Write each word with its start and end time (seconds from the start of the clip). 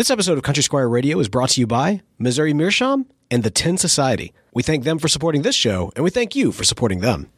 This 0.00 0.08
episode 0.08 0.38
of 0.38 0.44
Country 0.44 0.62
Squire 0.62 0.88
Radio 0.88 1.20
is 1.20 1.28
brought 1.28 1.50
to 1.50 1.60
you 1.60 1.66
by 1.66 2.00
Missouri 2.18 2.54
Meerschaum 2.54 3.04
and 3.30 3.42
the 3.42 3.50
Tin 3.50 3.76
Society. 3.76 4.32
We 4.54 4.62
thank 4.62 4.84
them 4.84 4.98
for 4.98 5.08
supporting 5.08 5.42
this 5.42 5.54
show, 5.54 5.92
and 5.94 6.02
we 6.02 6.08
thank 6.08 6.34
you 6.34 6.52
for 6.52 6.64
supporting 6.64 7.00
them. 7.00 7.30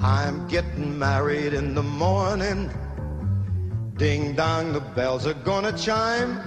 I'm 0.00 0.46
getting 0.46 0.96
married 0.96 1.54
in 1.54 1.74
the 1.74 1.82
morning. 1.82 2.70
Ding 3.96 4.36
dong, 4.36 4.72
the 4.72 4.80
bells 4.80 5.26
are 5.26 5.34
gonna 5.34 5.76
chime. 5.76 6.40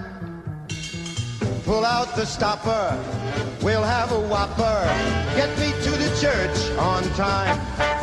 Pull 1.66 1.84
out 1.84 2.16
the 2.16 2.26
stopper, 2.26 2.98
we'll 3.62 3.84
have 3.84 4.14
a 4.14 4.20
whopper. 4.20 5.26
Get 5.36 5.50
me 5.60 5.72
to 5.84 5.90
the 5.90 6.18
church 6.22 6.78
on 6.78 7.04
time. 7.16 7.95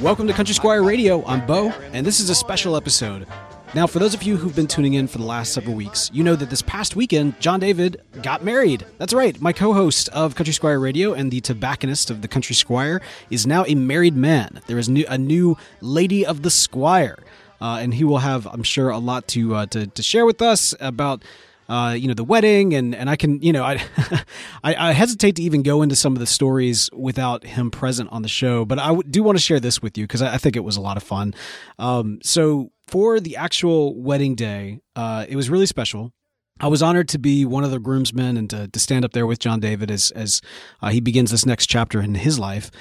Welcome 0.00 0.26
to 0.28 0.32
Country 0.32 0.54
Squire 0.54 0.82
Radio. 0.82 1.22
I'm 1.26 1.46
Bo, 1.46 1.68
and 1.92 2.06
this 2.06 2.20
is 2.20 2.30
a 2.30 2.34
special 2.34 2.74
episode. 2.74 3.26
Now, 3.74 3.86
for 3.86 3.98
those 3.98 4.14
of 4.14 4.22
you 4.22 4.38
who've 4.38 4.56
been 4.56 4.66
tuning 4.66 4.94
in 4.94 5.06
for 5.06 5.18
the 5.18 5.24
last 5.24 5.52
several 5.52 5.74
weeks, 5.76 6.10
you 6.14 6.24
know 6.24 6.34
that 6.36 6.48
this 6.48 6.62
past 6.62 6.96
weekend, 6.96 7.38
John 7.38 7.60
David 7.60 8.00
got 8.22 8.42
married. 8.42 8.86
That's 8.96 9.12
right, 9.12 9.38
my 9.42 9.52
co 9.52 9.74
host 9.74 10.08
of 10.08 10.36
Country 10.36 10.54
Squire 10.54 10.80
Radio 10.80 11.12
and 11.12 11.30
the 11.30 11.42
tobacconist 11.42 12.10
of 12.10 12.22
the 12.22 12.28
Country 12.28 12.54
Squire 12.54 13.02
is 13.28 13.46
now 13.46 13.66
a 13.66 13.74
married 13.74 14.16
man. 14.16 14.62
There 14.68 14.78
is 14.78 14.88
new, 14.88 15.04
a 15.06 15.18
new 15.18 15.58
Lady 15.82 16.24
of 16.24 16.40
the 16.40 16.50
Squire, 16.50 17.18
uh, 17.60 17.80
and 17.82 17.92
he 17.92 18.02
will 18.02 18.18
have, 18.18 18.46
I'm 18.46 18.62
sure, 18.62 18.88
a 18.88 18.98
lot 18.98 19.28
to, 19.28 19.54
uh, 19.54 19.66
to, 19.66 19.86
to 19.86 20.02
share 20.02 20.24
with 20.24 20.40
us 20.40 20.74
about 20.80 21.22
uh, 21.70 21.92
you 21.92 22.08
know, 22.08 22.14
the 22.14 22.24
wedding, 22.24 22.74
and 22.74 22.96
and 22.96 23.08
I 23.08 23.14
can, 23.14 23.40
you 23.40 23.52
know, 23.52 23.62
I, 23.62 23.80
I, 24.64 24.90
I 24.90 24.92
hesitate 24.92 25.36
to 25.36 25.42
even 25.42 25.62
go 25.62 25.82
into 25.82 25.94
some 25.94 26.14
of 26.14 26.18
the 26.18 26.26
stories 26.26 26.90
without 26.92 27.44
him 27.44 27.70
present 27.70 28.10
on 28.10 28.22
the 28.22 28.28
show, 28.28 28.64
but 28.64 28.80
I 28.80 28.96
do 29.08 29.22
want 29.22 29.38
to 29.38 29.42
share 29.42 29.60
this 29.60 29.80
with 29.80 29.96
you 29.96 30.04
because 30.04 30.20
I, 30.20 30.34
I, 30.34 30.38
think 30.38 30.56
it 30.56 30.64
was 30.64 30.76
a 30.76 30.80
lot 30.80 30.96
of 30.96 31.04
fun. 31.04 31.32
Um, 31.78 32.18
so 32.24 32.72
for 32.88 33.20
the 33.20 33.36
actual 33.36 33.94
wedding 33.94 34.34
day, 34.34 34.80
uh, 34.96 35.26
it 35.28 35.36
was 35.36 35.48
really 35.48 35.66
special. 35.66 36.12
I 36.58 36.66
was 36.66 36.82
honored 36.82 37.08
to 37.10 37.18
be 37.18 37.44
one 37.44 37.62
of 37.62 37.70
the 37.70 37.78
groomsmen 37.78 38.36
and 38.36 38.50
to, 38.50 38.66
to 38.66 38.78
stand 38.80 39.04
up 39.04 39.12
there 39.12 39.26
with 39.26 39.38
John 39.38 39.60
David 39.60 39.92
as 39.92 40.10
as 40.10 40.40
uh, 40.82 40.88
he 40.88 41.00
begins 41.00 41.30
this 41.30 41.46
next 41.46 41.66
chapter 41.66 42.02
in 42.02 42.16
his 42.16 42.36
life. 42.36 42.72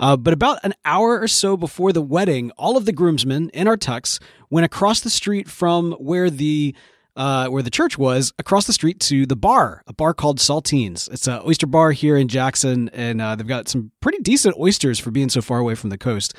Uh, 0.00 0.16
but 0.16 0.32
about 0.32 0.58
an 0.62 0.72
hour 0.86 1.20
or 1.20 1.28
so 1.28 1.54
before 1.54 1.92
the 1.92 2.00
wedding, 2.00 2.50
all 2.52 2.78
of 2.78 2.86
the 2.86 2.92
groomsmen 2.92 3.50
in 3.50 3.68
our 3.68 3.76
tux 3.76 4.18
went 4.48 4.64
across 4.64 5.00
the 5.00 5.10
street 5.10 5.50
from 5.50 5.92
where 5.94 6.30
the 6.30 6.74
uh, 7.18 7.48
where 7.48 7.64
the 7.64 7.70
church 7.70 7.98
was, 7.98 8.32
across 8.38 8.66
the 8.66 8.72
street 8.72 9.00
to 9.00 9.26
the 9.26 9.34
bar, 9.34 9.82
a 9.88 9.92
bar 9.92 10.14
called 10.14 10.38
Saltines. 10.38 11.10
It's 11.12 11.26
an 11.26 11.42
oyster 11.44 11.66
bar 11.66 11.90
here 11.90 12.16
in 12.16 12.28
Jackson, 12.28 12.88
and 12.90 13.20
uh, 13.20 13.34
they've 13.34 13.46
got 13.46 13.68
some 13.68 13.90
pretty 14.00 14.18
decent 14.18 14.56
oysters 14.56 15.00
for 15.00 15.10
being 15.10 15.28
so 15.28 15.42
far 15.42 15.58
away 15.58 15.74
from 15.74 15.90
the 15.90 15.98
coast. 15.98 16.32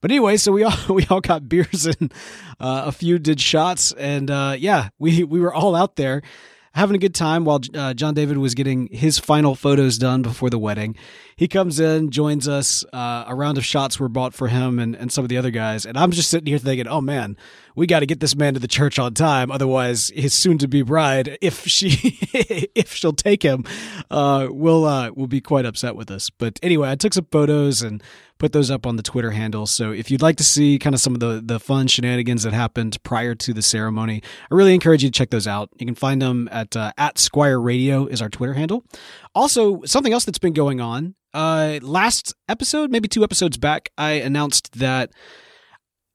But 0.00 0.10
anyway, 0.10 0.38
so 0.38 0.50
we 0.50 0.64
all 0.64 0.74
we 0.88 1.06
all 1.10 1.20
got 1.20 1.50
beers 1.50 1.86
and 1.86 2.12
uh, 2.58 2.84
a 2.86 2.92
few 2.92 3.18
did 3.18 3.40
shots, 3.40 3.92
and 3.92 4.30
uh, 4.30 4.56
yeah, 4.58 4.88
we 4.98 5.22
we 5.22 5.38
were 5.38 5.54
all 5.54 5.76
out 5.76 5.96
there 5.96 6.22
having 6.74 6.96
a 6.96 6.98
good 6.98 7.14
time 7.14 7.44
while 7.44 7.60
uh, 7.74 7.94
John 7.94 8.14
David 8.14 8.38
was 8.38 8.54
getting 8.54 8.88
his 8.88 9.18
final 9.18 9.54
photos 9.54 9.98
done 9.98 10.22
before 10.22 10.50
the 10.50 10.58
wedding. 10.58 10.96
He 11.36 11.48
comes 11.48 11.80
in, 11.80 12.10
joins 12.10 12.48
us. 12.48 12.84
Uh, 12.92 13.24
a 13.26 13.34
round 13.34 13.58
of 13.58 13.64
shots 13.64 13.98
were 13.98 14.08
bought 14.08 14.34
for 14.34 14.48
him 14.48 14.78
and, 14.78 14.94
and 14.94 15.10
some 15.10 15.24
of 15.24 15.28
the 15.28 15.36
other 15.36 15.50
guys. 15.50 15.84
And 15.84 15.98
I'm 15.98 16.10
just 16.10 16.30
sitting 16.30 16.46
here 16.46 16.58
thinking, 16.58 16.86
oh 16.86 17.00
man, 17.00 17.36
we 17.74 17.86
got 17.86 18.00
to 18.00 18.06
get 18.06 18.20
this 18.20 18.36
man 18.36 18.54
to 18.54 18.60
the 18.60 18.68
church 18.68 18.98
on 18.98 19.14
time. 19.14 19.50
Otherwise, 19.50 20.10
his 20.14 20.34
soon 20.34 20.58
to 20.58 20.68
be 20.68 20.82
bride, 20.82 21.38
if 21.40 21.66
she, 21.66 22.18
if 22.74 22.94
she'll 22.94 23.12
take 23.12 23.42
him, 23.42 23.64
uh, 24.10 24.48
will, 24.50 24.84
uh, 24.84 25.10
will 25.10 25.26
be 25.26 25.40
quite 25.40 25.64
upset 25.66 25.96
with 25.96 26.10
us. 26.10 26.30
But 26.30 26.58
anyway, 26.62 26.90
I 26.90 26.96
took 26.96 27.14
some 27.14 27.26
photos 27.30 27.82
and 27.82 28.02
put 28.42 28.52
those 28.52 28.72
up 28.72 28.86
on 28.88 28.96
the 28.96 29.04
Twitter 29.04 29.30
handle. 29.30 29.66
So 29.66 29.92
if 29.92 30.10
you'd 30.10 30.20
like 30.20 30.36
to 30.36 30.44
see 30.44 30.76
kind 30.76 30.96
of 30.96 31.00
some 31.00 31.14
of 31.14 31.20
the, 31.20 31.40
the 31.42 31.60
fun 31.60 31.86
shenanigans 31.86 32.42
that 32.42 32.52
happened 32.52 33.00
prior 33.04 33.36
to 33.36 33.54
the 33.54 33.62
ceremony, 33.62 34.20
I 34.50 34.54
really 34.54 34.74
encourage 34.74 35.04
you 35.04 35.10
to 35.10 35.16
check 35.16 35.30
those 35.30 35.46
out. 35.46 35.70
You 35.78 35.86
can 35.86 35.94
find 35.94 36.20
them 36.20 36.48
at, 36.50 36.76
uh, 36.76 36.92
at 36.98 37.18
Squire 37.18 37.60
Radio 37.60 38.06
is 38.06 38.20
our 38.20 38.28
Twitter 38.28 38.54
handle. 38.54 38.84
Also, 39.32 39.82
something 39.84 40.12
else 40.12 40.24
that's 40.24 40.40
been 40.40 40.54
going 40.54 40.80
on. 40.80 41.14
Uh, 41.32 41.78
last 41.82 42.34
episode, 42.48 42.90
maybe 42.90 43.06
two 43.06 43.22
episodes 43.22 43.58
back, 43.58 43.90
I 43.96 44.14
announced 44.14 44.80
that 44.80 45.12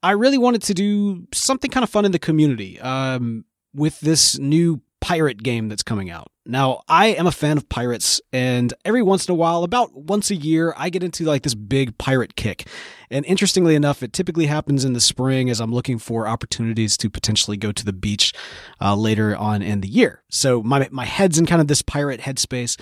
I 0.03 0.11
really 0.11 0.37
wanted 0.37 0.63
to 0.63 0.73
do 0.73 1.27
something 1.33 1.71
kind 1.71 1.85
of 1.85 1.89
fun 1.89 2.03
in 2.03 2.11
the 2.11 2.19
community 2.19 2.77
um, 2.81 3.45
with 3.73 4.01
this 4.01 4.37
new 4.37 4.81
pirate 4.99 5.41
game 5.41 5.69
that's 5.69 5.81
coming 5.81 6.09
out. 6.09 6.29
Now, 6.47 6.81
I 6.87 7.07
am 7.07 7.27
a 7.27 7.31
fan 7.31 7.57
of 7.57 7.67
pirates, 7.67 8.21
and 8.31 8.73
every 8.85 9.01
once 9.01 9.27
in 9.27 9.33
a 9.33 9.35
while, 9.35 9.65
about 9.65 9.93
once 9.93 10.31
a 10.31 10.35
year, 10.35 10.73
I 10.77 10.89
get 10.89 11.03
into 11.03 11.25
like 11.25 11.43
this 11.43 11.55
big 11.55 11.97
pirate 11.97 12.37
kick. 12.37 12.67
And 13.09 13.25
interestingly 13.25 13.75
enough, 13.75 14.01
it 14.01 14.13
typically 14.13 14.45
happens 14.45 14.85
in 14.85 14.93
the 14.93 15.01
spring 15.01 15.49
as 15.49 15.59
I'm 15.59 15.73
looking 15.73 15.99
for 15.99 16.25
opportunities 16.25 16.95
to 16.97 17.09
potentially 17.09 17.57
go 17.57 17.73
to 17.73 17.83
the 17.83 17.91
beach 17.91 18.33
uh, 18.79 18.95
later 18.95 19.35
on 19.35 19.61
in 19.61 19.81
the 19.81 19.89
year. 19.89 20.23
So 20.29 20.63
my 20.63 20.87
my 20.89 21.03
head's 21.03 21.37
in 21.37 21.45
kind 21.45 21.59
of 21.59 21.67
this 21.67 21.81
pirate 21.81 22.21
headspace. 22.21 22.79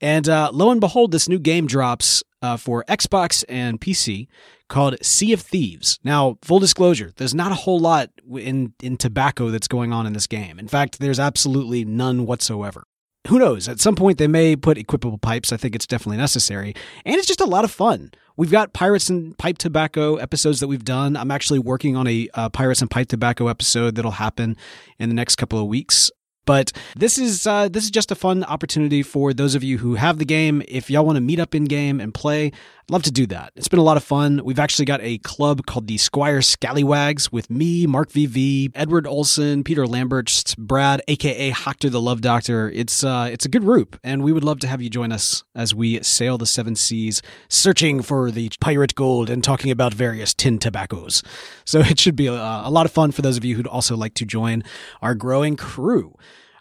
And 0.00 0.28
uh, 0.28 0.50
lo 0.52 0.72
and 0.72 0.80
behold, 0.80 1.12
this 1.12 1.28
new 1.28 1.38
game 1.38 1.68
drops 1.68 2.24
uh, 2.42 2.56
for 2.56 2.84
Xbox 2.88 3.44
and 3.48 3.80
PC 3.80 4.26
called 4.68 4.96
Sea 5.02 5.32
of 5.32 5.40
Thieves. 5.40 6.00
Now, 6.02 6.36
full 6.42 6.58
disclosure, 6.58 7.12
there's 7.16 7.34
not 7.34 7.52
a 7.52 7.56
whole 7.56 7.78
lot 7.78 8.10
in, 8.28 8.74
in 8.82 8.96
tobacco 8.96 9.50
that's 9.50 9.68
going 9.68 9.92
on 9.92 10.04
in 10.04 10.14
this 10.14 10.26
game. 10.26 10.58
In 10.58 10.66
fact, 10.66 10.98
there's 10.98 11.20
absolutely 11.20 11.84
none 11.84 12.26
whatsoever. 12.26 12.84
Who 13.28 13.38
knows? 13.38 13.68
At 13.68 13.80
some 13.80 13.96
point, 13.96 14.18
they 14.18 14.26
may 14.26 14.54
put 14.54 14.76
equipable 14.76 15.20
pipes. 15.20 15.52
I 15.52 15.56
think 15.56 15.74
it's 15.74 15.86
definitely 15.86 16.18
necessary. 16.18 16.74
And 17.06 17.16
it's 17.16 17.26
just 17.26 17.40
a 17.40 17.46
lot 17.46 17.64
of 17.64 17.70
fun. 17.70 18.10
We've 18.36 18.50
got 18.50 18.74
Pirates 18.74 19.08
and 19.08 19.36
Pipe 19.38 19.56
Tobacco 19.56 20.16
episodes 20.16 20.60
that 20.60 20.68
we've 20.68 20.84
done. 20.84 21.16
I'm 21.16 21.30
actually 21.30 21.60
working 21.60 21.96
on 21.96 22.06
a 22.06 22.28
uh, 22.34 22.48
Pirates 22.50 22.82
and 22.82 22.90
Pipe 22.90 23.08
Tobacco 23.08 23.48
episode 23.48 23.94
that'll 23.94 24.10
happen 24.10 24.56
in 24.98 25.08
the 25.08 25.14
next 25.14 25.36
couple 25.36 25.58
of 25.58 25.68
weeks. 25.68 26.10
But 26.46 26.72
this 26.94 27.16
is 27.16 27.46
uh, 27.46 27.68
this 27.70 27.84
is 27.84 27.90
just 27.90 28.10
a 28.10 28.14
fun 28.14 28.44
opportunity 28.44 29.02
for 29.02 29.32
those 29.32 29.54
of 29.54 29.64
you 29.64 29.78
who 29.78 29.94
have 29.94 30.18
the 30.18 30.26
game. 30.26 30.62
If 30.68 30.90
y'all 30.90 31.06
want 31.06 31.16
to 31.16 31.22
meet 31.22 31.40
up 31.40 31.54
in 31.54 31.64
game 31.64 32.00
and 32.00 32.12
play, 32.12 32.52
I'd 32.84 32.92
love 32.92 33.02
to 33.04 33.10
do 33.10 33.26
that. 33.28 33.50
It's 33.56 33.66
been 33.66 33.78
a 33.78 33.82
lot 33.82 33.96
of 33.96 34.04
fun. 34.04 34.42
We've 34.44 34.58
actually 34.58 34.84
got 34.84 35.00
a 35.02 35.16
club 35.16 35.64
called 35.64 35.86
the 35.86 35.96
Squire 35.96 36.42
Scallywags 36.42 37.32
with 37.32 37.48
me, 37.48 37.86
Mark 37.86 38.10
VV, 38.10 38.72
Edward 38.74 39.06
Olson, 39.06 39.64
Peter 39.64 39.86
Lambert, 39.86 40.54
Brad, 40.58 41.00
aka 41.08 41.50
Hoctor 41.50 41.90
the 41.90 42.00
Love 42.00 42.20
Doctor. 42.20 42.70
It's 42.70 43.02
uh, 43.02 43.30
it's 43.32 43.46
a 43.46 43.48
good 43.48 43.62
group, 43.62 43.98
and 44.04 44.22
we 44.22 44.32
would 44.32 44.44
love 44.44 44.60
to 44.60 44.66
have 44.66 44.82
you 44.82 44.90
join 44.90 45.12
us 45.12 45.44
as 45.54 45.74
we 45.74 46.02
sail 46.02 46.36
the 46.36 46.44
seven 46.44 46.76
seas, 46.76 47.22
searching 47.48 48.02
for 48.02 48.30
the 48.30 48.50
pirate 48.60 48.94
gold 48.94 49.30
and 49.30 49.42
talking 49.42 49.70
about 49.70 49.94
various 49.94 50.34
tin 50.34 50.58
tobaccos. 50.58 51.22
So 51.64 51.78
it 51.80 51.98
should 51.98 52.16
be 52.16 52.26
a, 52.26 52.34
a 52.34 52.70
lot 52.70 52.84
of 52.84 52.92
fun 52.92 53.12
for 53.12 53.22
those 53.22 53.38
of 53.38 53.46
you 53.46 53.56
who'd 53.56 53.66
also 53.66 53.96
like 53.96 54.12
to 54.12 54.26
join 54.26 54.62
our 55.00 55.14
growing 55.14 55.56
crew. 55.56 56.14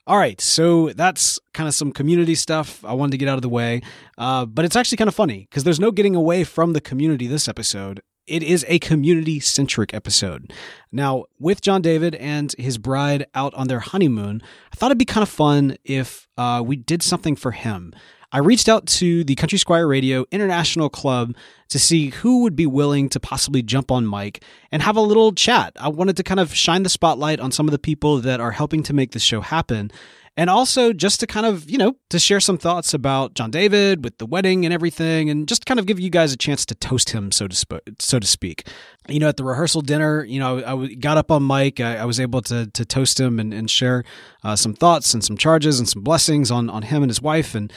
All 0.06 0.18
right, 0.18 0.42
so 0.42 0.90
that's 0.90 1.40
kind 1.54 1.68
of 1.70 1.74
some 1.74 1.94
community 1.94 2.36
stuff 2.36 2.84
I 2.84 2.94
wanted 2.94 3.12
to 3.12 3.18
get 3.18 3.30
out 3.30 3.38
of 3.38 3.42
the 3.42 3.48
way. 3.48 3.82
Uh, 4.18 4.46
but 4.46 4.66
it's 4.66 4.76
actually 4.76 4.98
kind 4.98 5.08
of 5.08 5.16
funny 5.16 5.48
because 5.50 5.64
there's 5.64 5.80
no 5.80 5.92
getting 5.92 6.14
away 6.14 6.44
from 6.44 6.74
the 6.74 6.82
community 6.82 7.26
this 7.26 7.48
episode. 7.48 8.02
It 8.28 8.44
is 8.44 8.66
a 8.68 8.80
community 8.80 9.40
centric 9.40 9.94
episode. 9.94 10.52
Now, 10.92 11.26
with 11.40 11.62
John 11.62 11.82
David 11.82 12.16
and 12.16 12.54
his 12.58 12.78
bride 12.78 13.28
out 13.34 13.54
on 13.54 13.70
their 13.70 13.80
honeymoon, 13.80 14.42
I 14.74 14.76
thought 14.76 14.88
it'd 14.88 14.98
be 14.98 15.06
kind 15.06 15.24
of 15.24 15.30
fun 15.30 15.78
if 15.86 16.28
uh, 16.38 16.62
we 16.66 16.76
did 16.76 17.02
something 17.02 17.38
for 17.38 17.52
him. 17.52 17.94
I 18.34 18.40
reached 18.40 18.68
out 18.68 18.88
to 18.88 19.24
the 19.24 19.36
Country 19.36 19.60
Squire 19.60 19.88
Radio 19.88 20.26
International 20.32 20.90
Club 20.90 21.36
to 21.70 21.78
see 21.78 22.10
who 22.10 22.42
would 22.42 22.56
be 22.56 22.66
willing 22.66 23.08
to 23.10 23.20
possibly 23.20 23.62
jump 23.62 23.92
on 23.92 24.10
mic 24.10 24.44
and 24.72 24.82
have 24.82 24.96
a 24.98 25.02
little 25.02 25.34
chat. 25.34 25.74
I 25.80 25.90
wanted 25.90 26.18
to 26.18 26.24
kind 26.24 26.40
of 26.40 26.52
shine 26.56 26.82
the 26.82 26.90
spotlight 26.90 27.40
on 27.40 27.52
some 27.52 27.68
of 27.68 27.72
the 27.72 27.78
people 27.80 28.18
that 28.22 28.40
are 28.40 28.50
helping 28.50 28.82
to 28.84 28.94
make 28.94 29.12
this 29.12 29.22
show 29.22 29.42
happen. 29.42 29.92
And 30.36 30.50
also 30.50 30.94
just 30.94 31.20
to 31.20 31.28
kind 31.28 31.46
of, 31.46 31.70
you 31.70 31.78
know, 31.78 31.96
to 32.10 32.18
share 32.18 32.40
some 32.40 32.58
thoughts 32.58 32.96
about 32.96 33.36
John 33.36 33.52
David 33.52 34.04
with 34.04 34.18
the 34.18 34.26
wedding 34.26 34.66
and 34.66 34.74
everything, 34.74 35.30
and 35.30 35.48
just 35.48 35.68
kind 35.68 35.80
of 35.80 35.86
give 35.86 36.00
you 36.00 36.10
guys 36.10 36.34
a 36.34 36.38
chance 36.38 36.66
to 36.66 36.74
toast 36.74 37.12
him, 37.12 37.32
so 37.32 37.48
to, 37.48 37.54
sp- 37.54 37.86
so 38.00 38.18
to 38.18 38.26
speak. 38.26 38.68
You 39.08 39.20
know, 39.20 39.30
at 39.30 39.38
the 39.38 39.44
rehearsal 39.44 39.82
dinner, 39.82 40.24
you 40.24 40.40
know, 40.40 40.66
I 40.66 40.96
got 40.96 41.18
up 41.18 41.30
on 41.30 41.46
mic. 41.46 41.80
I, 41.80 41.98
I 41.98 42.06
was 42.06 42.20
able 42.20 42.42
to, 42.44 42.66
to 42.66 42.84
toast 42.84 43.20
him 43.20 43.40
and, 43.40 43.54
and 43.54 43.70
share 43.70 44.04
uh, 44.44 44.56
some 44.56 44.74
thoughts 44.74 45.14
and 45.14 45.24
some 45.24 45.38
charges 45.38 45.78
and 45.78 45.88
some 45.88 46.02
blessings 46.02 46.50
on, 46.50 46.68
on 46.68 46.82
him 46.82 47.04
and 47.04 47.12
his 47.12 47.22
wife. 47.22 47.54
And, 47.54 47.72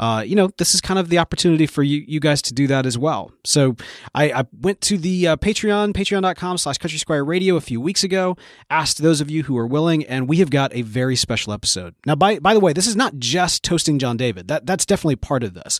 uh, 0.00 0.22
you 0.22 0.34
know, 0.34 0.48
this 0.56 0.74
is 0.74 0.80
kind 0.80 0.98
of 0.98 1.10
the 1.10 1.18
opportunity 1.18 1.66
for 1.66 1.82
you, 1.82 2.02
you 2.08 2.20
guys 2.20 2.40
to 2.40 2.54
do 2.54 2.66
that 2.66 2.86
as 2.86 2.96
well. 2.96 3.30
So 3.44 3.76
I, 4.14 4.32
I 4.32 4.44
went 4.58 4.80
to 4.82 4.96
the 4.96 5.28
uh, 5.28 5.36
Patreon, 5.36 5.92
patreon.com 5.92 6.56
slash 6.56 6.78
country 6.78 6.98
squire 6.98 7.22
radio 7.22 7.56
a 7.56 7.60
few 7.60 7.82
weeks 7.82 8.02
ago, 8.02 8.38
asked 8.70 9.02
those 9.02 9.20
of 9.20 9.30
you 9.30 9.42
who 9.42 9.58
are 9.58 9.66
willing, 9.66 10.04
and 10.06 10.26
we 10.26 10.38
have 10.38 10.48
got 10.48 10.74
a 10.74 10.80
very 10.82 11.16
special 11.16 11.52
episode. 11.52 11.94
Now, 12.06 12.14
by, 12.14 12.38
by 12.38 12.54
the 12.54 12.60
way, 12.60 12.72
this 12.72 12.86
is 12.86 12.96
not 12.96 13.18
just 13.18 13.62
toasting 13.62 13.98
John 13.98 14.16
David. 14.16 14.48
That, 14.48 14.64
that's 14.64 14.86
definitely 14.86 15.16
part 15.16 15.44
of 15.44 15.52
this. 15.52 15.78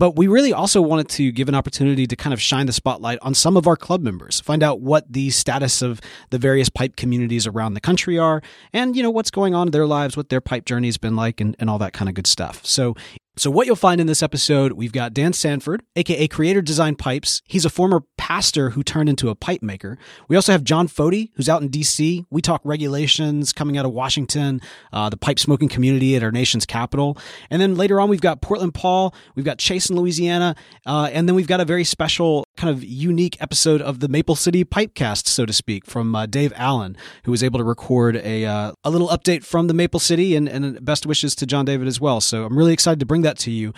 But 0.00 0.16
we 0.16 0.28
really 0.28 0.54
also 0.54 0.80
wanted 0.80 1.10
to 1.10 1.30
give 1.30 1.50
an 1.50 1.54
opportunity 1.54 2.06
to 2.06 2.16
kind 2.16 2.32
of 2.32 2.40
shine 2.40 2.64
the 2.64 2.72
spotlight 2.72 3.18
on 3.20 3.34
some 3.34 3.54
of 3.54 3.66
our 3.66 3.76
club 3.76 4.00
members, 4.00 4.40
find 4.40 4.62
out 4.62 4.80
what 4.80 5.12
the 5.12 5.28
status 5.28 5.82
of 5.82 6.00
the 6.30 6.38
various 6.38 6.70
pipe 6.70 6.96
communities 6.96 7.46
around 7.46 7.74
the 7.74 7.82
country 7.82 8.18
are, 8.18 8.40
and 8.72 8.96
you 8.96 9.02
know 9.02 9.10
what's 9.10 9.30
going 9.30 9.54
on 9.54 9.68
in 9.68 9.72
their 9.72 9.84
lives, 9.84 10.16
what 10.16 10.30
their 10.30 10.40
pipe 10.40 10.64
journey's 10.64 10.96
been 10.96 11.16
like, 11.16 11.38
and, 11.38 11.54
and 11.58 11.68
all 11.68 11.76
that 11.76 11.92
kind 11.92 12.08
of 12.08 12.14
good 12.14 12.26
stuff. 12.26 12.64
So 12.64 12.94
so, 13.40 13.50
what 13.50 13.66
you'll 13.66 13.76
find 13.76 14.00
in 14.00 14.06
this 14.06 14.22
episode, 14.22 14.72
we've 14.72 14.92
got 14.92 15.14
Dan 15.14 15.32
Sanford, 15.32 15.82
aka 15.96 16.28
Creator 16.28 16.62
Design 16.62 16.96
Pipes. 16.96 17.40
He's 17.46 17.64
a 17.64 17.70
former 17.70 18.02
pastor 18.18 18.70
who 18.70 18.82
turned 18.82 19.08
into 19.08 19.30
a 19.30 19.34
pipe 19.34 19.62
maker. 19.62 19.96
We 20.28 20.36
also 20.36 20.52
have 20.52 20.62
John 20.64 20.88
Fody, 20.88 21.30
who's 21.36 21.48
out 21.48 21.62
in 21.62 21.70
DC. 21.70 22.26
We 22.28 22.42
talk 22.42 22.60
regulations 22.64 23.52
coming 23.52 23.78
out 23.78 23.86
of 23.86 23.92
Washington, 23.92 24.60
uh, 24.92 25.08
the 25.08 25.16
pipe 25.16 25.38
smoking 25.38 25.68
community 25.68 26.16
at 26.16 26.22
our 26.22 26.32
nation's 26.32 26.66
capital. 26.66 27.16
And 27.50 27.62
then 27.62 27.76
later 27.76 28.00
on, 28.00 28.10
we've 28.10 28.20
got 28.20 28.42
Portland 28.42 28.74
Paul, 28.74 29.14
we've 29.36 29.44
got 29.46 29.58
Chase 29.58 29.89
in 29.90 29.96
Louisiana, 29.96 30.54
uh, 30.86 31.10
and 31.12 31.28
then 31.28 31.34
we've 31.34 31.46
got 31.46 31.60
a 31.60 31.64
very 31.64 31.84
special, 31.84 32.46
kind 32.56 32.70
of 32.74 32.82
unique 32.82 33.36
episode 33.40 33.82
of 33.82 34.00
the 34.00 34.08
Maple 34.08 34.36
City 34.36 34.64
Pipecast, 34.64 35.26
so 35.26 35.44
to 35.44 35.52
speak, 35.52 35.86
from 35.86 36.14
uh, 36.14 36.26
Dave 36.26 36.52
Allen, 36.56 36.96
who 37.24 37.30
was 37.30 37.42
able 37.42 37.58
to 37.58 37.64
record 37.64 38.16
a, 38.16 38.44
uh, 38.44 38.72
a 38.84 38.90
little 38.90 39.08
update 39.08 39.44
from 39.44 39.66
the 39.66 39.74
Maple 39.74 40.00
City, 40.00 40.34
and, 40.36 40.48
and 40.48 40.82
best 40.84 41.04
wishes 41.04 41.34
to 41.36 41.46
John 41.46 41.64
David 41.64 41.88
as 41.88 42.00
well. 42.00 42.20
So, 42.20 42.44
I'm 42.44 42.56
really 42.56 42.72
excited 42.72 43.00
to 43.00 43.06
bring 43.06 43.22
that 43.22 43.38
to 43.38 43.50
you. 43.50 43.72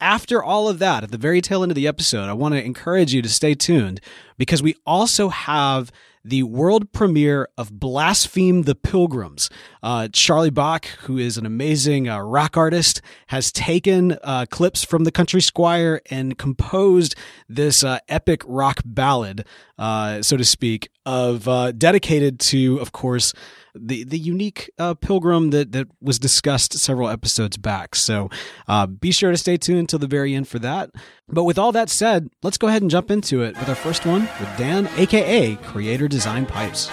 After 0.00 0.42
all 0.42 0.68
of 0.68 0.78
that, 0.78 1.04
at 1.04 1.10
the 1.10 1.18
very 1.18 1.40
tail 1.40 1.62
end 1.62 1.72
of 1.72 1.76
the 1.76 1.88
episode, 1.88 2.28
I 2.28 2.34
want 2.34 2.54
to 2.54 2.62
encourage 2.62 3.14
you 3.14 3.22
to 3.22 3.28
stay 3.30 3.54
tuned 3.54 4.00
because 4.36 4.62
we 4.62 4.74
also 4.84 5.30
have 5.30 5.90
the 6.26 6.42
world 6.42 6.92
premiere 6.92 7.48
of 7.56 7.78
Blaspheme 7.78 8.62
the 8.62 8.74
Pilgrims. 8.74 9.48
Uh, 9.80 10.08
Charlie 10.12 10.50
Bach, 10.50 10.86
who 11.02 11.18
is 11.18 11.38
an 11.38 11.46
amazing 11.46 12.08
uh, 12.08 12.18
rock 12.18 12.56
artist, 12.56 13.00
has 13.28 13.52
taken 13.52 14.18
uh, 14.24 14.44
clips 14.50 14.84
from 14.84 15.04
the 15.04 15.12
Country 15.12 15.40
Squire 15.40 16.00
and 16.10 16.36
composed 16.36 17.14
this 17.48 17.84
uh, 17.84 18.00
epic 18.08 18.42
rock 18.44 18.80
ballad, 18.84 19.46
uh, 19.78 20.20
so 20.20 20.36
to 20.36 20.44
speak, 20.44 20.88
of 21.04 21.46
uh, 21.46 21.70
dedicated 21.70 22.40
to, 22.40 22.78
of 22.78 22.90
course, 22.90 23.32
the 23.78 24.04
the 24.04 24.18
unique 24.18 24.70
pilgrim 25.02 25.50
that 25.50 25.72
that 25.72 25.86
was 26.00 26.18
discussed 26.18 26.72
several 26.72 27.10
episodes 27.10 27.58
back. 27.58 27.94
So 27.94 28.30
be 28.98 29.12
sure 29.12 29.30
to 29.30 29.36
stay 29.36 29.58
tuned 29.58 29.80
until 29.80 29.98
the 29.98 30.06
very 30.06 30.34
end 30.34 30.48
for 30.48 30.58
that. 30.60 30.90
But 31.28 31.42
with 31.44 31.58
all 31.58 31.72
that 31.72 31.90
said, 31.90 32.30
let's 32.44 32.56
go 32.56 32.68
ahead 32.68 32.82
and 32.82 32.90
jump 32.90 33.10
into 33.10 33.42
it 33.42 33.56
with 33.58 33.68
our 33.68 33.74
first 33.74 34.06
one 34.06 34.22
with 34.38 34.56
Dan, 34.56 34.88
aka 34.96 35.56
Creator 35.56 36.06
Design 36.06 36.46
Pipes. 36.46 36.88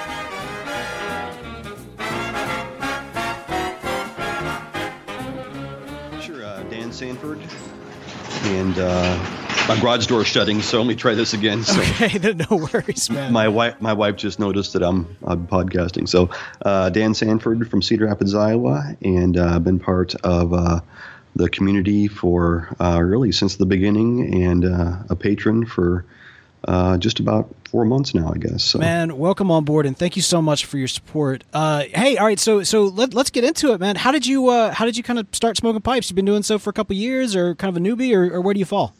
Sure, 6.21 6.45
uh, 6.45 6.63
Dan 6.69 6.91
Sanford, 6.91 7.39
and 8.45 8.77
uh, 8.79 9.17
my 9.67 9.79
garage 9.79 10.07
door 10.07 10.21
is 10.21 10.27
shutting, 10.27 10.61
so 10.61 10.79
let 10.79 10.87
me 10.87 10.95
try 10.95 11.13
this 11.13 11.33
again. 11.33 11.63
So 11.63 11.79
Okay, 12.01 12.33
no 12.49 12.67
worries, 12.71 13.09
man. 13.09 13.33
my 13.33 13.47
wife, 13.47 13.79
my 13.81 13.93
wife 13.93 14.15
just 14.15 14.39
noticed 14.39 14.73
that 14.73 14.81
I'm, 14.83 15.05
I'm 15.25 15.45
podcasting. 15.45 16.07
So 16.07 16.29
uh, 16.65 16.89
Dan 16.89 17.13
Sanford 17.13 17.69
from 17.69 17.81
Cedar 17.81 18.05
Rapids, 18.07 18.33
Iowa, 18.33 18.95
and 19.01 19.37
uh, 19.37 19.59
been 19.59 19.79
part 19.79 20.15
of 20.23 20.53
uh, 20.53 20.79
the 21.35 21.49
community 21.49 22.07
for 22.07 22.73
uh, 22.79 23.01
really 23.01 23.31
since 23.31 23.55
the 23.55 23.65
beginning, 23.65 24.43
and 24.43 24.65
uh, 24.65 24.97
a 25.09 25.15
patron 25.15 25.65
for 25.65 26.05
uh, 26.67 26.97
just 26.97 27.19
about 27.19 27.53
four 27.65 27.85
months 27.85 28.13
now, 28.13 28.31
I 28.33 28.37
guess. 28.37 28.63
So. 28.63 28.79
Man, 28.79 29.17
welcome 29.17 29.51
on 29.51 29.65
board, 29.65 29.85
and 29.85 29.97
thank 29.97 30.15
you 30.15 30.21
so 30.21 30.41
much 30.41 30.65
for 30.65 30.77
your 30.77 30.87
support. 30.87 31.43
Uh, 31.53 31.83
hey, 31.93 32.17
all 32.17 32.25
right, 32.25 32.39
so 32.39 32.63
so 32.63 32.83
let, 32.83 33.13
let's 33.13 33.29
get 33.29 33.43
into 33.43 33.73
it, 33.73 33.79
man. 33.79 33.95
How 33.95 34.11
did 34.11 34.25
you 34.25 34.47
uh, 34.49 34.71
how 34.71 34.85
did 34.85 34.95
you 34.95 35.03
kind 35.03 35.19
of 35.19 35.27
start 35.31 35.57
smoking 35.57 35.81
pipes? 35.81 36.09
You've 36.09 36.15
been 36.15 36.25
doing 36.25 36.43
so 36.43 36.59
for 36.59 36.69
a 36.69 36.73
couple 36.73 36.95
years, 36.95 37.35
or 37.35 37.55
kind 37.55 37.75
of 37.75 37.81
a 37.81 37.85
newbie, 37.85 38.15
or, 38.15 38.35
or 38.35 38.41
where 38.41 38.53
do 38.53 38.59
you 38.59 38.65
fall? 38.65 38.93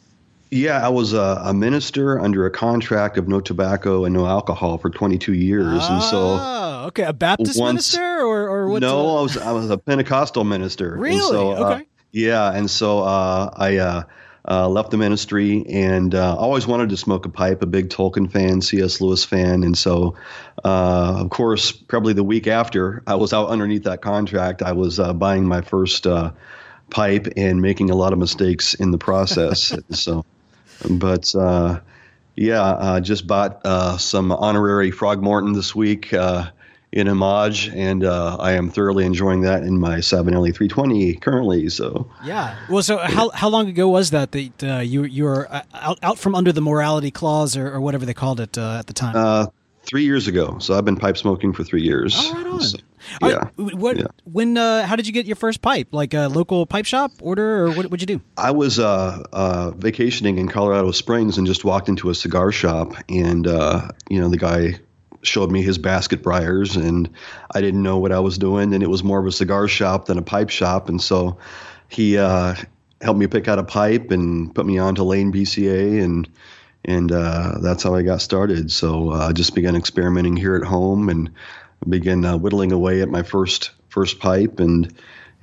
Yeah, 0.50 0.86
I 0.86 0.88
was 0.88 1.12
a, 1.14 1.40
a 1.44 1.54
minister 1.54 2.20
under 2.20 2.46
a 2.46 2.50
contract 2.50 3.18
of 3.18 3.26
no 3.26 3.40
tobacco 3.40 4.04
and 4.04 4.14
no 4.14 4.26
alcohol 4.26 4.78
for 4.78 4.88
22 4.88 5.32
years, 5.32 5.84
and 5.84 6.02
so 6.02 6.38
oh, 6.40 6.84
okay, 6.88 7.04
a 7.04 7.12
Baptist 7.12 7.58
once- 7.58 7.94
minister, 7.94 8.20
or 8.20 8.48
or 8.48 8.68
what? 8.68 8.80
no, 8.80 9.16
I 9.18 9.22
was 9.22 9.36
I 9.36 9.52
was 9.52 9.70
a 9.70 9.78
Pentecostal 9.78 10.44
minister. 10.44 10.96
Really? 10.96 11.18
So, 11.18 11.52
uh, 11.52 11.74
Okay. 11.74 11.86
Yeah, 12.14 12.52
and 12.52 12.70
so 12.70 13.00
uh, 13.00 13.50
I 13.56 13.76
uh, 13.78 14.02
uh, 14.48 14.68
left 14.68 14.92
the 14.92 14.96
ministry 14.96 15.66
and 15.68 16.14
uh, 16.14 16.36
always 16.36 16.64
wanted 16.64 16.90
to 16.90 16.96
smoke 16.96 17.26
a 17.26 17.28
pipe. 17.28 17.60
A 17.62 17.66
big 17.66 17.90
Tolkien 17.90 18.30
fan, 18.30 18.60
C.S. 18.60 19.00
Lewis 19.00 19.24
fan, 19.24 19.64
and 19.64 19.76
so 19.76 20.14
uh, 20.64 21.16
of 21.18 21.30
course, 21.30 21.72
probably 21.72 22.12
the 22.12 22.22
week 22.22 22.46
after 22.46 23.02
I 23.04 23.16
was 23.16 23.32
out 23.32 23.48
underneath 23.48 23.82
that 23.82 24.00
contract, 24.00 24.62
I 24.62 24.72
was 24.72 25.00
uh, 25.00 25.12
buying 25.12 25.44
my 25.44 25.62
first 25.62 26.06
uh, 26.06 26.30
pipe 26.88 27.26
and 27.36 27.60
making 27.60 27.90
a 27.90 27.96
lot 27.96 28.12
of 28.12 28.20
mistakes 28.20 28.74
in 28.74 28.92
the 28.92 28.98
process. 28.98 29.76
so, 29.90 30.24
but. 30.88 31.34
Uh, 31.34 31.80
yeah, 32.36 32.62
uh, 32.62 33.00
just 33.00 33.28
bought 33.28 33.60
uh, 33.64 33.96
some 33.96 34.32
honorary 34.32 34.90
Frogmorton 34.90 35.54
this 35.54 35.72
week 35.72 36.12
uh, 36.12 36.50
in 36.94 37.08
homage, 37.08 37.68
and 37.74 38.04
uh, 38.04 38.36
I 38.38 38.52
am 38.52 38.70
thoroughly 38.70 39.04
enjoying 39.04 39.40
that 39.40 39.64
in 39.64 39.80
my 39.80 39.96
Savinelli 39.96 40.54
320 40.54 41.14
currently. 41.16 41.68
So, 41.68 42.08
Yeah. 42.24 42.56
Well, 42.70 42.84
so 42.84 42.98
how 42.98 43.30
how 43.30 43.48
long 43.48 43.68
ago 43.68 43.88
was 43.88 44.10
that 44.10 44.30
that 44.30 44.62
uh, 44.62 44.78
you 44.78 45.02
you 45.02 45.24
were 45.24 45.52
uh, 45.52 45.62
out 45.74 45.98
out 46.04 46.18
from 46.18 46.36
under 46.36 46.52
the 46.52 46.60
morality 46.60 47.10
clause 47.10 47.56
or, 47.56 47.66
or 47.66 47.80
whatever 47.80 48.06
they 48.06 48.14
called 48.14 48.38
it 48.38 48.56
uh, 48.56 48.78
at 48.78 48.86
the 48.86 48.92
time? 48.92 49.16
uh, 49.16 49.46
three 49.82 50.04
years 50.04 50.28
ago. 50.28 50.58
So 50.60 50.78
I've 50.78 50.84
been 50.84 50.96
pipe 50.96 51.16
smoking 51.16 51.52
for 51.52 51.64
three 51.64 51.82
years. 51.82 52.14
Oh, 52.16 52.32
right 52.32 52.46
on. 52.46 52.60
So, 52.60 52.78
yeah. 53.22 53.50
right, 53.58 53.74
what 53.74 53.96
yeah. 53.98 54.06
when 54.24 54.56
uh, 54.56 54.86
how 54.86 54.94
did 54.94 55.08
you 55.08 55.12
get 55.12 55.26
your 55.26 55.36
first 55.36 55.62
pipe? 55.62 55.88
Like 55.90 56.14
a 56.14 56.28
local 56.28 56.64
pipe 56.64 56.86
shop 56.86 57.10
order, 57.20 57.64
or 57.64 57.72
what 57.72 57.90
would 57.90 58.00
you 58.00 58.06
do? 58.06 58.20
I 58.36 58.52
was 58.52 58.78
uh, 58.78 59.24
uh, 59.32 59.72
vacationing 59.72 60.38
in 60.38 60.48
Colorado 60.48 60.92
Springs 60.92 61.38
and 61.38 61.46
just 61.46 61.64
walked 61.64 61.88
into 61.88 62.08
a 62.10 62.14
cigar 62.14 62.52
shop, 62.52 62.94
and 63.08 63.48
uh, 63.48 63.88
you 64.08 64.20
know 64.20 64.28
the 64.28 64.38
guy 64.38 64.78
showed 65.26 65.50
me 65.50 65.62
his 65.62 65.78
basket 65.78 66.22
briars, 66.22 66.76
and 66.76 67.08
I 67.54 67.60
didn't 67.60 67.82
know 67.82 67.98
what 67.98 68.12
I 68.12 68.20
was 68.20 68.38
doing, 68.38 68.74
and 68.74 68.82
it 68.82 68.90
was 68.90 69.04
more 69.04 69.18
of 69.18 69.26
a 69.26 69.32
cigar 69.32 69.68
shop 69.68 70.06
than 70.06 70.18
a 70.18 70.22
pipe 70.22 70.50
shop, 70.50 70.88
and 70.88 71.00
so 71.00 71.38
he 71.88 72.18
uh, 72.18 72.54
helped 73.00 73.18
me 73.18 73.26
pick 73.26 73.48
out 73.48 73.58
a 73.58 73.64
pipe 73.64 74.10
and 74.10 74.54
put 74.54 74.66
me 74.66 74.78
on 74.78 74.94
to 74.96 75.04
Lane 75.04 75.32
BCA, 75.32 76.02
and 76.02 76.28
and 76.84 77.12
uh, 77.12 77.58
that's 77.62 77.82
how 77.82 77.94
I 77.94 78.02
got 78.02 78.20
started. 78.20 78.70
So 78.70 79.12
uh, 79.12 79.28
I 79.28 79.32
just 79.32 79.54
began 79.54 79.76
experimenting 79.76 80.36
here 80.36 80.56
at 80.56 80.64
home 80.64 81.08
and 81.08 81.30
began 81.88 82.24
uh, 82.24 82.36
whittling 82.36 82.72
away 82.72 83.02
at 83.02 83.08
my 83.08 83.22
first 83.22 83.70
first 83.88 84.18
pipe 84.18 84.58
and 84.58 84.92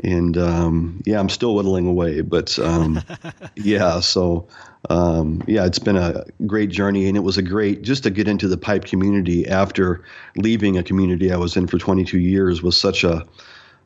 and 0.03 0.37
um, 0.37 1.01
yeah, 1.05 1.19
I'm 1.19 1.29
still 1.29 1.53
whittling 1.55 1.85
away, 1.85 2.21
but 2.21 2.57
um, 2.59 3.01
yeah, 3.55 3.99
so 3.99 4.47
um, 4.89 5.43
yeah, 5.47 5.65
it's 5.65 5.79
been 5.79 5.97
a 5.97 6.25
great 6.47 6.69
journey, 6.69 7.07
and 7.07 7.15
it 7.15 7.21
was 7.21 7.37
a 7.37 7.43
great 7.43 7.83
just 7.83 8.03
to 8.03 8.09
get 8.09 8.27
into 8.27 8.47
the 8.47 8.57
pipe 8.57 8.85
community 8.85 9.47
after 9.47 10.03
leaving 10.35 10.77
a 10.77 10.83
community 10.83 11.31
I 11.31 11.37
was 11.37 11.55
in 11.55 11.67
for 11.67 11.77
22 11.77 12.17
years 12.17 12.63
was 12.63 12.75
such 12.75 13.03
a 13.03 13.25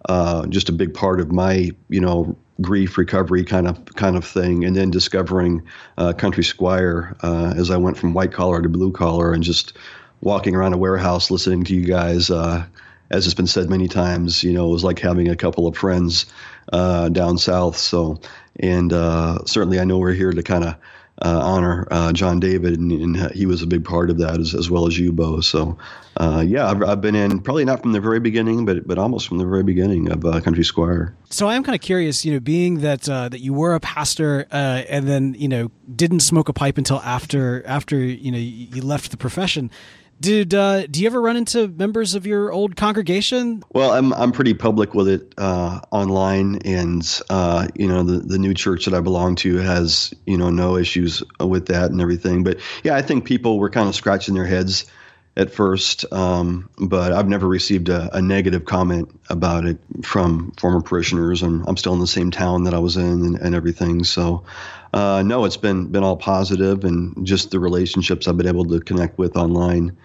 uh, 0.07 0.45
just 0.47 0.69
a 0.69 0.71
big 0.71 0.93
part 0.93 1.19
of 1.19 1.31
my 1.31 1.71
you 1.89 1.99
know 1.99 2.37
grief 2.61 2.97
recovery 2.97 3.43
kind 3.43 3.67
of 3.67 3.83
kind 3.95 4.15
of 4.15 4.23
thing, 4.23 4.63
and 4.63 4.75
then 4.75 4.89
discovering 4.89 5.63
uh, 5.97 6.13
Country 6.13 6.43
Squire 6.43 7.15
uh, 7.23 7.53
as 7.57 7.71
I 7.71 7.77
went 7.77 7.97
from 7.97 8.13
white 8.13 8.31
collar 8.31 8.61
to 8.61 8.69
blue 8.69 8.91
collar, 8.91 9.33
and 9.33 9.43
just 9.43 9.73
walking 10.21 10.55
around 10.55 10.73
a 10.73 10.77
warehouse 10.77 11.29
listening 11.29 11.65
to 11.65 11.75
you 11.75 11.85
guys. 11.85 12.29
Uh, 12.29 12.65
as 13.11 13.25
it's 13.25 13.35
been 13.35 13.47
said 13.47 13.69
many 13.69 13.87
times, 13.87 14.43
you 14.43 14.53
know, 14.53 14.67
it 14.67 14.71
was 14.71 14.83
like 14.83 14.99
having 14.99 15.29
a 15.29 15.35
couple 15.35 15.67
of 15.67 15.77
friends 15.77 16.25
uh, 16.73 17.09
down 17.09 17.37
south. 17.37 17.77
So, 17.77 18.19
and 18.59 18.91
uh, 18.91 19.39
certainly 19.45 19.79
I 19.79 19.83
know 19.83 19.97
we're 19.97 20.13
here 20.13 20.31
to 20.31 20.43
kind 20.43 20.63
of 20.63 20.75
uh, 21.21 21.39
honor 21.41 21.87
uh, 21.91 22.11
John 22.11 22.41
David, 22.41 22.77
and, 22.77 22.91
and 22.91 23.31
he 23.31 23.45
was 23.45 23.61
a 23.61 23.67
big 23.67 23.85
part 23.85 24.09
of 24.09 24.17
that 24.17 24.37
as, 24.39 24.53
as 24.53 24.69
well 24.69 24.85
as 24.85 24.97
you, 24.97 25.13
Bo. 25.13 25.39
So, 25.39 25.77
uh, 26.17 26.43
yeah, 26.45 26.69
I've, 26.69 26.83
I've 26.83 26.99
been 26.99 27.15
in 27.15 27.39
probably 27.39 27.63
not 27.63 27.81
from 27.81 27.93
the 27.93 28.01
very 28.01 28.19
beginning, 28.19 28.65
but 28.65 28.85
but 28.85 28.97
almost 28.97 29.27
from 29.27 29.37
the 29.37 29.45
very 29.45 29.63
beginning 29.63 30.11
of 30.11 30.25
uh, 30.25 30.41
Country 30.41 30.65
Squire. 30.65 31.15
So 31.29 31.47
I 31.47 31.55
am 31.55 31.63
kind 31.63 31.75
of 31.75 31.79
curious, 31.79 32.25
you 32.25 32.33
know, 32.33 32.41
being 32.41 32.81
that 32.81 33.03
that 33.03 33.39
you 33.39 33.53
were 33.53 33.75
a 33.75 33.79
pastor 33.79 34.45
and 34.51 35.07
then 35.07 35.35
you 35.37 35.47
know 35.47 35.71
didn't 35.95 36.19
smoke 36.19 36.49
a 36.49 36.53
pipe 36.53 36.77
until 36.77 36.99
after 36.99 37.65
after 37.65 37.97
you 37.97 38.31
know 38.31 38.37
you 38.37 38.81
left 38.81 39.11
the 39.11 39.17
profession. 39.17 39.71
Did 40.19 40.53
uh, 40.53 40.87
do 40.87 41.01
you 41.01 41.07
ever 41.07 41.21
run 41.21 41.35
into 41.35 41.67
members 41.67 42.15
of 42.15 42.25
your 42.25 42.51
old 42.51 42.75
congregation? 42.75 43.63
Well, 43.73 43.91
I'm 43.91 44.13
I'm 44.13 44.31
pretty 44.31 44.53
public 44.53 44.93
with 44.93 45.07
it 45.07 45.33
uh, 45.37 45.81
online, 45.91 46.57
and 46.63 47.21
uh, 47.29 47.67
you 47.75 47.87
know 47.87 48.03
the 48.03 48.19
the 48.19 48.37
new 48.37 48.53
church 48.53 48.85
that 48.85 48.93
I 48.93 49.01
belong 49.01 49.35
to 49.37 49.57
has 49.57 50.13
you 50.25 50.37
know 50.37 50.49
no 50.49 50.77
issues 50.77 51.21
with 51.39 51.67
that 51.67 51.91
and 51.91 51.99
everything. 51.99 52.43
But 52.43 52.59
yeah, 52.83 52.95
I 52.95 53.01
think 53.01 53.25
people 53.25 53.59
were 53.59 53.69
kind 53.69 53.89
of 53.89 53.95
scratching 53.95 54.35
their 54.35 54.45
heads 54.45 54.85
at 55.37 55.51
first, 55.51 56.05
um, 56.13 56.69
but 56.77 57.11
I've 57.11 57.27
never 57.27 57.47
received 57.47 57.89
a, 57.89 58.15
a 58.15 58.21
negative 58.21 58.65
comment 58.65 59.09
about 59.29 59.65
it 59.65 59.77
from 60.03 60.51
former 60.57 60.81
parishioners. 60.81 61.43
And 61.43 61.65
I'm 61.67 61.75
still 61.75 61.93
in 61.93 61.99
the 61.99 62.07
same 62.07 62.31
town 62.31 62.63
that 62.63 62.73
I 62.73 62.79
was 62.79 62.95
in 62.95 63.03
and, 63.03 63.35
and 63.35 63.53
everything. 63.53 64.03
So, 64.05 64.45
uh, 64.95 65.23
no, 65.23 65.43
it's 65.43 65.57
been 65.57 65.87
been 65.87 66.03
all 66.03 66.15
positive, 66.15 66.85
and 66.85 67.27
just 67.27 67.51
the 67.51 67.59
relationships 67.59 68.27
I've 68.27 68.37
been 68.37 68.47
able 68.47 68.63
to 68.65 68.79
connect 68.79 69.17
with 69.17 69.35
online. 69.35 69.97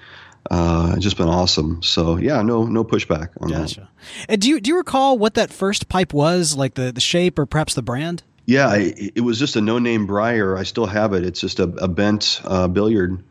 Uh, 0.51 0.99
just 0.99 1.17
been 1.17 1.29
awesome. 1.29 1.81
So 1.83 2.17
yeah, 2.17 2.43
no 2.43 2.65
no 2.65 2.83
pushback 2.83 3.31
on 3.41 3.51
that. 3.51 3.89
And 4.29 4.41
do 4.41 4.49
you 4.49 4.61
do 4.61 4.71
you 4.71 4.77
recall 4.77 5.17
what 5.17 5.35
that 5.35 5.53
first 5.53 5.89
pipe 5.89 6.13
was, 6.13 6.57
like 6.57 6.75
the 6.75 6.91
the 6.91 7.01
shape 7.01 7.39
or 7.39 7.47
perhaps 7.47 7.75
the 7.75 7.83
brand? 7.83 8.25
Yeah, 8.47 8.67
I, 8.67 8.93
it 9.15 9.21
was 9.21 9.39
just 9.39 9.55
a 9.55 9.61
no-name 9.61 10.07
briar. 10.07 10.57
I 10.57 10.65
still 10.65 10.87
have 10.87 11.13
it. 11.13 11.25
It's 11.25 11.41
just 11.41 11.61
a, 11.61 11.65
a 11.65 11.87
bent 11.87 12.41
uh, 12.45 12.67
billiard, 12.67 13.23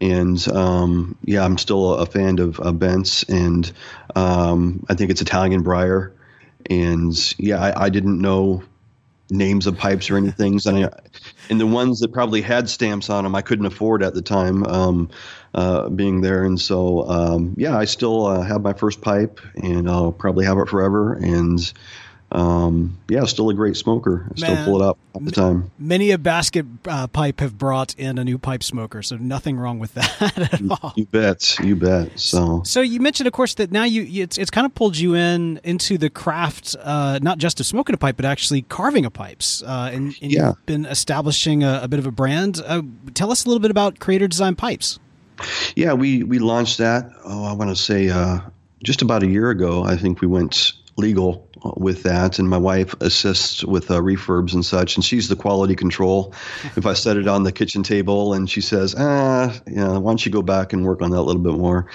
and 0.00 0.48
um, 0.48 1.16
yeah, 1.22 1.44
I'm 1.44 1.56
still 1.56 1.94
a 1.94 2.06
fan 2.06 2.40
of, 2.40 2.58
of 2.58 2.80
bents, 2.80 3.22
and 3.24 3.70
um, 4.16 4.84
I 4.88 4.94
think 4.94 5.12
it's 5.12 5.20
Italian 5.20 5.62
briar. 5.62 6.12
And 6.68 7.14
yeah, 7.38 7.62
I, 7.62 7.84
I 7.84 7.88
didn't 7.90 8.20
know 8.20 8.64
names 9.30 9.66
of 9.66 9.76
pipes 9.76 10.10
or 10.10 10.16
anything. 10.16 10.60
And, 10.66 10.84
I, 10.84 10.90
and 11.50 11.60
the 11.60 11.66
ones 11.66 12.00
that 12.00 12.12
probably 12.12 12.42
had 12.42 12.68
stamps 12.68 13.10
on 13.10 13.24
them, 13.24 13.34
I 13.34 13.42
couldn't 13.42 13.66
afford 13.66 14.02
at 14.02 14.14
the 14.14 14.22
time 14.22 14.64
um, 14.66 15.10
uh, 15.54 15.88
being 15.88 16.20
there. 16.20 16.44
And 16.44 16.60
so, 16.60 17.08
um, 17.08 17.54
yeah, 17.56 17.76
I 17.76 17.84
still 17.84 18.26
uh, 18.26 18.42
have 18.42 18.62
my 18.62 18.72
first 18.72 19.00
pipe 19.00 19.40
and 19.56 19.88
I'll 19.88 20.12
probably 20.12 20.44
have 20.44 20.58
it 20.58 20.68
forever. 20.68 21.14
And 21.14 21.72
um, 22.36 22.98
yeah, 23.08 23.24
still 23.24 23.48
a 23.48 23.54
great 23.54 23.78
smoker. 23.78 24.26
I 24.30 24.34
still 24.36 24.64
pull 24.66 24.82
it 24.82 24.84
up 24.84 24.98
all 25.14 25.22
the 25.22 25.30
time. 25.30 25.70
Many 25.78 26.10
a 26.10 26.18
basket 26.18 26.66
uh, 26.86 27.06
pipe 27.06 27.40
have 27.40 27.56
brought 27.56 27.94
in 27.94 28.18
a 28.18 28.24
new 28.24 28.36
pipe 28.36 28.62
smoker, 28.62 29.02
so 29.02 29.16
nothing 29.16 29.56
wrong 29.56 29.78
with 29.78 29.94
that 29.94 30.52
at 30.52 30.60
you, 30.60 30.68
all. 30.70 30.92
You 30.96 31.06
bet, 31.06 31.58
you 31.60 31.74
bet. 31.76 32.20
So, 32.20 32.62
so 32.62 32.82
you 32.82 33.00
mentioned, 33.00 33.26
of 33.26 33.32
course, 33.32 33.54
that 33.54 33.72
now 33.72 33.84
you 33.84 34.22
it's 34.22 34.36
it's 34.36 34.50
kind 34.50 34.66
of 34.66 34.74
pulled 34.74 34.98
you 34.98 35.14
in 35.14 35.60
into 35.64 35.96
the 35.96 36.10
craft, 36.10 36.76
uh, 36.82 37.18
not 37.22 37.38
just 37.38 37.58
of 37.58 37.64
smoking 37.64 37.94
a 37.94 37.98
pipe, 37.98 38.16
but 38.16 38.26
actually 38.26 38.62
carving 38.62 39.06
a 39.06 39.10
pipes, 39.10 39.62
uh, 39.62 39.90
and, 39.90 40.14
and 40.20 40.30
yeah. 40.30 40.48
you've 40.48 40.66
been 40.66 40.84
establishing 40.84 41.64
a, 41.64 41.80
a 41.84 41.88
bit 41.88 41.98
of 41.98 42.06
a 42.06 42.10
brand. 42.10 42.60
Uh, 42.66 42.82
tell 43.14 43.32
us 43.32 43.46
a 43.46 43.48
little 43.48 43.60
bit 43.60 43.70
about 43.70 43.98
Creator 43.98 44.28
Design 44.28 44.56
Pipes. 44.56 44.98
Yeah, 45.74 45.94
we 45.94 46.22
we 46.22 46.38
launched 46.38 46.76
that. 46.78 47.10
Oh, 47.24 47.44
I 47.44 47.54
want 47.54 47.70
to 47.70 47.76
say 47.76 48.10
uh, 48.10 48.40
just 48.82 49.00
about 49.00 49.22
a 49.22 49.26
year 49.26 49.48
ago. 49.48 49.84
I 49.84 49.96
think 49.96 50.20
we 50.20 50.26
went 50.26 50.74
legal 50.96 51.46
with 51.76 52.02
that, 52.04 52.38
and 52.38 52.48
my 52.48 52.58
wife 52.58 52.94
assists 53.00 53.64
with 53.64 53.90
uh, 53.90 54.00
refurbs 54.00 54.54
and 54.54 54.64
such, 54.64 54.96
and 54.96 55.04
she's 55.04 55.28
the 55.28 55.36
quality 55.36 55.74
control. 55.74 56.34
if 56.76 56.86
I 56.86 56.92
set 56.92 57.16
it 57.16 57.28
on 57.28 57.42
the 57.42 57.52
kitchen 57.52 57.82
table, 57.82 58.32
and 58.32 58.48
she 58.48 58.60
says, 58.60 58.94
"Ah, 58.96 59.54
yeah, 59.66 59.98
why 59.98 60.10
don't 60.10 60.24
you 60.24 60.32
go 60.32 60.42
back 60.42 60.72
and 60.72 60.84
work 60.84 61.02
on 61.02 61.10
that 61.10 61.18
a 61.18 61.22
little 61.22 61.42
bit 61.42 61.54
more?" 61.54 61.86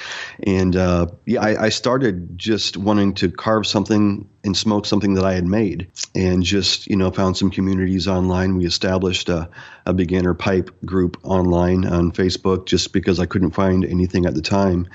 And 0.43 0.75
uh, 0.75 1.08
yeah, 1.25 1.41
I, 1.41 1.65
I 1.65 1.70
started 1.70 2.38
just 2.38 2.77
wanting 2.77 3.13
to 3.15 3.31
carve 3.31 3.67
something 3.67 4.27
and 4.43 4.58
smoke 4.58 4.86
something 4.86 5.13
that 5.13 5.25
I 5.25 5.34
had 5.34 5.46
made, 5.46 5.89
and 6.15 6.43
just 6.43 6.88
you 6.88 6.96
know 6.96 7.12
found 7.12 7.38
some 7.38 7.51
communities 7.51 8.08
online. 8.08 8.58
We 8.58 8.65
established 8.65 9.29
a, 9.29 9.50
a 9.86 9.93
beginner 9.93 10.34
pipe 10.34 10.72
group 10.86 11.17
online 11.24 11.86
on 11.86 12.12
Facebook 12.12 12.65
just 12.65 12.93
because 12.93 13.20
I 13.20 13.25
couldn't 13.25 13.51
find 13.51 13.86
anything 13.86 14.25
at 14.25 14.34
the 14.34 14.41
time, 14.41 14.88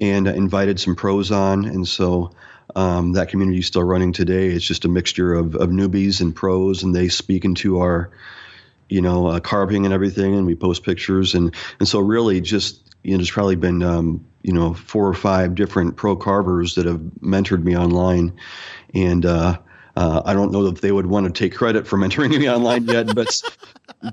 and 0.00 0.26
invited 0.28 0.80
some 0.80 0.94
pros 0.94 1.30
on, 1.30 1.64
and 1.64 1.86
so. 1.86 2.30
Um, 2.76 3.12
that 3.12 3.28
community 3.28 3.60
is 3.60 3.66
still 3.66 3.84
running 3.84 4.12
today. 4.12 4.48
It's 4.48 4.64
just 4.64 4.84
a 4.84 4.88
mixture 4.88 5.34
of, 5.34 5.54
of 5.54 5.70
newbies 5.70 6.20
and 6.20 6.34
pros, 6.34 6.82
and 6.82 6.94
they 6.94 7.08
speak 7.08 7.44
into 7.44 7.78
our, 7.78 8.10
you 8.88 9.00
know, 9.00 9.28
uh, 9.28 9.40
carving 9.40 9.84
and 9.84 9.94
everything, 9.94 10.34
and 10.34 10.46
we 10.46 10.54
post 10.54 10.82
pictures, 10.82 11.34
and 11.34 11.54
and 11.78 11.88
so 11.88 12.00
really 12.00 12.40
just 12.40 12.80
you 13.04 13.12
know, 13.12 13.18
there's 13.18 13.30
probably 13.30 13.56
been 13.56 13.82
um, 13.82 14.24
you 14.42 14.52
know 14.52 14.74
four 14.74 15.06
or 15.06 15.14
five 15.14 15.54
different 15.54 15.96
pro 15.96 16.16
carvers 16.16 16.74
that 16.74 16.86
have 16.86 17.00
mentored 17.20 17.62
me 17.62 17.76
online, 17.76 18.32
and 18.92 19.24
uh, 19.24 19.58
uh, 19.96 20.22
I 20.24 20.34
don't 20.34 20.50
know 20.50 20.66
if 20.66 20.80
they 20.80 20.92
would 20.92 21.06
want 21.06 21.26
to 21.26 21.32
take 21.32 21.54
credit 21.54 21.86
for 21.86 21.98
mentoring 21.98 22.38
me 22.38 22.50
online 22.50 22.84
yet, 22.86 23.14
but 23.14 23.42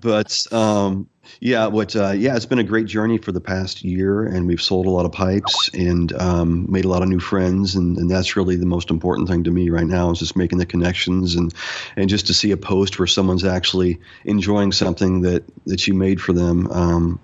but 0.01 0.53
um, 0.53 1.09
yeah, 1.39 1.67
what 1.67 1.95
uh, 1.95 2.11
yeah, 2.11 2.35
it's 2.35 2.45
been 2.45 2.59
a 2.59 2.63
great 2.63 2.85
journey 2.85 3.17
for 3.17 3.31
the 3.31 3.41
past 3.41 3.83
year, 3.83 4.23
and 4.23 4.47
we've 4.47 4.61
sold 4.61 4.85
a 4.85 4.89
lot 4.89 5.05
of 5.05 5.11
pipes 5.11 5.69
and 5.73 6.13
um, 6.13 6.71
made 6.71 6.85
a 6.85 6.87
lot 6.87 7.01
of 7.01 7.09
new 7.09 7.19
friends, 7.19 7.75
and, 7.75 7.97
and 7.97 8.09
that's 8.09 8.35
really 8.35 8.55
the 8.55 8.65
most 8.65 8.89
important 8.89 9.27
thing 9.27 9.43
to 9.43 9.51
me 9.51 9.69
right 9.69 9.87
now 9.87 10.11
is 10.11 10.19
just 10.19 10.35
making 10.35 10.59
the 10.59 10.65
connections 10.65 11.35
and 11.35 11.53
and 11.95 12.09
just 12.09 12.27
to 12.27 12.33
see 12.33 12.51
a 12.51 12.57
post 12.57 12.99
where 12.99 13.07
someone's 13.07 13.45
actually 13.45 13.99
enjoying 14.25 14.71
something 14.71 15.21
that 15.21 15.43
that 15.65 15.87
you 15.87 15.93
made 15.93 16.21
for 16.21 16.33
them 16.33 16.69
um, 16.71 17.19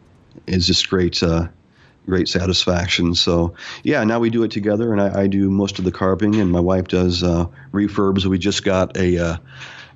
is 0.47 0.65
just 0.65 0.89
great. 0.89 1.21
Uh, 1.21 1.47
great 2.07 2.27
satisfaction. 2.27 3.13
So 3.13 3.53
yeah, 3.83 4.03
now 4.03 4.19
we 4.19 4.29
do 4.29 4.43
it 4.43 4.51
together, 4.51 4.91
and 4.91 5.01
I, 5.01 5.23
I 5.23 5.27
do 5.27 5.49
most 5.49 5.77
of 5.77 5.85
the 5.85 5.91
carving, 5.91 6.35
and 6.35 6.51
my 6.51 6.59
wife 6.59 6.87
does 6.87 7.21
uh, 7.21 7.45
refurbs. 7.71 8.25
We 8.25 8.39
just 8.39 8.63
got 8.63 8.95
a 8.97 9.17
uh, 9.17 9.37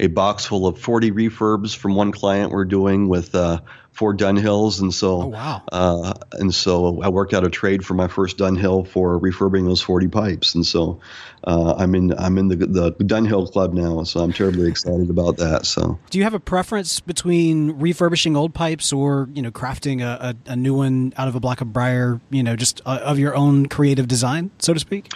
a 0.01 0.07
box 0.07 0.45
full 0.45 0.65
of 0.65 0.79
40 0.79 1.11
refurbs 1.11 1.75
from 1.75 1.95
one 1.95 2.11
client 2.11 2.51
we're 2.51 2.65
doing 2.65 3.07
with 3.07 3.35
uh, 3.35 3.61
four 3.91 4.15
Dunhills, 4.15 4.81
and 4.81 4.91
so 4.91 5.21
oh, 5.21 5.27
wow. 5.27 5.61
Uh, 5.71 6.13
and 6.33 6.53
so 6.53 7.01
I 7.03 7.09
worked 7.09 7.35
out 7.35 7.45
a 7.45 7.51
trade 7.51 7.85
for 7.85 7.93
my 7.93 8.07
first 8.07 8.39
Dunhill 8.39 8.87
for 8.87 9.19
refurbing 9.19 9.65
those 9.65 9.79
40 9.79 10.07
pipes, 10.07 10.55
and 10.55 10.65
so 10.65 10.99
uh, 11.43 11.75
I'm 11.77 11.93
in 11.93 12.17
I'm 12.17 12.39
in 12.39 12.47
the 12.47 12.55
the 12.55 12.91
Dunhill 12.93 13.51
club 13.51 13.73
now, 13.73 14.03
so 14.03 14.21
I'm 14.21 14.33
terribly 14.33 14.67
excited 14.67 15.11
about 15.11 15.37
that. 15.37 15.67
So, 15.67 15.99
do 16.09 16.17
you 16.17 16.23
have 16.23 16.33
a 16.33 16.39
preference 16.39 16.99
between 16.99 17.73
refurbishing 17.73 18.35
old 18.35 18.55
pipes 18.55 18.91
or 18.91 19.29
you 19.35 19.43
know 19.43 19.51
crafting 19.51 20.01
a, 20.01 20.35
a, 20.47 20.51
a 20.53 20.55
new 20.55 20.73
one 20.73 21.13
out 21.15 21.27
of 21.27 21.35
a 21.35 21.39
block 21.39 21.61
of 21.61 21.71
briar, 21.71 22.19
you 22.31 22.41
know, 22.41 22.55
just 22.55 22.81
uh, 22.87 22.99
of 23.03 23.19
your 23.19 23.35
own 23.35 23.67
creative 23.67 24.07
design, 24.07 24.49
so 24.57 24.73
to 24.73 24.79
speak? 24.79 25.11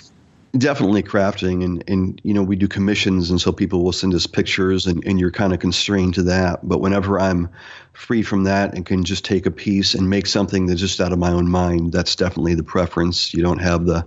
Definitely 0.58 1.04
crafting 1.04 1.64
and 1.64 1.84
and 1.88 2.22
you 2.24 2.34
know 2.34 2.44
we 2.44 2.56
do 2.56 2.68
commissions 2.68 3.30
and 3.30 3.42
so 3.42 3.52
people 3.52 3.84
will 3.84 3.92
send 3.92 4.14
us 4.14 4.28
pictures 4.28 4.86
and, 4.86 5.04
and 5.06 5.20
you're 5.20 5.32
kind 5.32 5.54
of 5.54 5.60
constrained 5.60 6.14
to 6.14 6.24
that. 6.24 6.68
But 6.68 6.80
whenever 6.80 7.20
i'm 7.20 7.50
free 7.94 8.22
from 8.22 8.44
that 8.44 8.74
and 8.74 8.86
can 8.86 9.04
just 9.04 9.26
take 9.26 9.46
a 9.46 9.52
piece 9.52 9.94
and 9.94 10.10
make 10.10 10.28
something 10.28 10.66
that's 10.66 10.80
just 10.80 11.00
out 11.00 11.14
of 11.14 11.20
my 11.20 11.32
own 11.32 11.50
mind 11.50 11.92
that's 11.92 12.16
definitely 12.16 12.56
the 12.56 12.64
preference. 12.64 13.34
You 13.34 13.44
don't 13.44 13.60
have 13.60 13.86
the 13.86 14.06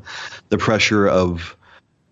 the 0.49 0.59
pressure 0.59 1.07
of 1.09 1.57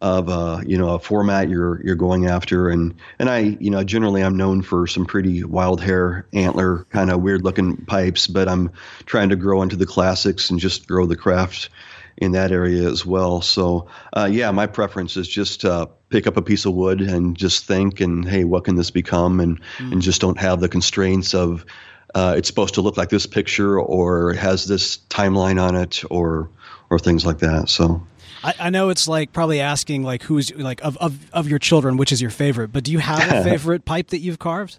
of 0.02 0.28
uh, 0.28 0.61
you 0.66 0.76
know 0.76 0.90
a 0.90 0.99
format 0.99 1.49
you're 1.49 1.81
you're 1.85 1.97
going 1.97 2.26
after. 2.26 2.69
And 2.69 2.95
and 3.19 3.31
I 3.31 3.57
you 3.61 3.71
know 3.71 3.83
generally 3.85 4.23
I'm 4.23 4.37
known 4.37 4.62
for 4.62 4.87
some 4.87 5.07
pretty 5.07 5.45
wild 5.45 5.81
hair 5.81 6.26
antler 6.33 6.87
kind 6.90 7.11
of 7.11 7.23
weird 7.23 7.43
looking 7.43 7.76
pipes 7.87 8.26
but 8.26 8.49
I'm 8.49 8.71
trying 9.07 9.31
to 9.31 9.37
grow 9.37 9.62
into 9.62 9.76
the 9.76 9.87
classics 9.87 10.50
and 10.50 10.61
just 10.61 10.87
grow 10.87 11.07
the 11.07 11.16
craft 11.16 11.71
in 12.18 12.32
that 12.32 12.52
area 12.52 12.88
as 12.88 13.04
well. 13.04 13.40
So, 13.42 13.88
uh, 14.16 14.28
yeah, 14.30 14.50
my 14.50 14.66
preference 14.66 15.16
is 15.16 15.28
just 15.28 15.64
uh, 15.64 15.87
pick 16.08 16.26
up 16.26 16.37
a 16.37 16.42
piece 16.42 16.64
of 16.64 16.75
wood 16.75 17.00
and 17.00 17.37
just 17.37 17.66
think, 17.66 18.00
and 18.00 18.26
hey, 18.26 18.44
what 18.44 18.64
can 18.64 18.76
this 18.76 18.90
become? 18.90 19.40
And 19.40 19.61
mm. 19.78 19.92
and 19.92 20.02
just 20.02 20.20
don't 20.20 20.38
have 20.38 20.61
the 20.61 20.68
constraints 20.68 21.35
of 21.35 21.66
uh, 22.14 22.35
it's 22.37 22.49
supposed 22.49 22.75
to 22.75 22.80
look 22.80 22.96
like 22.96 23.11
this 23.11 23.26
picture 23.26 23.78
or 23.78 24.32
has 24.35 24.66
this 24.66 24.99
timeline 25.11 25.61
on 25.61 25.76
it 25.76 26.02
or 26.11 26.50
or 26.90 26.99
things 26.99 27.26
like 27.26 27.38
that. 27.38 27.68
So. 27.68 28.06
I, 28.44 28.54
I 28.61 28.70
know 28.70 28.90
it's 28.90 29.08
like 29.08 29.32
probably 29.32 29.61
asking 29.61 30.02
like 30.04 30.23
who's 30.23 30.54
like 30.54 30.85
of, 30.85 30.96
of, 30.99 31.18
of 31.32 31.49
your 31.49 31.58
children 31.58 31.96
which 31.96 32.12
is 32.12 32.20
your 32.20 32.30
favorite, 32.30 32.68
but 32.68 32.85
do 32.85 32.92
you 32.92 32.99
have 32.99 33.32
a 33.32 33.42
favorite 33.50 33.85
pipe 33.85 34.08
that 34.08 34.18
you've 34.18 34.38
carved? 34.38 34.78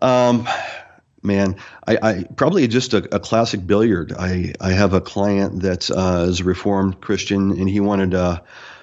Um, 0.00 0.46
man, 1.22 1.56
I, 1.86 1.98
I 2.02 2.24
probably 2.36 2.66
just 2.68 2.94
a, 2.94 3.14
a, 3.14 3.20
classic 3.20 3.66
billiard. 3.66 4.12
I, 4.18 4.54
I 4.60 4.72
have 4.72 4.94
a 4.94 5.00
client 5.00 5.62
that 5.62 5.90
uh, 5.90 6.26
is 6.28 6.40
a 6.40 6.44
Reformed 6.44 7.00
Christian, 7.00 7.50
and 7.52 7.68
he 7.68 7.80
wanted 7.80 8.14
uh, 8.14 8.40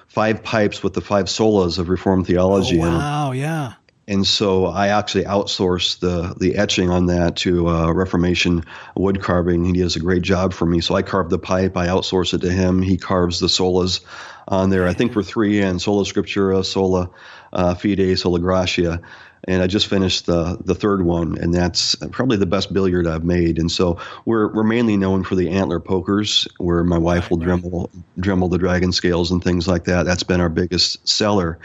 five 0.08 0.42
pipes 0.42 0.82
with 0.82 0.94
the 0.94 1.00
five 1.00 1.26
solas 1.26 1.78
of 1.78 1.88
Reformed 1.88 2.26
theology. 2.26 2.80
Oh, 2.80 2.86
wow, 2.88 3.32
yeah. 3.32 3.74
And 4.06 4.26
so 4.26 4.64
I 4.64 4.88
actually 4.88 5.24
outsourced 5.24 6.00
the 6.00 6.34
the 6.38 6.56
etching 6.56 6.88
on 6.88 7.06
that 7.06 7.36
to 7.36 7.68
uh, 7.68 7.92
Reformation 7.92 8.64
wood 8.96 9.20
carving. 9.20 9.64
He 9.64 9.72
does 9.72 9.96
a 9.96 10.00
great 10.00 10.22
job 10.22 10.54
for 10.54 10.64
me. 10.64 10.80
So 10.80 10.94
I 10.94 11.02
carve 11.02 11.28
the 11.28 11.38
pipe, 11.38 11.76
I 11.76 11.88
outsource 11.88 12.32
it 12.32 12.40
to 12.40 12.50
him. 12.50 12.80
He 12.80 12.96
carves 12.96 13.38
the 13.38 13.48
solas 13.48 14.00
on 14.48 14.70
there. 14.70 14.88
I 14.88 14.94
think 14.94 15.14
we're 15.14 15.22
three 15.22 15.60
and 15.60 15.80
sola 15.80 16.04
scriptura, 16.04 16.64
sola 16.64 17.10
uh, 17.52 17.74
fide, 17.74 18.18
sola 18.18 18.40
gratia 18.40 19.02
and 19.44 19.62
I 19.62 19.66
just 19.66 19.86
finished 19.86 20.26
the 20.26 20.58
the 20.64 20.74
third 20.74 21.04
one, 21.04 21.38
and 21.38 21.54
that's 21.54 21.94
probably 22.10 22.36
the 22.36 22.46
best 22.46 22.72
billiard 22.72 23.06
I've 23.06 23.24
made. 23.24 23.58
And 23.58 23.70
so 23.70 23.98
we're 24.24 24.52
we're 24.52 24.64
mainly 24.64 24.96
known 24.96 25.24
for 25.24 25.34
the 25.34 25.50
antler 25.50 25.80
pokers, 25.80 26.48
where 26.58 26.82
my 26.84 26.98
wife 26.98 27.30
will 27.30 27.38
dremel 27.38 27.90
dremel 28.18 28.50
the 28.50 28.58
dragon 28.58 28.92
scales 28.92 29.30
and 29.30 29.42
things 29.42 29.68
like 29.68 29.84
that. 29.84 30.04
That's 30.04 30.22
been 30.22 30.40
our 30.40 30.48
biggest 30.48 31.06
seller. 31.06 31.58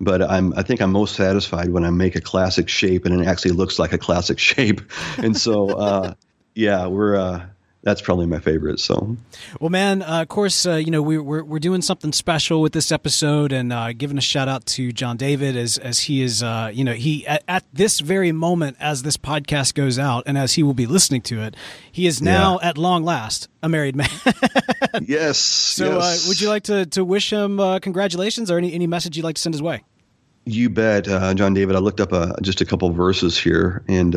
But 0.00 0.22
I'm 0.22 0.52
I 0.54 0.62
think 0.62 0.80
I'm 0.80 0.92
most 0.92 1.14
satisfied 1.14 1.70
when 1.70 1.84
I 1.84 1.90
make 1.90 2.16
a 2.16 2.20
classic 2.20 2.68
shape 2.68 3.04
and 3.04 3.20
it 3.20 3.26
actually 3.26 3.52
looks 3.52 3.78
like 3.78 3.92
a 3.92 3.98
classic 3.98 4.38
shape. 4.50 4.80
And 5.18 5.36
so 5.36 5.70
uh, 5.70 6.14
yeah, 6.54 6.86
we're. 6.86 7.16
Uh, 7.16 7.46
that's 7.82 8.02
probably 8.02 8.26
my 8.26 8.40
favorite. 8.40 8.78
So, 8.78 9.16
well, 9.58 9.70
man, 9.70 10.02
uh, 10.02 10.22
of 10.22 10.28
course, 10.28 10.66
uh, 10.66 10.74
you 10.74 10.90
know 10.90 11.00
we, 11.00 11.18
we're 11.18 11.42
we're 11.42 11.58
doing 11.58 11.80
something 11.80 12.12
special 12.12 12.60
with 12.60 12.72
this 12.72 12.92
episode, 12.92 13.52
and 13.52 13.72
uh, 13.72 13.92
giving 13.92 14.18
a 14.18 14.22
shout 14.22 14.48
out 14.48 14.66
to 14.66 14.92
John 14.92 15.16
David 15.16 15.56
as 15.56 15.78
as 15.78 16.00
he 16.00 16.22
is, 16.22 16.42
uh, 16.42 16.70
you 16.72 16.84
know, 16.84 16.92
he 16.92 17.26
at, 17.26 17.42
at, 17.48 17.64
this 17.72 18.00
very 18.00 18.32
moment 18.32 18.76
as 18.80 19.02
this 19.02 19.16
podcast 19.16 19.74
goes 19.74 19.98
out, 19.98 20.24
and 20.26 20.36
as 20.36 20.54
he 20.54 20.62
will 20.62 20.74
be 20.74 20.86
listening 20.86 21.22
to 21.22 21.40
it, 21.40 21.56
he 21.90 22.06
is 22.06 22.20
now 22.20 22.58
yeah. 22.60 22.68
at 22.68 22.78
long 22.78 23.02
last 23.02 23.48
a 23.62 23.68
married 23.68 23.96
man. 23.96 24.08
yes. 25.02 25.38
So, 25.38 26.00
uh, 26.00 26.04
yes. 26.04 26.28
would 26.28 26.40
you 26.40 26.48
like 26.48 26.64
to 26.64 26.84
to 26.86 27.04
wish 27.04 27.32
him 27.32 27.58
uh, 27.60 27.78
congratulations, 27.78 28.50
or 28.50 28.58
any 28.58 28.74
any 28.74 28.86
message 28.86 29.16
you'd 29.16 29.24
like 29.24 29.36
to 29.36 29.42
send 29.42 29.54
his 29.54 29.62
way? 29.62 29.84
You 30.46 30.68
bet, 30.70 31.04
John 31.04 31.54
David. 31.54 31.76
I 31.76 31.78
looked 31.78 32.00
up 32.00 32.12
just 32.42 32.60
a 32.60 32.64
couple 32.64 32.90
verses 32.90 33.38
here, 33.38 33.84
and 33.88 34.14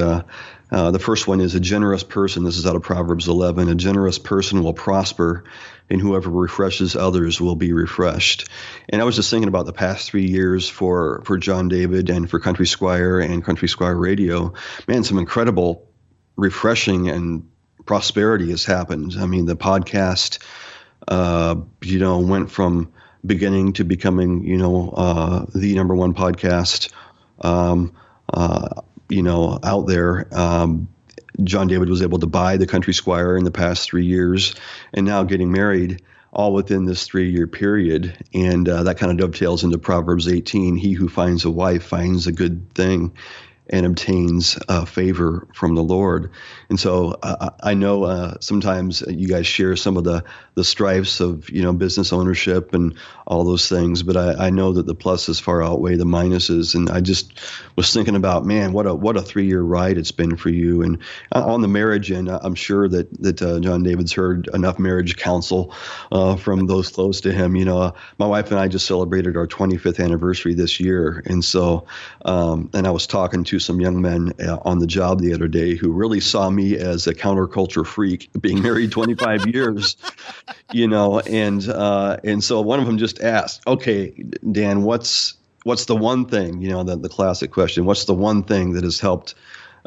Uh, 0.73 0.89
the 0.89 0.97
first 0.97 1.27
one 1.27 1.39
is 1.39 1.53
a 1.53 1.59
generous 1.59 2.01
person. 2.01 2.43
This 2.43 2.57
is 2.57 2.65
out 2.65 2.75
of 2.75 2.81
Proverbs 2.81 3.27
11. 3.27 3.69
A 3.69 3.75
generous 3.75 4.17
person 4.17 4.63
will 4.63 4.73
prosper, 4.73 5.43
and 5.87 6.01
whoever 6.01 6.31
refreshes 6.31 6.95
others 6.95 7.39
will 7.39 7.55
be 7.55 7.73
refreshed. 7.73 8.49
And 8.89 8.99
I 8.99 9.05
was 9.05 9.15
just 9.15 9.29
thinking 9.29 9.49
about 9.49 9.67
the 9.67 9.73
past 9.73 10.09
three 10.09 10.25
years 10.25 10.67
for, 10.67 11.21
for 11.25 11.37
John 11.37 11.67
David 11.67 12.09
and 12.09 12.27
for 12.27 12.39
Country 12.39 12.65
Squire 12.65 13.19
and 13.19 13.45
Country 13.45 13.67
Squire 13.67 13.95
Radio. 13.95 14.55
Man, 14.87 15.03
some 15.03 15.19
incredible 15.19 15.87
refreshing 16.37 17.07
and 17.07 17.47
prosperity 17.85 18.49
has 18.49 18.65
happened. 18.65 19.13
I 19.19 19.27
mean, 19.27 19.45
the 19.45 19.55
podcast, 19.55 20.39
uh, 21.07 21.55
you 21.83 21.99
know, 21.99 22.17
went 22.17 22.49
from 22.49 22.91
beginning 23.23 23.73
to 23.73 23.83
becoming, 23.83 24.43
you 24.43 24.57
know, 24.57 24.89
uh, 24.89 25.45
the 25.53 25.75
number 25.75 25.95
one 25.95 26.15
podcast, 26.15 26.91
um, 27.41 27.95
uh, 28.33 28.81
you 29.09 29.23
know, 29.23 29.59
out 29.63 29.87
there. 29.87 30.27
Um, 30.31 30.89
John 31.43 31.67
David 31.67 31.89
was 31.89 32.01
able 32.01 32.19
to 32.19 32.27
buy 32.27 32.57
the 32.57 32.67
Country 32.67 32.93
Squire 32.93 33.37
in 33.37 33.43
the 33.43 33.51
past 33.51 33.89
three 33.89 34.05
years, 34.05 34.55
and 34.93 35.05
now 35.05 35.23
getting 35.23 35.51
married 35.51 36.03
all 36.31 36.53
within 36.53 36.85
this 36.85 37.05
three 37.05 37.29
year 37.29 37.47
period. 37.47 38.17
And 38.33 38.67
uh, 38.67 38.83
that 38.83 38.97
kind 38.97 39.11
of 39.11 39.17
dovetails 39.17 39.63
into 39.63 39.77
Proverbs 39.77 40.27
18 40.27 40.75
He 40.75 40.93
who 40.93 41.07
finds 41.07 41.45
a 41.45 41.51
wife 41.51 41.83
finds 41.83 42.27
a 42.27 42.31
good 42.31 42.73
thing 42.73 43.13
and 43.69 43.85
obtains 43.85 44.59
uh, 44.67 44.85
favor 44.85 45.47
from 45.53 45.75
the 45.75 45.83
Lord. 45.83 46.31
And 46.69 46.79
so 46.79 47.17
uh, 47.23 47.51
I 47.61 47.73
know 47.73 48.03
uh, 48.03 48.35
sometimes 48.39 49.01
you 49.07 49.27
guys 49.27 49.47
share 49.47 49.75
some 49.75 49.97
of 49.97 50.03
the 50.03 50.23
the 50.55 50.63
strifes 50.63 51.19
of 51.19 51.49
you 51.49 51.63
know 51.63 51.73
business 51.73 52.13
ownership 52.13 52.73
and 52.73 52.95
all 53.25 53.43
those 53.43 53.69
things, 53.69 54.03
but 54.03 54.17
I, 54.17 54.47
I 54.47 54.49
know 54.49 54.73
that 54.73 54.85
the 54.85 54.95
pluses 54.95 55.41
far 55.41 55.63
outweigh 55.63 55.95
the 55.95 56.05
minuses. 56.05 56.75
And 56.75 56.89
I 56.89 57.01
just 57.01 57.39
was 57.75 57.91
thinking 57.93 58.15
about 58.15 58.45
man, 58.45 58.73
what 58.73 58.85
a 58.85 58.93
what 58.93 59.17
a 59.17 59.21
three 59.21 59.47
year 59.47 59.61
ride 59.61 59.97
it's 59.97 60.11
been 60.11 60.35
for 60.35 60.49
you. 60.49 60.81
And 60.81 60.99
uh, 61.33 61.45
on 61.45 61.61
the 61.61 61.67
marriage 61.67 62.11
end, 62.11 62.29
I'm 62.29 62.55
sure 62.55 62.87
that 62.89 63.21
that 63.21 63.41
uh, 63.41 63.59
John 63.61 63.83
David's 63.83 64.13
heard 64.13 64.49
enough 64.53 64.77
marriage 64.77 65.15
counsel 65.15 65.73
uh, 66.11 66.35
from 66.35 66.67
those 66.67 66.89
close 66.89 67.21
to 67.21 67.31
him. 67.31 67.55
You 67.55 67.65
know, 67.65 67.93
my 68.19 68.27
wife 68.27 68.51
and 68.51 68.59
I 68.59 68.67
just 68.67 68.85
celebrated 68.85 69.37
our 69.37 69.47
25th 69.47 70.03
anniversary 70.03 70.53
this 70.53 70.79
year, 70.79 71.23
and 71.25 71.43
so 71.43 71.87
um, 72.25 72.69
and 72.73 72.85
I 72.85 72.91
was 72.91 73.07
talking 73.07 73.43
to 73.45 73.52
to 73.53 73.59
some 73.59 73.79
young 73.79 74.01
men 74.01 74.33
uh, 74.39 74.57
on 74.63 74.79
the 74.79 74.87
job 74.87 75.21
the 75.21 75.31
other 75.31 75.47
day 75.47 75.75
who 75.75 75.91
really 75.91 76.19
saw 76.19 76.49
me 76.49 76.75
as 76.75 77.05
a 77.05 77.13
counterculture 77.13 77.85
freak, 77.85 78.29
being 78.41 78.63
married 78.63 78.91
25 78.91 79.45
years, 79.53 79.95
you 80.71 80.87
know, 80.87 81.19
and 81.19 81.69
uh, 81.69 82.17
and 82.23 82.43
so 82.43 82.61
one 82.61 82.79
of 82.79 82.87
them 82.87 82.97
just 82.97 83.21
asked, 83.21 83.61
"Okay, 83.67 84.09
Dan, 84.51 84.81
what's 84.81 85.35
what's 85.65 85.85
the 85.85 85.95
one 85.95 86.25
thing, 86.25 86.61
you 86.61 86.69
know, 86.69 86.83
the 86.83 86.95
the 86.95 87.09
classic 87.09 87.51
question, 87.51 87.85
what's 87.85 88.05
the 88.05 88.13
one 88.15 88.41
thing 88.41 88.73
that 88.73 88.83
has 88.83 88.99
helped 88.99 89.35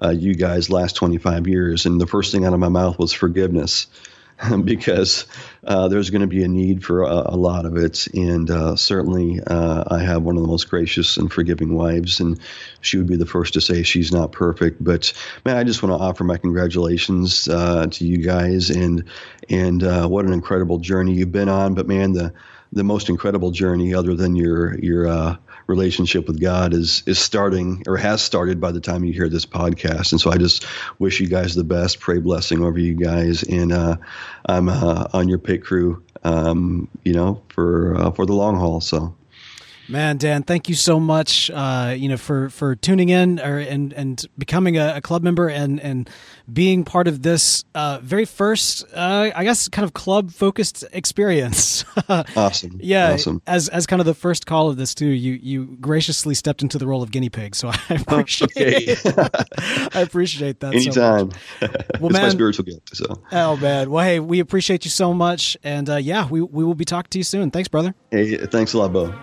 uh, 0.03 0.11
you 0.11 0.35
guys 0.35 0.71
last 0.71 0.95
25 0.95 1.49
years?" 1.49 1.87
And 1.87 2.01
the 2.01 2.07
first 2.07 2.31
thing 2.31 2.45
out 2.45 2.55
of 2.55 2.61
my 2.61 2.69
mouth 2.69 3.01
was 3.01 3.13
forgiveness. 3.13 3.89
because 4.65 5.27
uh, 5.65 5.89
there's 5.89 6.11
going 6.11 6.21
to 6.21 6.27
be 6.27 6.45
a 6.45 6.49
need 6.49 6.85
for 6.85 7.03
a, 7.03 7.23
a 7.27 7.37
lot 7.37 7.65
of 7.65 7.77
it. 7.77 8.07
And 8.09 8.51
uh, 8.51 8.77
certainly, 8.77 9.41
uh, 9.47 9.85
I 9.87 10.01
have 10.01 10.23
one 10.23 10.37
of 10.37 10.43
the 10.43 10.49
most 10.49 10.69
gracious 10.69 11.17
and 11.17 11.33
forgiving 11.33 11.75
wives, 11.75 12.21
and 12.21 12.39
she 12.81 12.99
would 12.99 13.07
be 13.07 13.17
the 13.17 13.27
first 13.27 13.55
to 13.55 13.61
say 13.61 13.83
she's 13.83 14.13
not 14.13 14.33
perfect. 14.33 14.83
But 14.83 15.13
man, 15.45 15.57
I 15.57 15.65
just 15.65 15.83
want 15.83 15.99
to 15.99 16.05
offer 16.05 16.25
my 16.25 16.37
congratulations 16.37 17.49
uh, 17.49 17.87
to 17.87 18.07
you 18.07 18.19
guys, 18.19 18.71
and 18.71 19.05
and 19.49 19.83
uh, 19.83 20.07
what 20.07 20.27
an 20.27 20.33
incredible 20.33 20.79
journey 20.79 21.15
you've 21.15 21.33
been 21.33 21.49
on. 21.49 21.75
But 21.75 21.89
man, 21.89 22.13
the 22.13 22.33
the 22.73 22.85
most 22.85 23.09
incredible 23.09 23.53
journey, 23.53 23.95
other 23.95 24.15
than 24.15 24.37
your 24.37 24.79
your 24.79 25.07
uh, 25.07 25.37
relationship 25.67 26.27
with 26.27 26.41
God 26.41 26.75
is 26.75 27.03
is 27.07 27.19
starting 27.19 27.83
or 27.87 27.97
has 27.97 28.23
started 28.23 28.61
by 28.61 28.73
the 28.73 28.81
time 28.81 29.05
you 29.05 29.13
hear 29.13 29.29
this 29.29 29.47
podcast. 29.47 30.13
And 30.13 30.21
so 30.21 30.31
I 30.31 30.39
just 30.39 30.67
wish 30.99 31.21
you 31.21 31.27
guys 31.27 31.55
the 31.55 31.65
best. 31.65 32.01
Pray 32.01 32.19
blessing 32.19 32.63
over 32.63 32.79
you 32.79 32.95
guys, 32.95 33.43
and 33.43 33.73
uh, 33.73 33.97
I'm 34.47 34.69
uh, 34.69 35.09
on 35.13 35.29
your 35.29 35.39
pit 35.39 35.65
crew, 35.65 36.03
um, 36.25 36.89
you 37.05 37.13
know, 37.13 37.43
for 37.49 37.97
uh, 37.97 38.11
for 38.11 38.27
the 38.27 38.35
long 38.35 38.57
haul. 38.57 38.81
So. 38.81 39.15
Man, 39.89 40.17
Dan, 40.17 40.43
thank 40.43 40.69
you 40.69 40.75
so 40.75 40.99
much. 40.99 41.51
Uh, 41.51 41.95
you 41.97 42.09
know, 42.09 42.17
for 42.17 42.51
for 42.51 42.75
tuning 42.75 43.09
in 43.09 43.39
or 43.39 43.59
and 43.59 43.93
and 43.93 44.25
becoming 44.37 44.77
a, 44.77 44.95
a 44.97 45.01
club 45.01 45.23
member 45.23 45.49
and 45.49 45.81
and 45.81 46.11
being 46.53 46.85
part 46.85 47.09
of 47.09 47.23
this 47.23 47.65
uh, 47.75 47.99
very 48.03 48.25
first, 48.25 48.85
uh, 48.95 49.31
I 49.35 49.45
guess, 49.45 49.69
kind 49.69 49.85
of 49.85 49.95
club 49.95 50.33
focused 50.33 50.85
experience. 50.93 51.85
awesome. 52.37 52.79
Yeah. 52.83 53.13
Awesome. 53.13 53.43
As 53.47 53.69
as 53.69 53.87
kind 53.87 54.01
of 54.01 54.07
the 54.07 54.15
first 54.15 54.47
call 54.47 54.69
of 54.69 54.77
this 54.77 54.95
too, 54.95 55.07
you 55.07 55.35
you 55.35 55.77
graciously 55.81 56.35
stepped 56.35 56.63
into 56.63 56.79
the 56.79 56.87
role 56.87 57.03
of 57.03 57.11
guinea 57.11 57.31
pig, 57.31 57.55
so 57.55 57.69
I 57.89 57.95
appreciate. 57.95 59.01
I 59.07 60.01
appreciate 60.01 60.61
that. 60.61 60.75
Anytime. 60.75 61.31
So 61.61 61.69
well, 62.01 62.11
man, 62.11 62.23
my 62.23 62.29
spiritual 62.31 62.65
gift. 62.65 62.97
So. 62.97 63.23
Oh 63.33 63.57
man. 63.57 63.91
Well, 63.91 64.05
hey, 64.05 64.19
we 64.21 64.41
appreciate 64.41 64.85
you 64.85 64.91
so 64.91 65.15
much, 65.15 65.57
and 65.63 65.89
uh, 65.89 65.97
yeah, 65.97 66.27
we 66.29 66.41
we 66.43 66.65
will 66.65 66.75
be 66.75 66.85
talking 66.85 67.11
to 67.11 67.19
you 67.19 67.25
soon. 67.25 67.51
Thanks, 67.51 67.69
brother. 67.69 67.95
Hey, 68.11 68.37
thanks 68.37 68.73
a 68.73 68.79
lot, 68.79 68.93
Bo. 68.93 69.15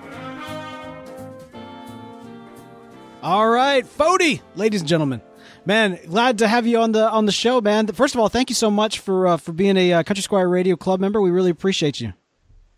All 3.23 3.47
right, 3.47 3.85
Fody, 3.85 4.41
ladies 4.57 4.81
and 4.81 4.89
gentlemen. 4.89 5.21
Man, 5.65 5.97
glad 6.09 6.39
to 6.39 6.47
have 6.49 6.67
you 6.67 6.79
on 6.79 6.91
the 6.91 7.09
on 7.09 7.25
the 7.25 7.31
show, 7.31 7.61
man. 7.61 7.87
First 7.87 8.15
of 8.15 8.19
all, 8.19 8.27
thank 8.27 8.49
you 8.49 8.53
so 8.53 8.69
much 8.69 8.99
for 8.99 9.27
uh, 9.27 9.37
for 9.37 9.53
being 9.53 9.77
a 9.77 9.93
uh, 9.93 10.03
Country 10.03 10.21
Squire 10.21 10.49
Radio 10.49 10.75
Club 10.75 10.99
member. 10.99 11.21
We 11.21 11.31
really 11.31 11.49
appreciate 11.49 12.01
you. 12.01 12.11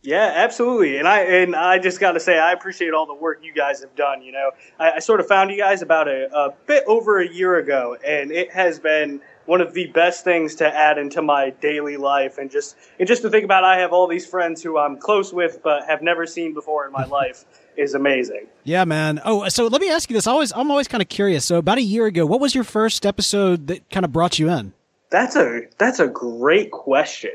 Yeah, 0.05 0.31
absolutely. 0.35 0.97
And 0.97 1.07
I 1.07 1.21
and 1.21 1.55
I 1.55 1.79
just 1.79 1.99
got 1.99 2.11
to 2.11 2.19
say, 2.19 2.37
I 2.37 2.51
appreciate 2.51 2.93
all 2.93 3.07
the 3.07 3.13
work 3.13 3.39
you 3.43 3.53
guys 3.53 3.81
have 3.81 3.95
done. 3.95 4.21
You 4.21 4.31
know, 4.31 4.51
I, 4.79 4.93
I 4.93 4.99
sort 4.99 5.19
of 5.19 5.27
found 5.27 5.49
you 5.49 5.57
guys 5.57 5.81
about 5.81 6.07
a, 6.07 6.29
a 6.35 6.53
bit 6.67 6.83
over 6.85 7.19
a 7.19 7.27
year 7.27 7.57
ago, 7.57 7.97
and 8.05 8.31
it 8.31 8.51
has 8.51 8.79
been 8.79 9.21
one 9.45 9.61
of 9.61 9.73
the 9.73 9.87
best 9.87 10.23
things 10.23 10.55
to 10.55 10.67
add 10.67 10.97
into 10.97 11.21
my 11.21 11.51
daily 11.61 11.97
life 11.97 12.37
and 12.37 12.51
just 12.51 12.75
and 12.99 13.07
just 13.07 13.21
to 13.23 13.29
think 13.29 13.45
about 13.45 13.63
I 13.63 13.79
have 13.79 13.93
all 13.93 14.07
these 14.07 14.25
friends 14.25 14.61
who 14.61 14.77
I'm 14.77 14.97
close 14.97 15.33
with 15.33 15.61
but 15.63 15.85
have 15.85 16.01
never 16.01 16.25
seen 16.25 16.53
before 16.53 16.85
in 16.85 16.91
my 16.91 17.05
life 17.19 17.45
is 17.75 17.93
amazing. 17.93 18.47
Yeah, 18.63 18.85
man. 18.85 19.21
Oh, 19.25 19.47
so 19.49 19.67
let 19.67 19.81
me 19.81 19.89
ask 19.89 20.09
you 20.09 20.15
this. 20.15 20.27
I 20.27 20.31
always, 20.31 20.53
I'm 20.53 20.71
always 20.71 20.87
kind 20.87 21.01
of 21.01 21.09
curious. 21.09 21.45
So 21.45 21.57
about 21.57 21.77
a 21.77 21.81
year 21.81 22.05
ago, 22.05 22.25
what 22.25 22.39
was 22.39 22.55
your 22.55 22.63
first 22.63 23.05
episode 23.05 23.67
that 23.67 23.89
kind 23.89 24.05
of 24.05 24.11
brought 24.11 24.39
you 24.39 24.49
in? 24.49 24.73
That's 25.09 25.35
a 25.35 25.61
that's 25.77 25.99
a 25.99 26.07
great 26.07 26.71
question. 26.71 27.31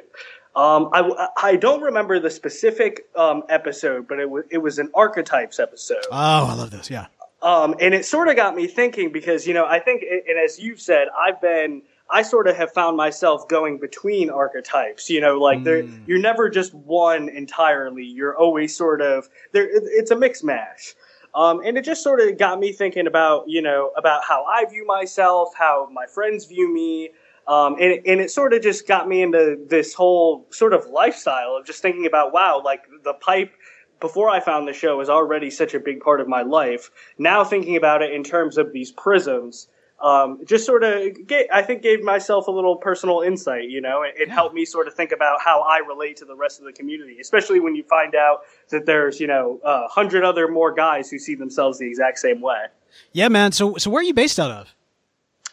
Um, 0.57 0.91
I, 0.93 1.29
I 1.41 1.57
don't 1.57 1.81
remember 1.81 2.19
the 2.19 2.31
specific 2.31 3.07
um, 3.17 3.45
episode, 3.49 4.09
but 4.09 4.19
it 4.19 4.29
was 4.29 4.45
it 4.51 4.59
was 4.59 4.79
an 4.79 4.91
archetypes 4.95 5.61
episode. 5.61 6.05
Oh, 6.11 6.47
I 6.47 6.55
love 6.55 6.71
this. 6.71 6.91
Yeah. 6.91 7.07
Um, 7.43 7.75
and 7.81 7.95
it 7.95 8.05
sort 8.05 8.29
of 8.29 8.37
got 8.37 8.55
me 8.55 8.67
thinking 8.67 9.13
because 9.13 9.47
you 9.47 9.55
know 9.55 9.65
I 9.65 9.79
think, 9.79 10.03
and 10.03 10.39
as 10.39 10.59
you've 10.59 10.81
said, 10.81 11.09
I've 11.17 11.41
been 11.41 11.83
I 12.11 12.23
sort 12.23 12.49
of 12.49 12.57
have 12.57 12.73
found 12.73 12.97
myself 12.97 13.49
going 13.49 13.79
between 13.79 14.29
archetypes. 14.29 15.09
You 15.09 15.21
know, 15.21 15.39
like 15.39 15.61
mm. 15.61 16.03
you're 16.07 16.19
never 16.19 16.51
just 16.51 16.75
one 16.75 17.29
entirely. 17.29 18.05
You're 18.05 18.37
always 18.37 18.77
sort 18.77 19.01
of 19.01 19.29
there. 19.53 19.69
It's 19.71 20.11
a 20.11 20.17
mix 20.17 20.43
mash. 20.43 20.95
Um, 21.35 21.61
and 21.65 21.79
it 21.79 21.85
just 21.85 22.03
sort 22.03 22.21
of 22.21 22.37
got 22.39 22.59
me 22.59 22.73
thinking 22.73 23.07
about, 23.07 23.49
you 23.49 23.63
know, 23.63 23.93
about 23.97 24.25
how 24.25 24.45
I 24.45 24.65
view 24.65 24.85
myself, 24.85 25.53
how 25.57 25.89
my 25.93 26.07
friends 26.07 26.47
view 26.47 26.73
me. 26.73 27.11
Um, 27.47 27.77
and, 27.81 28.01
and 28.07 28.21
it 28.21 28.31
sort 28.31 28.53
of 28.53 28.63
just 28.63 28.87
got 28.87 29.09
me 29.09 29.23
into 29.23 29.59
this 29.69 29.93
whole 29.95 30.47
sort 30.51 30.73
of 30.73 30.87
lifestyle 30.87 31.57
of 31.59 31.67
just 31.67 31.83
thinking 31.83 32.07
about, 32.07 32.33
wow, 32.33 32.63
like 32.65 32.83
the 33.03 33.15
pipe 33.15 33.53
before 34.01 34.31
I 34.31 34.41
found 34.41 34.67
the 34.67 34.73
show 34.73 34.97
was 34.97 35.11
already 35.11 35.51
such 35.51 35.75
a 35.75 35.81
big 35.81 36.01
part 36.01 36.21
of 36.21 36.29
my 36.29 36.43
life. 36.43 36.91
Now 37.19 37.45
thinking 37.45 37.77
about 37.77 38.03
it 38.03 38.13
in 38.13 38.23
terms 38.25 38.57
of 38.57 38.73
these 38.73 38.93
prisms, 38.93 39.69
um, 40.01 40.41
just 40.47 40.65
sort 40.65 40.83
of, 40.83 41.13
I 41.53 41.61
think, 41.63 41.83
gave 41.83 42.03
myself 42.03 42.47
a 42.47 42.51
little 42.51 42.77
personal 42.77 43.21
insight. 43.21 43.69
You 43.69 43.83
know, 43.83 44.03
it, 44.03 44.15
it 44.17 44.29
yeah. 44.29 44.35
helped 44.35 44.55
me 44.55 44.65
sort 44.65 44.87
of 44.87 44.95
think 44.95 45.13
about 45.13 45.43
how 45.43 45.61
I 45.61 45.79
relate 45.79 46.17
to 46.19 46.25
the 46.25 46.35
rest 46.35 46.59
of 46.59 46.65
the 46.65 46.73
community, 46.73 47.19
especially 47.21 47.61
when 47.61 47.75
you 47.75 47.83
find 47.83 48.15
out 48.15 48.41
that 48.71 48.87
there's, 48.87 49.21
you 49.21 49.27
know, 49.27 49.61
a 49.63 49.89
hundred 49.89 50.25
other 50.25 50.49
more 50.49 50.73
guys 50.73 51.11
who 51.11 51.19
see 51.19 51.35
themselves 51.35 51.79
the 51.79 51.87
exact 51.87 52.19
same 52.19 52.41
way. 52.41 52.65
Yeah, 53.13 53.29
man. 53.29 53.53
So, 53.53 53.77
so 53.77 53.91
where 53.91 54.01
are 54.01 54.05
you 54.05 54.15
based 54.15 54.41
out 54.41 54.51
of? 54.51 54.75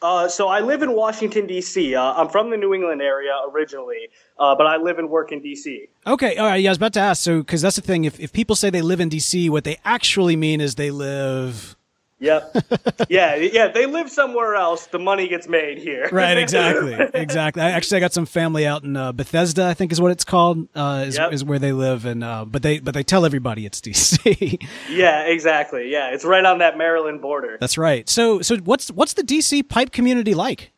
Uh, 0.01 0.27
so 0.27 0.47
I 0.47 0.59
live 0.59 0.83
in 0.83 0.93
Washington 0.93 1.47
D.C. 1.47 1.95
Uh, 1.95 2.13
I'm 2.13 2.29
from 2.29 2.49
the 2.49 2.57
New 2.57 2.73
England 2.73 3.01
area 3.01 3.31
originally, 3.49 4.09
uh, 4.37 4.55
but 4.55 4.67
I 4.67 4.77
live 4.77 4.99
and 4.99 5.09
work 5.09 5.31
in 5.31 5.41
D.C. 5.41 5.87
Okay, 6.05 6.37
all 6.37 6.47
right. 6.47 6.57
Yeah, 6.57 6.69
I 6.69 6.71
was 6.71 6.77
about 6.77 6.93
to 6.93 6.99
ask. 6.99 7.23
So, 7.23 7.39
because 7.39 7.61
that's 7.61 7.77
the 7.77 7.81
thing. 7.81 8.03
If 8.03 8.19
if 8.19 8.33
people 8.33 8.55
say 8.55 8.69
they 8.69 8.81
live 8.81 8.99
in 8.99 9.09
D.C., 9.09 9.49
what 9.49 9.63
they 9.63 9.77
actually 9.85 10.35
mean 10.35 10.61
is 10.61 10.75
they 10.75 10.91
live 10.91 11.76
Yep. 12.19 12.65
yeah, 13.09 13.35
yeah. 13.35 13.67
They 13.67 13.85
live 13.85 14.09
somewhere 14.09 14.55
else. 14.55 14.87
The 14.87 14.99
money 14.99 15.27
gets 15.27 15.47
made 15.47 15.77
here. 15.77 16.09
right. 16.11 16.37
Exactly. 16.37 16.93
Exactly. 17.13 17.61
I, 17.61 17.71
actually, 17.71 17.97
I 17.97 17.99
got 17.99 18.13
some 18.13 18.25
family 18.25 18.65
out 18.65 18.83
in 18.83 18.95
uh, 18.95 19.11
Bethesda. 19.11 19.65
I 19.65 19.73
think 19.73 19.91
is 19.91 20.01
what 20.01 20.11
it's 20.11 20.23
called. 20.23 20.67
Uh, 20.75 21.05
is, 21.07 21.17
yep. 21.17 21.31
is 21.31 21.43
where 21.43 21.59
they 21.59 21.73
live, 21.73 22.05
and 22.05 22.23
uh, 22.23 22.45
but 22.45 22.63
they 22.63 22.79
but 22.79 22.93
they 22.93 23.03
tell 23.03 23.25
everybody 23.25 23.65
it's 23.65 23.81
DC. 23.81 24.67
yeah. 24.89 25.25
Exactly. 25.27 25.91
Yeah. 25.91 26.09
It's 26.09 26.25
right 26.25 26.43
on 26.43 26.59
that 26.59 26.77
Maryland 26.77 27.21
border. 27.21 27.57
That's 27.59 27.77
right. 27.77 28.09
So 28.09 28.41
so 28.41 28.57
what's 28.57 28.89
what's 28.91 29.13
the 29.13 29.23
DC 29.23 29.67
pipe 29.69 29.91
community 29.91 30.33
like? 30.33 30.71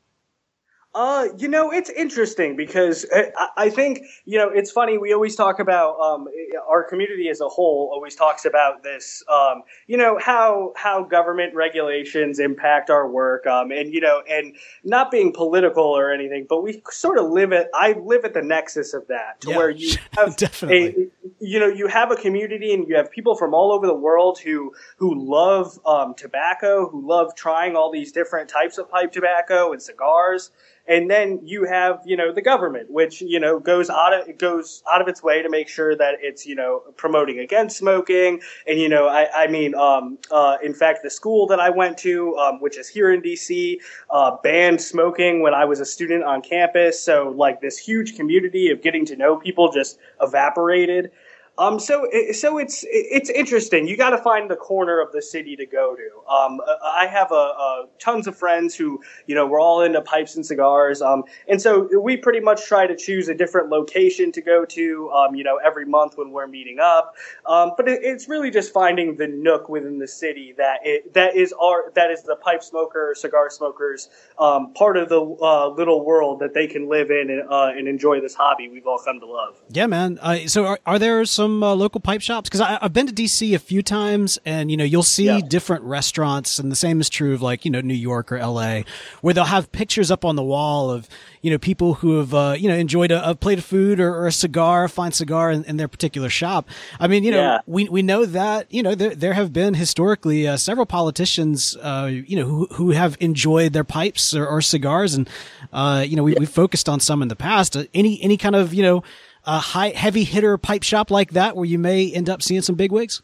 Uh, 0.95 1.27
you 1.37 1.47
know, 1.47 1.71
it's 1.71 1.91
interesting 1.91 2.55
because 2.55 3.05
I, 3.13 3.47
I, 3.55 3.69
think 3.69 4.01
you 4.25 4.39
know 4.39 4.49
it's 4.49 4.71
funny. 4.71 4.97
We 4.97 5.13
always 5.13 5.35
talk 5.35 5.59
about 5.59 5.99
um, 5.99 6.27
our 6.67 6.83
community 6.83 7.29
as 7.29 7.41
a 7.41 7.47
whole. 7.47 7.91
Always 7.93 8.15
talks 8.15 8.43
about 8.43 8.81
this. 8.81 9.23
Um, 9.31 9.61
you 9.85 9.97
know 9.97 10.17
how 10.17 10.73
how 10.75 11.03
government 11.03 11.53
regulations 11.53 12.39
impact 12.39 12.89
our 12.89 13.07
work. 13.07 13.45
Um, 13.45 13.69
and 13.69 13.93
you 13.93 14.01
know, 14.01 14.23
and 14.27 14.55
not 14.83 15.11
being 15.11 15.31
political 15.31 15.83
or 15.83 16.11
anything, 16.11 16.47
but 16.49 16.63
we 16.63 16.81
sort 16.89 17.19
of 17.19 17.29
live 17.29 17.53
at. 17.53 17.69
I 17.75 17.91
live 17.91 18.25
at 18.25 18.33
the 18.33 18.41
nexus 18.41 18.95
of 18.95 19.05
that, 19.09 19.41
to 19.41 19.51
yeah, 19.51 19.57
where 19.57 19.69
you 19.69 19.95
have 20.17 20.37
definitely. 20.37 20.87
A, 20.87 21.35
you 21.39 21.59
know, 21.59 21.67
you 21.67 21.85
have 21.85 22.11
a 22.11 22.15
community 22.15 22.73
and 22.73 22.87
you 22.87 22.95
have 22.97 23.11
people 23.11 23.35
from 23.35 23.53
all 23.53 23.71
over 23.71 23.85
the 23.85 23.93
world 23.93 24.39
who 24.39 24.73
who 24.97 25.13
love 25.15 25.79
um, 25.85 26.15
tobacco, 26.15 26.89
who 26.89 27.07
love 27.07 27.35
trying 27.35 27.75
all 27.75 27.91
these 27.91 28.11
different 28.11 28.49
types 28.49 28.79
of 28.79 28.89
pipe 28.89 29.11
tobacco 29.11 29.71
and 29.71 29.79
cigars 29.79 30.49
and 30.89 31.09
then 31.09 31.39
you 31.43 31.63
have 31.63 32.01
you 32.03 32.17
know 32.17 32.33
the 32.33 32.41
government 32.41 32.89
which 32.89 33.21
you 33.21 33.39
know 33.39 33.59
goes 33.59 33.89
out 33.89 34.13
of 34.13 34.37
goes 34.37 34.83
out 34.91 35.01
of 35.01 35.07
its 35.07 35.23
way 35.23 35.41
to 35.41 35.49
make 35.49 35.69
sure 35.69 35.95
that 35.95 36.15
it's 36.19 36.45
you 36.45 36.55
know 36.55 36.81
promoting 36.97 37.39
against 37.39 37.77
smoking. 37.77 38.41
And 38.67 38.79
you 38.79 38.89
know 38.89 39.07
i, 39.07 39.43
I 39.43 39.47
mean 39.47 39.75
um, 39.75 40.17
uh, 40.31 40.57
in 40.61 40.73
fact 40.73 40.99
the 41.03 41.09
school 41.09 41.47
that 41.47 41.59
i 41.59 41.69
went 41.69 41.97
to 41.99 42.35
um, 42.37 42.59
which 42.59 42.77
is 42.77 42.89
here 42.89 43.13
in 43.13 43.21
dc 43.21 43.77
uh, 44.09 44.35
banned 44.43 44.81
smoking 44.81 45.41
when 45.41 45.53
i 45.53 45.63
was 45.63 45.79
a 45.79 45.85
student 45.85 46.23
on 46.23 46.41
campus. 46.41 47.01
So 47.01 47.33
like 47.35 47.61
this 47.61 47.77
huge 47.77 48.17
community 48.17 48.71
of 48.71 48.81
getting 48.81 49.05
to 49.05 49.15
know 49.15 49.37
people 49.37 49.71
just 49.71 49.99
evaporated 50.21 51.11
um, 51.59 51.77
so, 51.77 52.07
so 52.31 52.57
it's 52.57 52.85
it's 52.87 53.29
interesting. 53.29 53.85
You 53.85 53.97
got 53.97 54.11
to 54.11 54.17
find 54.17 54.49
the 54.49 54.55
corner 54.55 55.01
of 55.01 55.11
the 55.11 55.21
city 55.21 55.57
to 55.57 55.65
go 55.65 55.93
to. 55.93 56.31
Um, 56.31 56.61
I 56.81 57.05
have 57.05 57.31
a, 57.33 57.35
a, 57.35 57.85
tons 57.99 58.27
of 58.27 58.37
friends 58.37 58.75
who, 58.75 59.01
you 59.27 59.35
know, 59.35 59.45
we're 59.45 59.59
all 59.59 59.81
into 59.81 60.01
pipes 60.01 60.35
and 60.37 60.45
cigars. 60.45 61.01
Um, 61.01 61.23
and 61.49 61.61
so 61.61 61.89
we 61.99 62.15
pretty 62.15 62.39
much 62.39 62.65
try 62.65 62.87
to 62.87 62.95
choose 62.95 63.27
a 63.27 63.35
different 63.35 63.69
location 63.69 64.31
to 64.31 64.41
go 64.41 64.63
to. 64.63 65.11
Um, 65.11 65.35
you 65.35 65.43
know, 65.43 65.57
every 65.57 65.85
month 65.85 66.17
when 66.17 66.31
we're 66.31 66.47
meeting 66.47 66.79
up. 66.79 67.15
Um, 67.45 67.73
but 67.75 67.89
it, 67.89 67.99
it's 68.03 68.29
really 68.29 68.51
just 68.51 68.71
finding 68.71 69.17
the 69.17 69.27
nook 69.27 69.67
within 69.67 69.99
the 69.99 70.07
city 70.07 70.53
that 70.57 70.79
it, 70.83 71.13
that 71.13 71.35
is 71.35 71.53
our 71.61 71.91
that 71.95 72.09
is 72.09 72.23
the 72.23 72.37
pipe 72.37 72.63
smoker, 72.63 73.13
cigar 73.17 73.49
smokers 73.49 74.09
um, 74.37 74.73
part 74.73 74.95
of 74.95 75.09
the 75.09 75.21
uh, 75.21 75.67
little 75.69 76.05
world 76.05 76.39
that 76.39 76.53
they 76.53 76.67
can 76.67 76.87
live 76.87 77.11
in 77.11 77.29
and, 77.29 77.49
uh, 77.49 77.71
and 77.75 77.87
enjoy 77.87 78.21
this 78.21 78.33
hobby 78.33 78.69
we've 78.69 78.87
all 78.87 79.01
come 79.03 79.19
to 79.19 79.25
love. 79.25 79.61
Yeah, 79.69 79.87
man. 79.87 80.19
Uh, 80.21 80.47
so 80.47 80.65
are, 80.65 80.79
are 80.85 80.99
there 80.99 81.25
some 81.25 81.48
some 81.49 81.63
uh, 81.63 81.73
local 81.73 81.99
pipe 81.99 82.21
shops? 82.21 82.49
Because 82.49 82.61
I've 82.61 82.93
been 82.93 83.07
to 83.07 83.13
DC 83.13 83.55
a 83.55 83.59
few 83.59 83.81
times, 83.81 84.39
and 84.45 84.69
you 84.69 84.77
know 84.77 84.83
you'll 84.83 85.03
see 85.03 85.25
yeah. 85.25 85.39
different 85.39 85.83
restaurants, 85.83 86.59
and 86.59 86.71
the 86.71 86.75
same 86.75 87.01
is 87.01 87.09
true 87.09 87.33
of 87.33 87.41
like 87.41 87.65
you 87.65 87.71
know 87.71 87.81
New 87.81 87.93
York 87.93 88.31
or 88.31 88.37
L.A., 88.37 88.85
where 89.21 89.33
they'll 89.33 89.45
have 89.45 89.71
pictures 89.71 90.11
up 90.11 90.23
on 90.23 90.35
the 90.35 90.43
wall 90.43 90.91
of 90.91 91.07
you 91.41 91.51
know 91.51 91.57
people 91.57 91.95
who 91.95 92.17
have 92.17 92.33
uh, 92.33 92.55
you 92.57 92.67
know 92.67 92.75
enjoyed 92.75 93.11
a, 93.11 93.29
a 93.29 93.35
plate 93.35 93.57
of 93.57 93.65
food 93.65 93.99
or, 93.99 94.13
or, 94.13 94.27
a 94.27 94.31
cigar, 94.31 94.85
a 94.85 94.89
fine 94.89 95.11
cigar 95.11 95.51
in, 95.51 95.63
in, 95.65 95.77
their 95.77 95.87
particular 95.87 96.29
shop. 96.29 96.67
I 96.99 97.07
mean, 97.07 97.23
you 97.23 97.31
know, 97.31 97.41
yeah. 97.41 97.59
we 97.65 97.89
we 97.89 98.01
know 98.01 98.25
that 98.25 98.71
you 98.71 98.83
know 98.83 98.95
there 98.95 99.15
there 99.15 99.33
have 99.33 99.51
been 99.51 99.73
historically 99.73 100.47
uh, 100.47 100.57
several 100.57 100.85
politicians 100.85 101.75
uh, 101.81 102.09
you 102.11 102.35
know 102.35 102.45
who 102.45 102.67
who 102.73 102.91
have 102.91 103.17
enjoyed 103.19 103.73
their 103.73 103.83
pipes 103.83 104.35
or, 104.35 104.45
or 104.45 104.61
cigars, 104.61 105.15
and 105.15 105.29
uh, 105.73 106.03
you 106.07 106.15
know 106.15 106.23
we 106.23 106.35
we 106.35 106.45
focused 106.45 106.87
on 106.87 106.99
some 106.99 107.21
in 107.21 107.27
the 107.27 107.35
past. 107.35 107.75
Uh, 107.75 107.85
any 107.93 108.21
any 108.21 108.37
kind 108.37 108.55
of 108.55 108.73
you 108.73 108.83
know 108.83 109.03
a 109.49 109.57
high 109.57 109.89
heavy 109.89 110.23
hitter 110.23 110.57
pipe 110.59 110.83
shop 110.83 111.09
like 111.09 111.31
that 111.31 111.55
where 111.55 111.65
you 111.65 111.79
may 111.79 112.11
end 112.11 112.29
up 112.29 112.43
seeing 112.43 112.61
some 112.61 112.75
big 112.75 112.91
wigs? 112.91 113.23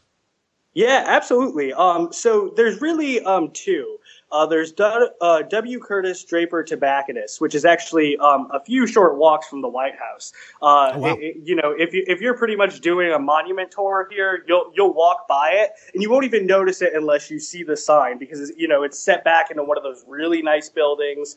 Yeah, 0.74 1.04
absolutely. 1.06 1.72
Um, 1.72 2.12
so 2.12 2.52
there's 2.56 2.80
really 2.82 3.20
um, 3.20 3.50
two. 3.52 3.96
Uh, 4.32 4.44
there's 4.44 4.72
du- 4.72 5.12
uh, 5.20 5.42
W. 5.42 5.78
Curtis 5.78 6.24
Draper 6.24 6.64
Tobacconist, 6.64 7.40
which 7.40 7.54
is 7.54 7.64
actually 7.64 8.16
um, 8.18 8.48
a 8.52 8.58
few 8.58 8.88
short 8.88 9.16
walks 9.16 9.46
from 9.46 9.62
the 9.62 9.68
White 9.68 9.94
House. 9.96 10.32
Uh, 10.60 10.92
oh, 10.94 10.98
wow. 10.98 11.16
it, 11.20 11.36
you 11.44 11.54
know, 11.54 11.70
if 11.78 11.94
you 11.94 12.04
if 12.08 12.20
you're 12.20 12.36
pretty 12.36 12.56
much 12.56 12.80
doing 12.80 13.12
a 13.12 13.20
monument 13.20 13.70
tour 13.70 14.08
here, 14.10 14.44
you'll 14.48 14.72
you'll 14.74 14.92
walk 14.92 15.28
by 15.28 15.50
it 15.52 15.70
and 15.94 16.02
you 16.02 16.10
won't 16.10 16.24
even 16.24 16.44
notice 16.44 16.82
it 16.82 16.92
unless 16.92 17.30
you 17.30 17.38
see 17.38 17.62
the 17.62 17.76
sign 17.76 18.18
because 18.18 18.52
you 18.56 18.66
know 18.66 18.82
it's 18.82 18.98
set 18.98 19.22
back 19.22 19.52
into 19.52 19.62
one 19.62 19.78
of 19.78 19.84
those 19.84 20.04
really 20.08 20.42
nice 20.42 20.68
buildings. 20.68 21.36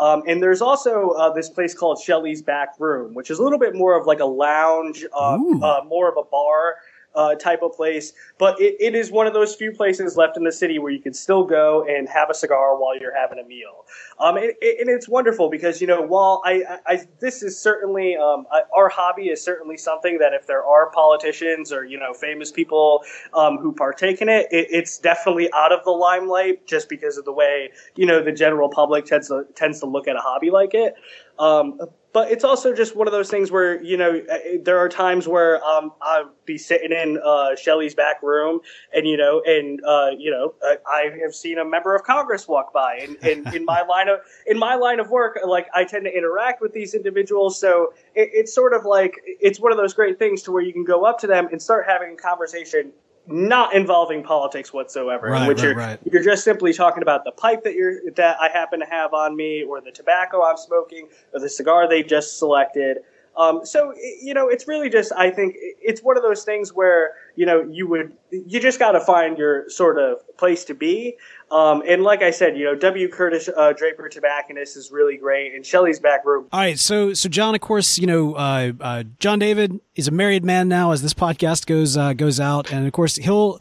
Um, 0.00 0.22
and 0.26 0.42
there's 0.42 0.62
also 0.62 1.10
uh, 1.10 1.32
this 1.32 1.48
place 1.48 1.74
called 1.74 2.00
Shelly's 2.00 2.42
Back 2.42 2.78
Room, 2.78 3.14
which 3.14 3.30
is 3.30 3.38
a 3.38 3.42
little 3.42 3.58
bit 3.58 3.74
more 3.74 3.98
of 3.98 4.06
like 4.06 4.20
a 4.20 4.26
lounge, 4.26 5.04
uh, 5.12 5.34
uh, 5.62 5.84
more 5.86 6.08
of 6.08 6.16
a 6.16 6.24
bar 6.24 6.76
uh, 7.16 7.34
type 7.34 7.62
of 7.62 7.72
place. 7.72 8.12
But 8.38 8.60
it, 8.60 8.76
it 8.78 8.94
is 8.94 9.10
one 9.10 9.26
of 9.26 9.32
those 9.32 9.54
few 9.54 9.72
places 9.72 10.16
left 10.16 10.36
in 10.36 10.44
the 10.44 10.52
city 10.52 10.78
where 10.78 10.92
you 10.92 11.00
can 11.00 11.14
still 11.14 11.44
go 11.44 11.84
and 11.88 12.08
have 12.08 12.30
a 12.30 12.34
cigar 12.34 12.78
while 12.78 12.98
you're 12.98 13.16
having 13.16 13.38
a 13.38 13.44
meal. 13.44 13.86
Um, 14.18 14.36
and, 14.36 14.52
and 14.62 14.88
it's 14.88 15.08
wonderful 15.08 15.50
because 15.50 15.80
you 15.80 15.86
know 15.86 16.02
while 16.02 16.42
I, 16.44 16.62
I, 16.68 16.78
I 16.86 17.06
this 17.20 17.42
is 17.42 17.58
certainly 17.58 18.16
um, 18.16 18.46
our 18.74 18.88
hobby 18.88 19.24
is 19.24 19.42
certainly 19.42 19.76
something 19.76 20.18
that 20.18 20.32
if 20.32 20.46
there 20.46 20.64
are 20.64 20.90
politicians 20.90 21.72
or 21.72 21.84
you 21.84 21.98
know 21.98 22.12
famous 22.12 22.52
people 22.52 23.02
um, 23.34 23.58
who 23.58 23.72
partake 23.72 24.20
in 24.20 24.28
it, 24.28 24.46
it, 24.50 24.68
it's 24.70 24.98
definitely 24.98 25.50
out 25.52 25.72
of 25.72 25.84
the 25.84 25.90
limelight 25.90 26.66
just 26.66 26.88
because 26.88 27.16
of 27.16 27.24
the 27.24 27.32
way 27.32 27.70
you 27.94 28.06
know 28.06 28.22
the 28.22 28.32
general 28.32 28.68
public 28.68 29.06
tends 29.06 29.28
to 29.28 29.46
tends 29.54 29.80
to 29.80 29.86
look 29.86 30.06
at 30.06 30.16
a 30.16 30.20
hobby 30.20 30.50
like 30.50 30.74
it. 30.74 30.94
Um, 31.38 31.78
but 32.16 32.32
it's 32.32 32.44
also 32.44 32.74
just 32.74 32.96
one 32.96 33.06
of 33.06 33.12
those 33.12 33.28
things 33.28 33.50
where 33.50 33.82
you 33.82 33.94
know 33.98 34.22
uh, 34.32 34.38
there 34.62 34.78
are 34.78 34.88
times 34.88 35.28
where 35.28 35.62
um, 35.62 35.92
I'll 36.00 36.30
be 36.46 36.56
sitting 36.56 36.90
in 36.90 37.20
uh, 37.22 37.56
Shelly's 37.56 37.94
back 37.94 38.22
room, 38.22 38.60
and 38.94 39.06
you 39.06 39.18
know, 39.18 39.42
and 39.44 39.84
uh, 39.84 40.12
you 40.16 40.30
know, 40.30 40.54
uh, 40.66 40.76
I 40.86 41.10
have 41.22 41.34
seen 41.34 41.58
a 41.58 41.64
member 41.66 41.94
of 41.94 42.04
Congress 42.04 42.48
walk 42.48 42.72
by, 42.72 43.00
and, 43.02 43.18
and 43.22 43.54
in 43.54 43.66
my 43.66 43.82
line 43.88 44.08
of 44.08 44.20
in 44.46 44.58
my 44.58 44.76
line 44.76 44.98
of 44.98 45.10
work, 45.10 45.38
like 45.44 45.66
I 45.74 45.84
tend 45.84 46.06
to 46.06 46.10
interact 46.10 46.62
with 46.62 46.72
these 46.72 46.94
individuals, 46.94 47.60
so 47.60 47.92
it, 48.14 48.30
it's 48.32 48.54
sort 48.54 48.72
of 48.72 48.86
like 48.86 49.12
it's 49.26 49.60
one 49.60 49.70
of 49.70 49.76
those 49.76 49.92
great 49.92 50.18
things 50.18 50.40
to 50.44 50.52
where 50.52 50.62
you 50.62 50.72
can 50.72 50.84
go 50.84 51.04
up 51.04 51.18
to 51.18 51.26
them 51.26 51.48
and 51.52 51.60
start 51.60 51.84
having 51.86 52.14
a 52.14 52.16
conversation 52.16 52.92
not 53.28 53.74
involving 53.74 54.22
politics 54.22 54.72
whatsoever, 54.72 55.28
right, 55.28 55.48
which 55.48 55.58
right, 55.58 55.64
you're 55.64 55.74
right. 55.74 56.00
you're 56.10 56.22
just 56.22 56.44
simply 56.44 56.72
talking 56.72 57.02
about 57.02 57.24
the 57.24 57.32
pipe 57.32 57.64
that 57.64 57.74
you're 57.74 58.10
that 58.12 58.36
I 58.40 58.48
happen 58.48 58.80
to 58.80 58.86
have 58.86 59.12
on 59.14 59.36
me, 59.36 59.62
or 59.62 59.80
the 59.80 59.90
tobacco 59.90 60.44
I'm 60.44 60.56
smoking, 60.56 61.08
or 61.32 61.40
the 61.40 61.48
cigar 61.48 61.88
they 61.88 62.02
just 62.02 62.38
selected. 62.38 62.98
Um, 63.36 63.66
so 63.66 63.92
you 64.22 64.32
know, 64.32 64.48
it's 64.48 64.66
really 64.66 64.88
just 64.88 65.12
I 65.12 65.30
think 65.30 65.54
it's 65.58 66.02
one 66.02 66.16
of 66.16 66.22
those 66.22 66.42
things 66.44 66.72
where 66.72 67.12
you 67.34 67.44
know 67.44 67.62
you 67.70 67.86
would 67.88 68.16
you 68.30 68.60
just 68.60 68.78
got 68.78 68.92
to 68.92 69.00
find 69.00 69.36
your 69.36 69.68
sort 69.68 69.98
of 69.98 70.18
place 70.38 70.64
to 70.64 70.74
be. 70.74 71.16
Um, 71.50 71.82
and 71.86 72.02
like 72.02 72.22
I 72.22 72.30
said, 72.30 72.56
you 72.56 72.64
know, 72.64 72.74
W. 72.74 73.08
Curtis 73.08 73.48
uh, 73.54 73.72
Draper 73.72 74.08
Tobacconist 74.08 74.76
is 74.76 74.90
really 74.90 75.16
great, 75.16 75.54
and 75.54 75.64
Shelly's 75.64 76.00
back 76.00 76.24
room. 76.24 76.46
All 76.52 76.60
right, 76.60 76.78
so 76.78 77.12
so 77.12 77.28
John, 77.28 77.54
of 77.54 77.60
course, 77.60 77.98
you 77.98 78.06
know, 78.06 78.34
uh, 78.34 78.72
uh, 78.80 79.04
John 79.20 79.38
David 79.38 79.80
is 79.94 80.08
a 80.08 80.10
married 80.10 80.44
man 80.44 80.68
now, 80.68 80.92
as 80.92 81.02
this 81.02 81.14
podcast 81.14 81.66
goes 81.66 81.96
uh, 81.96 82.14
goes 82.14 82.40
out, 82.40 82.72
and 82.72 82.86
of 82.86 82.92
course 82.92 83.16
he'll 83.16 83.60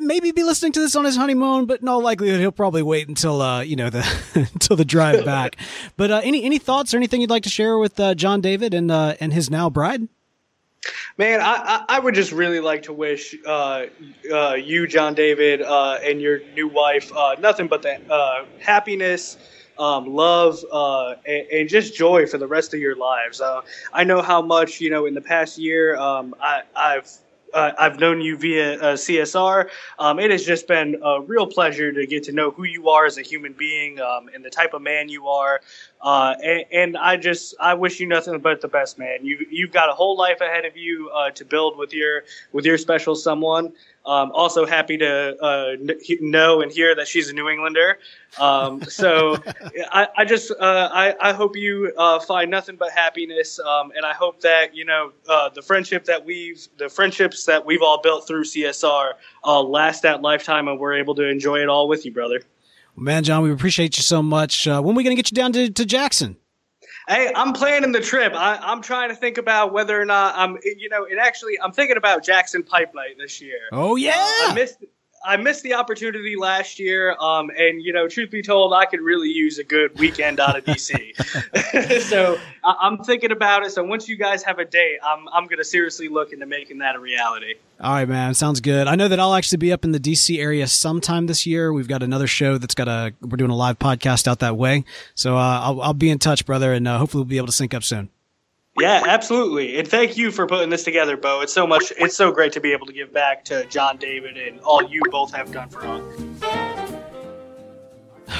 maybe 0.00 0.32
be 0.32 0.42
listening 0.42 0.72
to 0.72 0.80
this 0.80 0.96
on 0.96 1.04
his 1.04 1.16
honeymoon, 1.16 1.66
but 1.66 1.80
in 1.80 1.88
all 1.88 2.02
likelihood 2.02 2.40
he'll 2.40 2.52
probably 2.52 2.82
wait 2.82 3.08
until 3.08 3.42
uh, 3.42 3.60
you 3.60 3.76
know 3.76 3.90
the 3.90 4.04
until 4.54 4.76
the 4.76 4.84
drive 4.84 5.24
back. 5.24 5.56
but 5.96 6.10
uh, 6.10 6.20
any 6.24 6.44
any 6.44 6.58
thoughts 6.58 6.94
or 6.94 6.96
anything 6.96 7.20
you'd 7.20 7.30
like 7.30 7.42
to 7.44 7.50
share 7.50 7.78
with 7.78 7.98
uh, 8.00 8.14
John 8.14 8.40
David 8.40 8.74
and 8.74 8.90
uh, 8.90 9.14
and 9.20 9.32
his 9.32 9.50
now 9.50 9.70
bride? 9.70 10.08
Man, 11.16 11.40
I, 11.40 11.84
I 11.88 11.98
would 11.98 12.14
just 12.14 12.32
really 12.32 12.60
like 12.60 12.82
to 12.84 12.92
wish 12.92 13.34
uh, 13.46 13.86
uh, 14.32 14.54
you, 14.54 14.86
John 14.86 15.14
David, 15.14 15.62
uh, 15.62 15.98
and 16.02 16.20
your 16.20 16.40
new 16.54 16.68
wife 16.68 17.10
uh, 17.16 17.36
nothing 17.38 17.68
but 17.68 17.82
the 17.82 18.00
uh, 18.12 18.44
happiness, 18.60 19.38
um, 19.78 20.12
love, 20.12 20.58
uh, 20.70 21.14
and, 21.26 21.46
and, 21.48 21.68
just 21.68 21.94
joy 21.94 22.26
for 22.26 22.38
the 22.38 22.46
rest 22.46 22.74
of 22.74 22.80
your 22.80 22.96
lives. 22.96 23.40
I 23.92 24.04
know 24.04 24.22
how 24.22 24.42
much 24.42 24.80
you 24.80 24.90
know 24.90 25.06
in 25.06 25.14
the 25.14 25.20
past 25.20 25.56
year 25.56 25.96
um, 25.96 26.34
I, 26.40 26.62
I've 26.76 27.10
uh, 27.54 27.72
I've 27.78 28.00
known 28.00 28.20
you 28.20 28.36
via 28.36 28.74
uh, 28.74 28.94
CSR. 28.94 29.68
Um, 29.98 30.18
it 30.18 30.30
has 30.30 30.44
just 30.44 30.66
been 30.66 31.00
a 31.02 31.20
real 31.20 31.46
pleasure 31.46 31.92
to 31.92 32.06
get 32.06 32.24
to 32.24 32.32
know 32.32 32.50
who 32.50 32.64
you 32.64 32.88
are 32.90 33.06
as 33.06 33.16
a 33.16 33.22
human 33.22 33.52
being 33.52 34.00
um, 34.00 34.28
and 34.34 34.44
the 34.44 34.50
type 34.50 34.74
of 34.74 34.82
man 34.82 35.08
you 35.08 35.28
are. 35.28 35.60
Uh, 36.02 36.34
and, 36.42 36.64
and, 36.70 36.96
I 36.98 37.16
just 37.16 37.54
I 37.58 37.72
wish 37.74 37.98
you 37.98 38.06
nothing 38.06 38.38
but 38.38 38.60
the 38.60 38.68
best, 38.68 38.98
man. 38.98 39.24
You 39.24 39.46
you've 39.50 39.72
got 39.72 39.88
a 39.88 39.92
whole 39.92 40.18
life 40.18 40.42
ahead 40.42 40.66
of 40.66 40.76
you 40.76 41.10
uh, 41.14 41.30
to 41.30 41.44
build 41.46 41.78
with 41.78 41.94
your 41.94 42.24
with 42.52 42.66
your 42.66 42.76
special 42.76 43.14
someone. 43.14 43.72
Um, 44.06 44.32
also 44.32 44.66
happy 44.66 44.98
to 44.98 45.42
uh, 45.42 45.76
know 46.20 46.60
and 46.60 46.70
hear 46.70 46.94
that 46.94 47.08
she's 47.08 47.30
a 47.30 47.32
New 47.32 47.48
Englander. 47.48 47.98
Um, 48.38 48.82
so 48.82 49.38
I, 49.90 50.08
I, 50.18 50.24
just 50.26 50.50
uh, 50.50 50.90
I, 50.92 51.14
I, 51.20 51.32
hope 51.32 51.56
you 51.56 51.90
uh, 51.96 52.20
find 52.20 52.50
nothing 52.50 52.76
but 52.76 52.90
happiness, 52.90 53.58
um, 53.60 53.92
and 53.96 54.04
I 54.04 54.12
hope 54.12 54.42
that 54.42 54.74
you 54.74 54.84
know 54.84 55.12
uh, 55.26 55.48
the 55.48 55.62
friendship 55.62 56.04
that 56.04 56.22
we've 56.22 56.68
the 56.76 56.90
friendships 56.90 57.46
that 57.46 57.64
we've 57.64 57.80
all 57.80 58.02
built 58.02 58.26
through 58.26 58.44
CSR 58.44 59.12
uh, 59.42 59.62
last 59.62 60.02
that 60.02 60.20
lifetime, 60.20 60.68
and 60.68 60.78
we're 60.78 60.98
able 60.98 61.14
to 61.14 61.26
enjoy 61.26 61.60
it 61.60 61.70
all 61.70 61.88
with 61.88 62.04
you, 62.04 62.12
brother. 62.12 62.42
Man, 62.96 63.24
John, 63.24 63.42
we 63.42 63.50
appreciate 63.50 63.96
you 63.96 64.02
so 64.02 64.22
much. 64.22 64.68
Uh, 64.68 64.80
when 64.82 64.94
are 64.94 64.98
we 64.98 65.02
going 65.02 65.16
to 65.16 65.20
get 65.20 65.30
you 65.30 65.34
down 65.34 65.52
to, 65.52 65.70
to 65.70 65.84
Jackson? 65.84 66.36
Hey, 67.08 67.30
I'm 67.34 67.52
planning 67.52 67.92
the 67.92 68.00
trip. 68.00 68.32
I, 68.34 68.72
am 68.72 68.80
trying 68.80 69.10
to 69.10 69.14
think 69.14 69.36
about 69.36 69.72
whether 69.72 70.00
or 70.00 70.06
not 70.06 70.34
I'm, 70.36 70.58
you 70.64 70.88
know, 70.88 71.04
and 71.04 71.20
actually, 71.20 71.60
I'm 71.60 71.72
thinking 71.72 71.98
about 71.98 72.24
Jackson 72.24 72.62
Pipe 72.62 72.94
Night 72.94 73.16
this 73.18 73.40
year. 73.42 73.58
Oh 73.72 73.96
yeah, 73.96 74.12
uh, 74.12 74.50
I 74.50 74.54
missed. 74.54 74.82
I 75.24 75.36
missed 75.38 75.62
the 75.62 75.74
opportunity 75.74 76.36
last 76.36 76.78
year, 76.78 77.16
um, 77.18 77.50
and 77.56 77.82
you 77.82 77.92
know, 77.92 78.08
truth 78.08 78.30
be 78.30 78.42
told, 78.42 78.74
I 78.74 78.84
could 78.84 79.00
really 79.00 79.28
use 79.28 79.58
a 79.58 79.64
good 79.64 79.98
weekend 79.98 80.38
out 80.38 80.56
of 80.56 80.64
DC. 80.66 82.02
so 82.02 82.38
I- 82.62 82.86
am 82.86 82.98
thinking 82.98 83.32
about 83.32 83.64
it. 83.64 83.70
So 83.70 83.82
once 83.82 84.08
you 84.08 84.16
guys 84.16 84.42
have 84.44 84.58
a 84.58 84.64
date, 84.64 84.98
I'm 85.02 85.26
I'm 85.32 85.46
gonna 85.46 85.64
seriously 85.64 86.08
look 86.08 86.32
into 86.32 86.46
making 86.46 86.78
that 86.78 86.94
a 86.94 86.98
reality. 86.98 87.54
All 87.80 87.92
right, 87.92 88.08
man, 88.08 88.34
sounds 88.34 88.60
good. 88.60 88.86
I 88.86 88.94
know 88.94 89.08
that 89.08 89.18
I'll 89.18 89.34
actually 89.34 89.58
be 89.58 89.72
up 89.72 89.84
in 89.84 89.92
the 89.92 90.00
DC 90.00 90.38
area 90.38 90.66
sometime 90.66 91.26
this 91.26 91.46
year. 91.46 91.72
We've 91.72 91.88
got 91.88 92.02
another 92.02 92.26
show 92.26 92.58
that's 92.58 92.74
got 92.74 92.88
a 92.88 93.14
we're 93.20 93.36
doing 93.36 93.50
a 93.50 93.56
live 93.56 93.78
podcast 93.78 94.28
out 94.28 94.40
that 94.40 94.56
way, 94.56 94.84
so 95.14 95.36
uh, 95.36 95.60
I'll 95.62 95.80
I'll 95.80 95.94
be 95.94 96.10
in 96.10 96.18
touch, 96.18 96.44
brother, 96.46 96.72
and 96.72 96.86
uh, 96.86 96.98
hopefully 96.98 97.22
we'll 97.22 97.28
be 97.28 97.38
able 97.38 97.46
to 97.46 97.52
sync 97.52 97.74
up 97.74 97.82
soon. 97.82 98.10
Yeah, 98.80 99.04
absolutely. 99.06 99.78
And 99.78 99.86
thank 99.86 100.16
you 100.16 100.32
for 100.32 100.46
putting 100.46 100.70
this 100.70 100.82
together, 100.82 101.16
Bo. 101.16 101.42
It's 101.42 101.52
so 101.52 101.66
much 101.66 101.92
it's 101.96 102.16
so 102.16 102.32
great 102.32 102.52
to 102.54 102.60
be 102.60 102.72
able 102.72 102.86
to 102.86 102.92
give 102.92 103.12
back 103.12 103.44
to 103.46 103.64
John 103.66 103.98
David 103.98 104.36
and 104.36 104.58
all 104.60 104.82
you 104.82 105.00
both 105.10 105.32
have 105.32 105.52
done 105.52 105.68
for 105.68 105.86
us. 105.86 106.02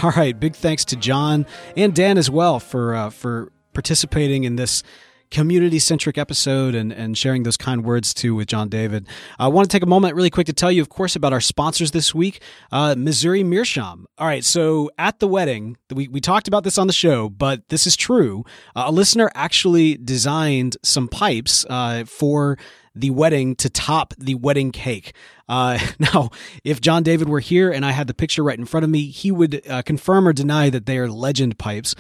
All 0.03 0.11
right, 0.11 0.39
big 0.39 0.57
thanks 0.57 0.85
to 0.87 0.97
John 0.97 1.47
and 1.77 1.95
Dan 1.95 2.19
as 2.19 2.29
well 2.29 2.59
for 2.59 2.95
uh, 2.95 3.11
for 3.11 3.53
participating 3.75 4.45
in 4.45 4.57
this 4.57 4.83
community 5.31 5.79
centric 5.79 6.19
episode 6.19 6.75
and, 6.75 6.93
and 6.93 7.17
sharing 7.17 7.43
those 7.43 7.57
kind 7.57 7.85
words 7.85 8.15
too 8.15 8.35
with 8.35 8.49
John 8.49 8.69
David. 8.69 9.07
I 9.39 9.49
want 9.49 9.69
to 9.69 9.75
take 9.75 9.83
a 9.83 9.87
moment 9.87 10.15
really 10.15 10.31
quick 10.31 10.47
to 10.47 10.53
tell 10.53 10.71
you, 10.71 10.83
of 10.83 10.89
course, 10.89 11.17
about 11.17 11.33
our 11.33 11.41
sponsors 11.41 11.91
this 11.91 12.15
week, 12.15 12.41
uh, 12.73 12.95
Missouri 12.97 13.43
Meerschaum. 13.43 14.07
All 14.19 14.27
right, 14.27 14.45
so 14.45 14.91
at 14.99 15.19
the 15.19 15.29
wedding, 15.29 15.77
we, 15.93 16.09
we 16.09 16.21
talked 16.21 16.49
about 16.49 16.65
this 16.65 16.79
on 16.79 16.87
the 16.87 16.93
show, 16.93 17.29
but 17.29 17.69
this 17.69 17.87
is 17.87 17.97
true. 17.97 18.45
Uh, 18.77 18.85
a 18.87 18.93
listener 18.93 19.31
actually 19.35 19.97
designed 19.97 20.77
some 20.83 21.09
pipes 21.09 21.65
uh, 21.69 22.05
for 22.05 22.59
the 22.95 23.11
wedding 23.11 23.57
to 23.57 23.69
top 23.69 24.15
the 24.19 24.37
wedding 24.37 24.71
cake. 24.71 25.15
Uh, 25.49 25.79
now, 25.99 26.31
if 26.63 26.81
John 26.81 27.03
David 27.03 27.29
were 27.29 27.41
here 27.41 27.71
and 27.71 27.85
I 27.85 27.93
had 27.93 28.07
the 28.07 28.15
picture 28.15 28.43
right 28.43 28.59
in 28.59 28.65
front 28.65 28.85
of 28.85 28.91
me, 28.91 29.07
he 29.07 29.31
would 29.31 29.63
uh, 29.69 29.83
confirm 29.83 30.27
or 30.27 30.33
deny 30.33 30.71
that 30.71 30.87
they 30.87 30.99
are 30.99 31.09
legend 31.09 31.59
pipes. 31.59 31.95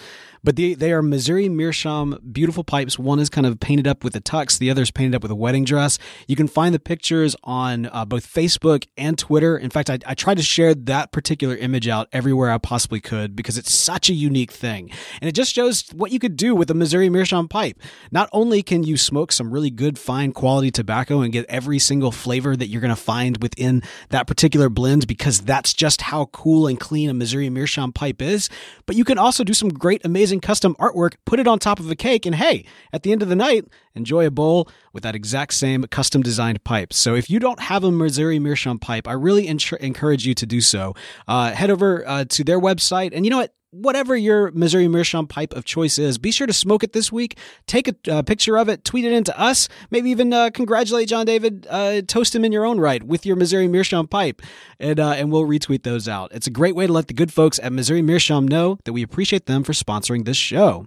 But 0.44 0.56
they, 0.56 0.74
they 0.74 0.92
are 0.92 1.00
Missouri 1.00 1.48
Meerschaum 1.48 2.18
beautiful 2.30 2.64
pipes. 2.64 2.98
One 2.98 3.18
is 3.18 3.30
kind 3.30 3.46
of 3.46 3.58
painted 3.58 3.86
up 3.86 4.04
with 4.04 4.14
a 4.14 4.20
tux, 4.20 4.58
the 4.58 4.70
other 4.70 4.82
is 4.82 4.90
painted 4.90 5.14
up 5.16 5.22
with 5.22 5.30
a 5.30 5.34
wedding 5.34 5.64
dress. 5.64 5.98
You 6.28 6.36
can 6.36 6.48
find 6.48 6.74
the 6.74 6.78
pictures 6.78 7.34
on 7.42 7.86
uh, 7.86 8.04
both 8.04 8.30
Facebook 8.30 8.86
and 8.98 9.18
Twitter. 9.18 9.56
In 9.56 9.70
fact, 9.70 9.88
I, 9.88 9.98
I 10.04 10.14
tried 10.14 10.36
to 10.36 10.42
share 10.42 10.74
that 10.74 11.12
particular 11.12 11.56
image 11.56 11.88
out 11.88 12.08
everywhere 12.12 12.50
I 12.50 12.58
possibly 12.58 13.00
could 13.00 13.34
because 13.34 13.56
it's 13.56 13.72
such 13.72 14.10
a 14.10 14.12
unique 14.12 14.52
thing. 14.52 14.90
And 15.22 15.28
it 15.30 15.32
just 15.32 15.54
shows 15.54 15.88
what 15.94 16.12
you 16.12 16.18
could 16.18 16.36
do 16.36 16.54
with 16.54 16.70
a 16.70 16.74
Missouri 16.74 17.08
Meerschaum 17.08 17.48
pipe. 17.48 17.80
Not 18.12 18.28
only 18.30 18.62
can 18.62 18.82
you 18.82 18.98
smoke 18.98 19.32
some 19.32 19.50
really 19.50 19.70
good, 19.70 19.98
fine 19.98 20.32
quality 20.32 20.70
tobacco 20.70 21.22
and 21.22 21.32
get 21.32 21.46
every 21.48 21.78
single 21.78 22.12
flavor 22.12 22.54
that 22.54 22.66
you're 22.66 22.82
going 22.82 22.94
to 22.94 23.00
find 23.00 23.33
within 23.42 23.82
that 24.10 24.26
particular 24.26 24.68
blend 24.68 25.06
because 25.06 25.40
that's 25.40 25.72
just 25.72 26.02
how 26.02 26.26
cool 26.26 26.66
and 26.66 26.78
clean 26.78 27.10
a 27.10 27.14
Missouri 27.14 27.50
Meerschaum 27.50 27.92
pipe 27.92 28.20
is, 28.20 28.48
but 28.86 28.96
you 28.96 29.04
can 29.04 29.18
also 29.18 29.44
do 29.44 29.54
some 29.54 29.68
great, 29.68 30.04
amazing 30.04 30.40
custom 30.40 30.74
artwork, 30.76 31.14
put 31.24 31.40
it 31.40 31.46
on 31.46 31.58
top 31.58 31.80
of 31.80 31.90
a 31.90 31.96
cake, 31.96 32.26
and 32.26 32.34
hey, 32.34 32.64
at 32.92 33.02
the 33.02 33.12
end 33.12 33.22
of 33.22 33.28
the 33.28 33.36
night, 33.36 33.64
enjoy 33.94 34.26
a 34.26 34.30
bowl 34.30 34.68
with 34.92 35.02
that 35.02 35.14
exact 35.14 35.54
same 35.54 35.84
custom 35.84 36.22
designed 36.22 36.62
pipe. 36.64 36.92
So 36.92 37.14
if 37.14 37.30
you 37.30 37.38
don't 37.38 37.60
have 37.60 37.84
a 37.84 37.90
Missouri 37.90 38.38
Meerschaum 38.38 38.78
pipe, 38.78 39.08
I 39.08 39.12
really 39.12 39.46
encourage 39.46 40.26
you 40.26 40.34
to 40.34 40.46
do 40.46 40.60
so. 40.60 40.94
Uh, 41.28 41.52
head 41.52 41.70
over 41.70 42.06
uh, 42.06 42.24
to 42.30 42.44
their 42.44 42.60
website, 42.60 43.12
and 43.14 43.24
you 43.24 43.30
know 43.30 43.38
what? 43.38 43.54
Whatever 43.74 44.16
your 44.16 44.50
Missouri 44.52 44.88
Meerschaum 44.88 45.26
pipe 45.26 45.52
of 45.54 45.64
choice 45.64 45.98
is, 45.98 46.18
be 46.18 46.30
sure 46.30 46.46
to 46.46 46.52
smoke 46.52 46.84
it 46.84 46.92
this 46.92 47.10
week. 47.10 47.36
Take 47.66 47.88
a 47.88 48.12
uh, 48.12 48.22
picture 48.22 48.56
of 48.56 48.68
it, 48.68 48.84
tweet 48.84 49.04
it 49.04 49.12
into 49.12 49.38
us. 49.38 49.68
Maybe 49.90 50.10
even 50.10 50.32
uh, 50.32 50.50
congratulate 50.50 51.08
John 51.08 51.26
David, 51.26 51.66
uh, 51.68 52.02
toast 52.02 52.34
him 52.34 52.44
in 52.44 52.52
your 52.52 52.64
own 52.64 52.78
right 52.78 53.02
with 53.02 53.26
your 53.26 53.36
Missouri 53.36 53.68
Meerschaum 53.68 54.06
pipe, 54.08 54.42
and 54.78 55.00
uh, 55.00 55.10
and 55.10 55.32
we'll 55.32 55.44
retweet 55.44 55.82
those 55.82 56.08
out. 56.08 56.30
It's 56.32 56.46
a 56.46 56.50
great 56.50 56.76
way 56.76 56.86
to 56.86 56.92
let 56.92 57.08
the 57.08 57.14
good 57.14 57.32
folks 57.32 57.58
at 57.62 57.72
Missouri 57.72 58.02
Meerschaum 58.02 58.46
know 58.46 58.78
that 58.84 58.92
we 58.92 59.02
appreciate 59.02 59.46
them 59.46 59.64
for 59.64 59.72
sponsoring 59.72 60.24
this 60.24 60.36
show. 60.36 60.86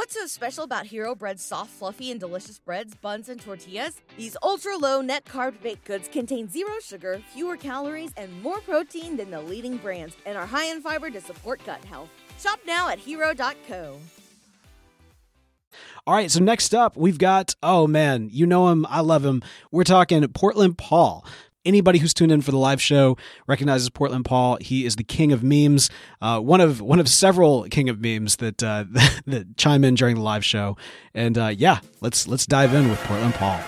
What's 0.00 0.14
so 0.14 0.24
special 0.24 0.64
about 0.64 0.86
Hero 0.86 1.14
Bread's 1.14 1.44
soft, 1.44 1.72
fluffy, 1.72 2.10
and 2.10 2.18
delicious 2.18 2.58
breads, 2.58 2.94
buns, 2.94 3.28
and 3.28 3.38
tortillas? 3.38 4.00
These 4.16 4.34
ultra 4.42 4.74
low 4.78 5.02
net 5.02 5.26
carb 5.26 5.60
baked 5.60 5.84
goods 5.84 6.08
contain 6.08 6.48
zero 6.48 6.72
sugar, 6.82 7.20
fewer 7.34 7.58
calories, 7.58 8.10
and 8.16 8.42
more 8.42 8.62
protein 8.62 9.18
than 9.18 9.30
the 9.30 9.42
leading 9.42 9.76
brands, 9.76 10.16
and 10.24 10.38
are 10.38 10.46
high 10.46 10.64
in 10.64 10.80
fiber 10.80 11.10
to 11.10 11.20
support 11.20 11.62
gut 11.66 11.84
health. 11.84 12.08
Shop 12.38 12.58
now 12.66 12.88
at 12.88 12.98
hero.co. 12.98 13.98
All 16.06 16.14
right, 16.14 16.30
so 16.30 16.40
next 16.40 16.74
up, 16.74 16.96
we've 16.96 17.18
got, 17.18 17.54
oh 17.62 17.86
man, 17.86 18.30
you 18.32 18.46
know 18.46 18.70
him, 18.70 18.86
I 18.88 19.00
love 19.00 19.22
him. 19.22 19.42
We're 19.70 19.84
talking 19.84 20.26
Portland 20.28 20.78
Paul 20.78 21.26
anybody 21.64 21.98
who's 21.98 22.14
tuned 22.14 22.32
in 22.32 22.40
for 22.40 22.50
the 22.50 22.58
live 22.58 22.80
show 22.80 23.16
recognizes 23.46 23.90
Portland 23.90 24.24
Paul. 24.24 24.58
He 24.60 24.84
is 24.86 24.96
the 24.96 25.04
king 25.04 25.32
of 25.32 25.42
memes, 25.42 25.90
uh, 26.20 26.40
one 26.40 26.60
of 26.60 26.80
one 26.80 27.00
of 27.00 27.08
several 27.08 27.64
king 27.64 27.88
of 27.88 28.00
memes 28.00 28.36
that 28.36 28.62
uh, 28.62 28.84
that 29.26 29.56
chime 29.56 29.84
in 29.84 29.94
during 29.94 30.16
the 30.16 30.22
live 30.22 30.44
show. 30.44 30.76
And 31.14 31.36
uh, 31.36 31.48
yeah, 31.48 31.80
let's 32.00 32.26
let's 32.26 32.46
dive 32.46 32.74
in 32.74 32.88
with 32.88 32.98
Portland 33.00 33.34
Paul. 33.34 33.60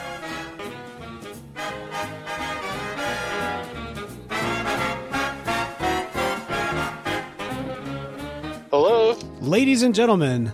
Hello, 8.70 9.18
ladies 9.40 9.82
and 9.82 9.94
gentlemen, 9.94 10.50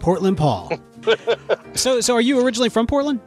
Portland 0.00 0.36
Paul. 0.36 0.72
so 1.74 2.00
so 2.00 2.14
are 2.14 2.20
you 2.20 2.44
originally 2.44 2.68
from 2.68 2.86
Portland? 2.86 3.20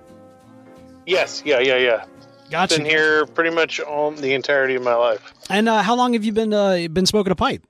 Yes, 1.05 1.43
yeah, 1.45 1.59
yeah, 1.59 1.77
yeah. 1.77 2.05
Gotcha. 2.53 2.77
Been 2.77 2.85
here 2.85 3.25
pretty 3.25 3.49
much 3.49 3.79
all 3.79 4.11
the 4.11 4.35
entirety 4.35 4.75
of 4.75 4.83
my 4.83 4.93
life. 4.93 5.33
And 5.49 5.67
uh, 5.67 5.81
how 5.81 5.95
long 5.95 6.13
have 6.13 6.23
you 6.23 6.31
been 6.31 6.53
uh, 6.53 6.87
been 6.87 7.07
smoking 7.07 7.31
a 7.31 7.35
pipe? 7.35 7.65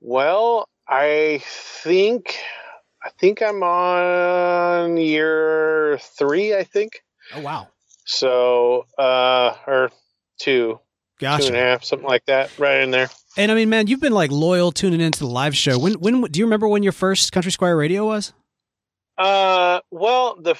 Well, 0.00 0.68
I 0.88 1.40
think 1.44 2.36
I 3.00 3.10
think 3.10 3.40
I'm 3.40 3.62
on 3.62 4.96
year 4.96 6.00
three. 6.00 6.52
I 6.52 6.64
think. 6.64 7.04
Oh 7.32 7.42
wow! 7.42 7.68
So, 8.06 8.86
uh, 8.98 9.54
or 9.68 9.92
two, 10.40 10.80
gotcha. 11.20 11.42
two 11.42 11.48
and 11.50 11.56
a 11.56 11.60
half, 11.60 11.84
something 11.84 12.08
like 12.08 12.24
that, 12.26 12.50
right 12.58 12.80
in 12.80 12.90
there. 12.90 13.10
And 13.36 13.52
I 13.52 13.54
mean, 13.54 13.68
man, 13.68 13.86
you've 13.86 14.00
been 14.00 14.14
like 14.14 14.32
loyal 14.32 14.72
tuning 14.72 15.00
into 15.00 15.20
the 15.20 15.28
live 15.28 15.56
show. 15.56 15.78
When 15.78 15.94
when 16.00 16.22
do 16.22 16.40
you 16.40 16.46
remember 16.46 16.66
when 16.66 16.82
your 16.82 16.90
first 16.90 17.30
Country 17.30 17.52
Squire 17.52 17.76
Radio 17.76 18.04
was? 18.04 18.32
Uh, 19.16 19.78
well, 19.92 20.34
the 20.40 20.56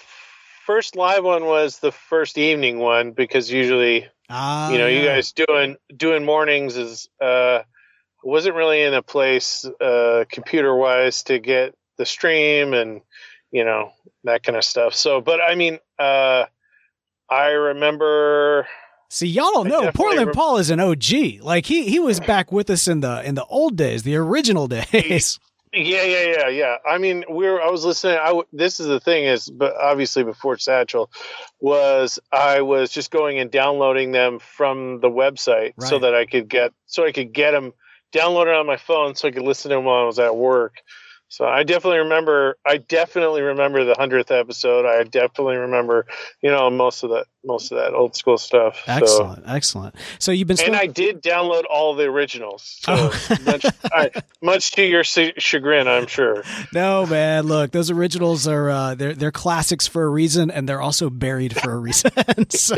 first 0.68 0.96
live 0.96 1.24
one 1.24 1.46
was 1.46 1.78
the 1.78 1.90
first 1.90 2.37
evening 2.37 2.78
one 2.78 3.12
because 3.12 3.50
usually, 3.50 4.07
uh, 4.28 4.68
you 4.70 4.76
know, 4.76 4.87
you 4.87 5.02
guys 5.02 5.33
doing 5.33 5.76
doing 5.96 6.26
mornings 6.26 6.76
is 6.76 7.09
uh, 7.22 7.61
wasn't 8.22 8.54
really 8.54 8.83
in 8.83 8.92
a 8.92 9.00
place 9.00 9.64
uh, 9.81 10.26
computer 10.31 10.76
wise 10.76 11.22
to 11.22 11.38
get 11.38 11.74
the 11.96 12.04
stream 12.04 12.74
and 12.74 13.00
you 13.50 13.64
know 13.64 13.92
that 14.24 14.42
kind 14.42 14.59
of 14.59 14.64
stuff. 14.64 14.94
So, 14.94 15.22
but 15.22 15.40
I 15.40 15.54
mean, 15.54 15.78
uh, 15.98 16.44
I 17.31 17.46
remember. 17.46 18.68
See, 19.09 19.26
y'all 19.26 19.50
don't 19.52 19.68
know. 19.68 19.90
Portland 19.92 20.35
Paul 20.35 20.59
is 20.59 20.68
an 20.68 20.81
OG. 20.81 21.40
Like 21.40 21.64
he 21.64 21.88
he 21.88 21.98
was 21.98 22.20
back 22.20 22.52
with 22.52 22.68
us 22.68 22.87
in 22.87 23.00
the 23.00 23.26
in 23.26 23.37
the 23.37 23.46
old 23.46 23.78
days, 23.78 24.02
the 24.02 24.16
original 24.16 24.68
days. 24.68 25.40
Yeah, 25.85 26.03
yeah, 26.03 26.35
yeah, 26.37 26.49
yeah. 26.49 26.77
I 26.88 26.99
mean, 26.99 27.25
we 27.31 27.47
are 27.47 27.61
I 27.61 27.71
was 27.71 27.85
listening. 27.85 28.19
I 28.19 28.29
w- 28.29 28.47
this 28.53 28.81
is 28.81 28.87
the 28.87 29.01
thing 29.01 29.25
is, 29.25 29.49
but 29.49 29.77
obviously 29.77 30.25
before 30.25 30.59
Satchel, 30.59 31.11
was 31.61 32.19
I 32.33 32.62
was 32.62 32.91
just 32.91 33.11
going 33.11 33.38
and 33.38 33.51
downloading 33.51 34.12
them 34.12 34.38
from 34.38 35.01
the 35.01 35.11
website 35.11 35.75
right. 35.77 35.88
so 35.88 35.99
that 36.01 36.14
I 36.14 36.27
could 36.27 36.49
get 36.49 36.73
so 36.87 37.05
I 37.05 37.12
could 37.12 37.33
get 37.33 37.53
them 37.53 37.73
downloaded 38.12 38.59
on 38.59 38.67
my 38.67 38.77
phone 38.77 39.14
so 39.14 39.29
I 39.29 39.31
could 39.31 39.43
listen 39.43 39.71
to 39.71 39.77
them 39.77 39.85
while 39.85 40.03
I 40.03 40.07
was 40.07 40.19
at 40.19 40.37
work. 40.37 40.83
So 41.31 41.45
I 41.45 41.62
definitely 41.62 41.99
remember. 41.99 42.57
I 42.67 42.79
definitely 42.79 43.43
remember 43.43 43.85
the 43.85 43.95
hundredth 43.95 44.31
episode. 44.31 44.87
I 44.87 45.05
definitely 45.05 45.57
remember, 45.57 46.07
you 46.41 46.51
know, 46.51 46.71
most 46.71 47.03
of 47.03 47.11
that, 47.11 47.27
most 47.45 47.71
of 47.71 47.77
that 47.77 47.93
old 47.93 48.17
school 48.17 48.38
stuff. 48.38 48.83
Excellent, 48.87 49.45
so. 49.45 49.53
excellent. 49.53 49.95
So 50.19 50.33
you've 50.33 50.49
been, 50.49 50.57
still- 50.57 50.69
and 50.69 50.77
I 50.77 50.87
did 50.87 51.23
download 51.23 51.64
all 51.69 51.95
the 51.95 52.05
originals. 52.05 52.79
So 52.81 52.95
oh. 52.97 53.37
much, 53.45 53.67
I, 53.93 54.11
much, 54.41 54.71
to 54.73 54.83
your 54.85 55.05
chagrin, 55.05 55.87
I'm 55.87 56.07
sure. 56.07 56.43
No, 56.73 57.07
man. 57.07 57.47
Look, 57.47 57.73
those 57.73 57.91
originals 57.91 58.47
are 58.47 58.69
uh, 58.69 58.95
they're 58.95 59.14
they're 59.14 59.33
classics 59.33 59.87
for 59.87 60.05
a 60.05 60.09
reason, 60.09 60.51
and 60.51 60.69
they're 60.69 60.81
also 60.81 61.09
buried 61.09 61.59
for 61.59 61.73
a 61.73 61.79
reason. 61.79 62.11
so, 62.51 62.77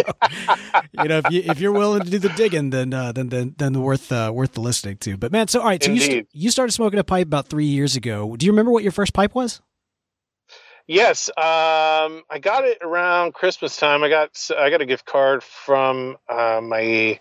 you 0.92 1.08
know, 1.08 1.20
if 1.24 1.30
you 1.30 1.42
if 1.46 1.60
you're 1.60 1.72
willing 1.72 2.02
to 2.02 2.10
do 2.10 2.18
the 2.18 2.28
digging, 2.30 2.70
then 2.70 2.94
uh, 2.94 3.12
then 3.12 3.28
then 3.28 3.54
then 3.58 3.80
worth 3.80 4.12
uh, 4.12 4.30
worth 4.32 4.52
the 4.52 4.60
listening 4.60 4.96
to. 4.98 5.16
But 5.16 5.32
man, 5.32 5.48
so 5.48 5.60
all 5.60 5.66
right, 5.66 5.82
so 5.82 5.90
Indeed. 5.90 6.02
you 6.02 6.10
st- 6.10 6.28
you 6.32 6.50
started 6.50 6.72
smoking 6.72 6.98
a 6.98 7.04
pipe 7.04 7.26
about 7.26 7.48
three 7.48 7.66
years 7.66 7.96
ago 7.96 8.36
do 8.40 8.46
you 8.46 8.52
remember 8.52 8.72
what 8.72 8.82
your 8.82 8.90
first 8.90 9.12
pipe 9.12 9.34
was? 9.34 9.60
Yes, 10.86 11.28
um, 11.28 12.24
I 12.28 12.40
got 12.40 12.64
it 12.64 12.78
around 12.80 13.34
Christmas 13.34 13.76
time. 13.76 14.02
I 14.02 14.08
got 14.08 14.30
I 14.58 14.70
got 14.70 14.80
a 14.80 14.86
gift 14.86 15.04
card 15.04 15.44
from 15.44 16.16
uh, 16.28 16.60
my, 16.62 16.80
I 16.80 17.20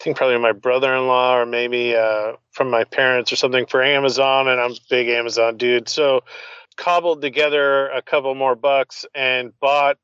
think 0.00 0.16
probably 0.16 0.38
my 0.38 0.52
brother-in-law 0.52 1.36
or 1.36 1.46
maybe 1.46 1.94
uh, 1.94 2.32
from 2.50 2.70
my 2.70 2.84
parents 2.84 3.32
or 3.32 3.36
something 3.36 3.66
for 3.66 3.82
Amazon, 3.82 4.48
and 4.48 4.58
I'm 4.58 4.72
a 4.72 4.76
big 4.88 5.08
Amazon 5.08 5.58
dude. 5.58 5.88
So 5.90 6.24
cobbled 6.76 7.20
together 7.20 7.88
a 7.90 8.00
couple 8.00 8.34
more 8.34 8.56
bucks 8.56 9.04
and 9.14 9.52
bought 9.60 9.98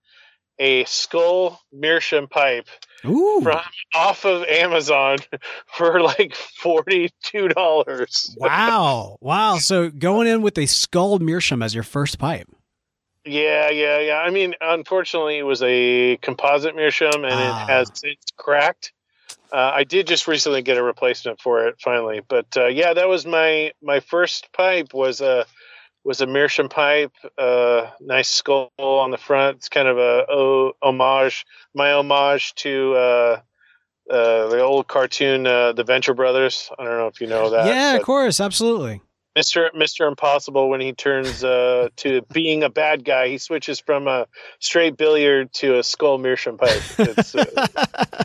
a 0.59 0.85
skull 0.85 1.61
meerschaum 1.72 2.28
pipe 2.28 2.68
Ooh. 3.05 3.41
from 3.43 3.61
off 3.95 4.25
of 4.25 4.45
Amazon 4.45 5.19
for 5.67 6.01
like 6.01 6.35
forty 6.35 7.11
two 7.23 7.49
dollars. 7.49 8.35
Wow, 8.39 9.19
wow! 9.21 9.59
So 9.59 9.91
going 9.91 10.27
in 10.27 10.43
with 10.43 10.59
a 10.59 10.67
skull 10.67 11.19
meerschaum 11.19 11.63
as 11.63 11.75
your 11.75 11.85
first 11.85 12.19
pipe. 12.19 12.49
Yeah, 13.25 13.71
yeah, 13.71 13.99
yeah. 13.99 14.19
I 14.19 14.31
mean, 14.31 14.55
unfortunately, 14.61 15.39
it 15.39 15.43
was 15.43 15.63
a 15.63 16.17
composite 16.19 16.75
meerschaum, 16.75 17.25
and 17.25 17.35
ah. 17.35 17.65
it 17.65 17.69
has 17.69 17.91
it's 18.03 18.33
cracked. 18.37 18.93
Uh, 19.53 19.73
I 19.75 19.85
did 19.85 20.07
just 20.07 20.29
recently 20.29 20.63
get 20.63 20.79
a 20.79 20.83
replacement 20.83 21.41
for 21.41 21.67
it 21.67 21.77
finally, 21.81 22.21
but 22.27 22.47
uh, 22.57 22.67
yeah, 22.67 22.95
that 22.95 23.09
was 23.09 23.27
my 23.27 23.73
my 23.83 24.01
first 24.01 24.53
pipe 24.53 24.95
was 24.95 25.21
a 25.21 25.45
was 26.05 26.21
a 26.21 26.27
meerschaum 26.27 26.69
pipe, 26.69 27.13
uh, 27.39 27.91
nice 28.01 28.29
skull 28.29 28.71
on 28.79 29.11
the 29.11 29.19
front. 29.19 29.59
It's 29.59 29.69
kind 29.69 29.89
of 29.89 29.99
a 29.99 30.27
oh, 30.29 30.73
homage, 30.83 31.45
my 31.75 31.93
homage 31.93 32.55
to 32.57 32.95
uh, 32.95 33.41
uh, 34.11 34.49
the 34.49 34.61
old 34.61 34.89
cartoon, 34.89 35.47
uh, 35.47 35.73
the 35.73 35.85
Venture 35.85 36.15
Brothers. 36.15 36.71
I 36.79 36.85
don't 36.85 36.97
know 36.97 37.07
if 37.07 37.21
you 37.21 37.27
know 37.27 37.51
that. 37.51 37.67
Yeah, 37.67 37.97
of 37.97 38.03
course, 38.03 38.41
absolutely. 38.41 39.03
Mr. 39.37 39.71
Mr. 39.75 40.09
Impossible, 40.09 40.69
when 40.69 40.81
he 40.81 40.93
turns 40.93 41.45
uh, 41.45 41.88
to 41.97 42.23
being 42.33 42.64
a 42.64 42.71
bad 42.71 43.05
guy, 43.05 43.29
he 43.29 43.38
switches 43.38 43.79
from 43.79 44.09
a 44.09 44.27
straight 44.59 44.97
billiard 44.97 45.53
to 45.55 45.79
a 45.79 45.83
skull 45.85 46.19
meerschaum 46.19 46.59
pipe. 46.59 46.83
Uh, 46.99 48.25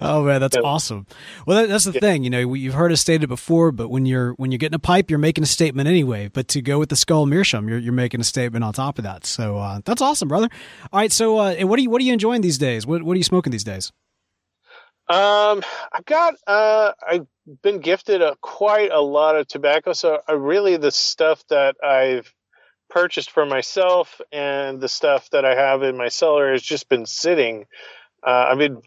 oh 0.00 0.24
man, 0.24 0.40
that's 0.40 0.56
yeah. 0.56 0.62
awesome. 0.62 1.06
Well, 1.46 1.62
that, 1.62 1.68
that's 1.68 1.84
the 1.84 1.92
yeah. 1.92 2.00
thing. 2.00 2.24
You 2.24 2.30
know, 2.30 2.54
you've 2.54 2.74
heard 2.74 2.90
us 2.90 3.00
stated 3.00 3.28
before, 3.28 3.70
but 3.70 3.88
when 3.88 4.04
you're 4.04 4.32
when 4.32 4.50
you're 4.50 4.58
getting 4.58 4.74
a 4.74 4.80
pipe, 4.80 5.10
you're 5.10 5.18
making 5.20 5.44
a 5.44 5.46
statement 5.46 5.88
anyway. 5.88 6.28
But 6.28 6.48
to 6.48 6.62
go 6.62 6.80
with 6.80 6.88
the 6.88 6.96
skull 6.96 7.26
meerschaum, 7.26 7.68
you're 7.68 7.78
you're 7.78 7.92
making 7.92 8.20
a 8.20 8.24
statement 8.24 8.64
on 8.64 8.72
top 8.72 8.98
of 8.98 9.04
that. 9.04 9.26
So 9.26 9.58
uh, 9.58 9.80
that's 9.84 10.02
awesome, 10.02 10.28
brother. 10.28 10.48
All 10.92 10.98
right, 10.98 11.12
so 11.12 11.38
uh, 11.38 11.54
what 11.60 11.78
are 11.78 11.82
you 11.82 11.90
what 11.90 12.00
are 12.00 12.04
you 12.04 12.12
enjoying 12.12 12.40
these 12.40 12.58
days? 12.58 12.84
What 12.84 13.04
what 13.04 13.14
are 13.14 13.18
you 13.18 13.24
smoking 13.24 13.52
these 13.52 13.64
days? 13.64 13.92
Um, 15.08 15.62
I've 15.92 16.04
got 16.04 16.34
uh, 16.46 16.92
I've 17.06 17.26
been 17.62 17.78
gifted 17.78 18.22
a, 18.22 18.36
quite 18.40 18.90
a 18.90 19.00
lot 19.00 19.36
of 19.36 19.46
tobacco, 19.46 19.92
so 19.92 20.20
I 20.26 20.32
really 20.32 20.76
the 20.78 20.90
stuff 20.90 21.44
that 21.48 21.76
I've 21.82 22.32
purchased 22.90 23.30
for 23.30 23.46
myself 23.46 24.20
and 24.32 24.80
the 24.80 24.88
stuff 24.88 25.30
that 25.30 25.44
I 25.44 25.54
have 25.54 25.82
in 25.82 25.96
my 25.96 26.08
cellar 26.08 26.52
has 26.52 26.62
just 26.62 26.88
been 26.88 27.06
sitting. 27.06 27.66
Uh, 28.26 28.48
I've 28.50 28.58
been 28.58 28.82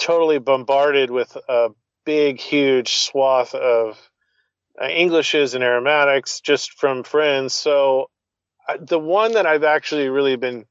totally 0.00 0.38
bombarded 0.38 1.10
with 1.10 1.36
a 1.48 1.70
big, 2.04 2.40
huge 2.40 2.94
swath 2.96 3.54
of 3.54 3.98
uh, 4.80 4.86
Englishes 4.86 5.54
and 5.54 5.64
aromatics 5.64 6.40
just 6.40 6.78
from 6.78 7.02
friends. 7.02 7.54
So 7.54 8.10
uh, 8.68 8.76
the 8.80 8.98
one 8.98 9.32
that 9.32 9.46
I've 9.46 9.64
actually 9.64 10.08
really 10.08 10.36
been 10.36 10.66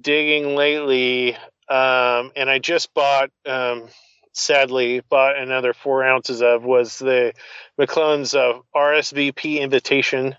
digging 0.00 0.54
lately 0.54 1.36
um, 1.70 2.32
and 2.34 2.50
I 2.50 2.58
just 2.58 2.92
bought, 2.94 3.30
um, 3.46 3.88
sadly, 4.32 5.02
bought 5.08 5.38
another 5.38 5.72
four 5.72 6.04
ounces 6.04 6.42
of 6.42 6.64
was 6.64 6.98
the 6.98 7.32
McClelland's 7.80 8.34
uh, 8.34 8.54
RSVP 8.74 9.60
invitation, 9.60 10.36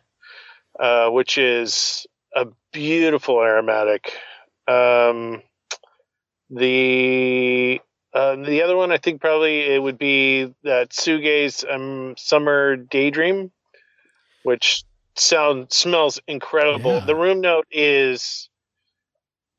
uh, 0.77 1.09
which 1.09 1.37
is 1.37 2.05
a 2.35 2.47
beautiful 2.73 3.41
aromatic. 3.41 4.13
Um, 4.67 5.41
the 6.49 7.79
uh, 8.13 8.35
the 8.35 8.63
other 8.63 8.75
one, 8.75 8.91
I 8.91 8.97
think 8.97 9.21
probably 9.21 9.61
it 9.61 9.81
would 9.81 9.97
be 9.97 10.53
that 10.63 10.89
Tsuge's 10.89 11.63
um, 11.69 12.15
Summer 12.17 12.75
Daydream, 12.75 13.51
which 14.43 14.83
sound 15.15 15.71
smells 15.71 16.19
incredible. 16.27 16.95
Yeah. 16.95 17.05
The 17.05 17.15
room 17.15 17.39
note 17.39 17.67
is 17.71 18.49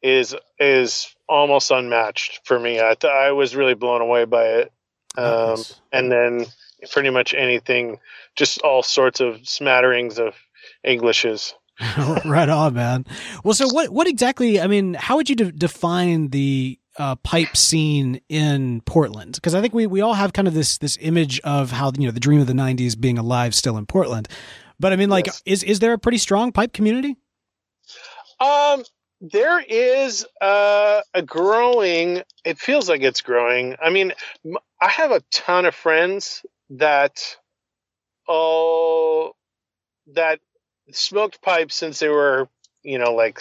is 0.02 0.34
is 0.58 1.14
almost 1.28 1.70
unmatched 1.70 2.40
for 2.44 2.58
me. 2.58 2.80
I 2.80 2.94
th- 2.94 3.12
I 3.12 3.32
was 3.32 3.54
really 3.54 3.74
blown 3.74 4.00
away 4.00 4.24
by 4.24 4.44
it. 4.44 4.72
Um, 5.16 5.50
nice. 5.50 5.80
And 5.92 6.10
then 6.10 6.46
pretty 6.90 7.10
much 7.10 7.34
anything, 7.34 7.98
just 8.34 8.60
all 8.62 8.82
sorts 8.82 9.20
of 9.20 9.46
smatterings 9.48 10.18
of 10.18 10.34
Englishes. 10.84 11.54
right 12.24 12.48
on, 12.48 12.74
man. 12.74 13.06
Well, 13.44 13.54
so 13.54 13.68
what? 13.68 13.90
What 13.90 14.06
exactly? 14.06 14.60
I 14.60 14.66
mean, 14.66 14.94
how 14.94 15.16
would 15.16 15.30
you 15.30 15.36
de- 15.36 15.52
define 15.52 16.28
the 16.28 16.78
uh, 16.98 17.16
pipe 17.16 17.56
scene 17.56 18.20
in 18.28 18.82
Portland? 18.82 19.34
Because 19.34 19.54
I 19.54 19.60
think 19.60 19.74
we 19.74 19.86
we 19.86 20.00
all 20.00 20.14
have 20.14 20.32
kind 20.32 20.48
of 20.48 20.54
this 20.54 20.78
this 20.78 20.98
image 21.00 21.40
of 21.40 21.70
how 21.70 21.92
you 21.96 22.06
know 22.06 22.12
the 22.12 22.20
dream 22.20 22.40
of 22.40 22.46
the 22.46 22.52
'90s 22.52 22.98
being 22.98 23.18
alive 23.18 23.54
still 23.54 23.76
in 23.76 23.86
Portland. 23.86 24.28
But 24.78 24.92
I 24.92 24.96
mean, 24.96 25.10
like, 25.10 25.26
yes. 25.26 25.42
is 25.46 25.62
is 25.62 25.78
there 25.78 25.92
a 25.92 25.98
pretty 25.98 26.18
strong 26.18 26.52
pipe 26.52 26.72
community? 26.72 27.16
Um, 28.40 28.84
there 29.22 29.60
is 29.60 30.26
uh, 30.40 31.00
a 31.14 31.22
growing 31.22 32.22
it 32.44 32.58
feels 32.58 32.88
like 32.88 33.02
it's 33.02 33.22
growing. 33.22 33.76
I 33.82 33.90
mean 33.90 34.12
i 34.80 34.88
have 34.88 35.12
a 35.12 35.22
ton 35.30 35.64
of 35.64 35.74
friends 35.74 36.44
that 36.70 37.36
oh 38.28 39.32
that 40.08 40.40
smoked 40.90 41.40
pipes 41.40 41.76
since 41.76 42.00
they 42.00 42.08
were 42.08 42.48
you 42.82 42.98
know 42.98 43.14
like 43.14 43.38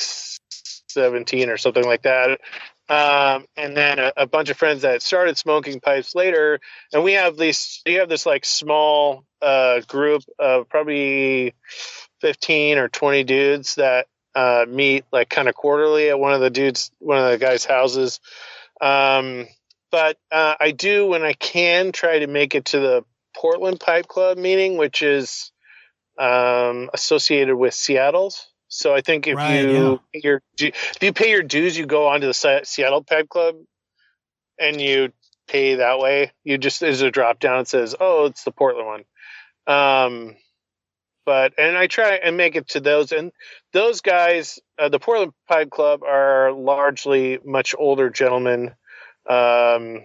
17 0.89 1.49
or 1.49 1.57
something 1.57 1.83
like 1.83 2.03
that. 2.03 2.39
Um, 2.89 3.45
and 3.55 3.75
then 3.75 3.99
a, 3.99 4.11
a, 4.17 4.27
bunch 4.27 4.49
of 4.49 4.57
friends 4.57 4.81
that 4.81 5.01
started 5.01 5.37
smoking 5.37 5.79
pipes 5.79 6.13
later. 6.13 6.59
And 6.91 7.05
we 7.05 7.13
have 7.13 7.37
these 7.37 7.81
we 7.85 7.93
have 7.93 8.09
this 8.09 8.25
like 8.25 8.43
small 8.43 9.23
uh, 9.41 9.79
group 9.87 10.23
of 10.37 10.67
probably 10.67 11.53
15 12.19 12.77
or 12.77 12.89
20 12.89 13.23
dudes 13.23 13.75
that 13.75 14.07
uh, 14.35 14.65
meet 14.67 15.05
like 15.11 15.29
kind 15.29 15.49
of 15.49 15.55
quarterly 15.55 16.09
at 16.09 16.19
one 16.19 16.33
of 16.33 16.41
the 16.41 16.49
dudes, 16.49 16.91
one 16.99 17.17
of 17.17 17.29
the 17.31 17.37
guys' 17.37 17.65
houses. 17.65 18.19
Um, 18.79 19.47
but 19.91 20.17
uh, 20.31 20.55
I 20.59 20.71
do 20.71 21.07
when 21.07 21.23
I 21.23 21.33
can 21.33 21.91
try 21.91 22.19
to 22.19 22.27
make 22.27 22.55
it 22.55 22.65
to 22.65 22.79
the 22.79 23.05
Portland 23.35 23.79
Pipe 23.79 24.07
Club 24.07 24.37
meeting, 24.37 24.77
which 24.77 25.01
is 25.01 25.51
um, 26.17 26.89
associated 26.93 27.55
with 27.55 27.73
Seattle's. 27.73 28.47
So 28.67 28.95
I 28.95 29.01
think 29.01 29.27
if 29.27 29.35
right, 29.35 29.65
you 29.65 29.99
yeah. 30.13 30.21
your 30.23 30.41
if 30.57 30.97
you 31.01 31.11
pay 31.11 31.29
your 31.29 31.43
dues, 31.43 31.77
you 31.77 31.85
go 31.85 32.07
onto 32.07 32.27
the 32.27 32.61
Seattle 32.63 33.03
Pipe 33.03 33.27
Club, 33.27 33.55
and 34.57 34.79
you 34.79 35.11
pay 35.47 35.75
that 35.75 35.99
way. 35.99 36.31
You 36.45 36.57
just 36.57 36.79
there's 36.79 37.01
a 37.01 37.11
drop 37.11 37.39
down. 37.39 37.59
It 37.59 37.67
says, 37.67 37.95
"Oh, 37.99 38.25
it's 38.25 38.45
the 38.45 38.51
Portland 38.51 38.87
one." 38.87 39.03
Um, 39.67 40.35
but 41.25 41.53
and 41.57 41.77
I 41.77 41.87
try 41.87 42.15
and 42.15 42.37
make 42.37 42.55
it 42.55 42.69
to 42.69 42.79
those 42.79 43.11
and 43.11 43.31
those 43.73 44.01
guys. 44.01 44.59
Uh, 44.77 44.89
the 44.89 44.99
Portland 44.99 45.33
Pipe 45.47 45.69
Club 45.69 46.03
are 46.03 46.51
largely 46.51 47.39
much 47.43 47.75
older 47.77 48.09
gentlemen. 48.09 48.73
Um, 49.29 50.03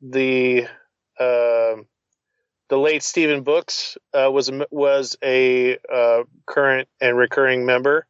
the 0.00 0.66
uh, 1.18 1.76
the 2.68 2.78
late 2.78 3.02
Stephen 3.02 3.42
Books 3.42 3.96
uh, 4.12 4.30
was 4.30 4.50
was 4.70 5.16
a 5.22 5.78
uh, 5.92 6.24
current 6.46 6.88
and 7.00 7.16
recurring 7.16 7.66
member, 7.66 8.06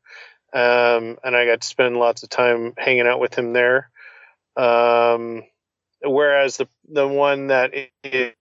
um, 0.52 1.18
and 1.24 1.36
I 1.36 1.46
got 1.46 1.60
to 1.62 1.66
spend 1.66 1.96
lots 1.96 2.22
of 2.22 2.28
time 2.28 2.74
hanging 2.76 3.06
out 3.06 3.20
with 3.20 3.34
him 3.34 3.52
there. 3.52 3.90
Um, 4.56 5.42
whereas 6.02 6.58
the 6.58 6.68
the 6.88 7.06
one 7.06 7.48
that 7.48 7.72
is 8.04 8.32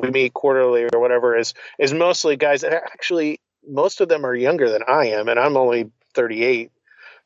we 0.00 0.10
meet 0.10 0.34
quarterly 0.34 0.84
or 0.92 1.00
whatever 1.00 1.36
is 1.36 1.54
is 1.78 1.92
mostly 1.92 2.36
guys 2.36 2.62
that 2.62 2.72
actually 2.72 3.40
most 3.66 4.00
of 4.00 4.08
them 4.08 4.24
are 4.24 4.34
younger 4.34 4.70
than 4.70 4.82
I 4.86 5.08
am, 5.08 5.28
and 5.28 5.38
I'm 5.38 5.56
only 5.56 5.90
38. 6.14 6.70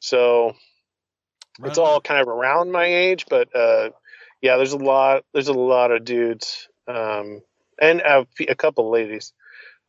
So 0.01 0.55
right. 1.59 1.69
it's 1.69 1.79
all 1.79 2.01
kind 2.01 2.21
of 2.21 2.29
around 2.29 2.73
my 2.73 2.85
age, 2.85 3.27
but 3.29 3.55
uh, 3.55 3.91
yeah, 4.43 4.57
there's 4.57 4.73
a 4.73 4.79
lot 4.79 5.25
there's 5.33 5.49
a 5.49 5.53
lot 5.53 5.91
of 5.91 6.05
dudes 6.05 6.69
um, 6.87 7.41
and 7.81 8.01
a, 8.01 8.27
a 8.49 8.55
couple 8.55 8.91
ladies 8.91 9.33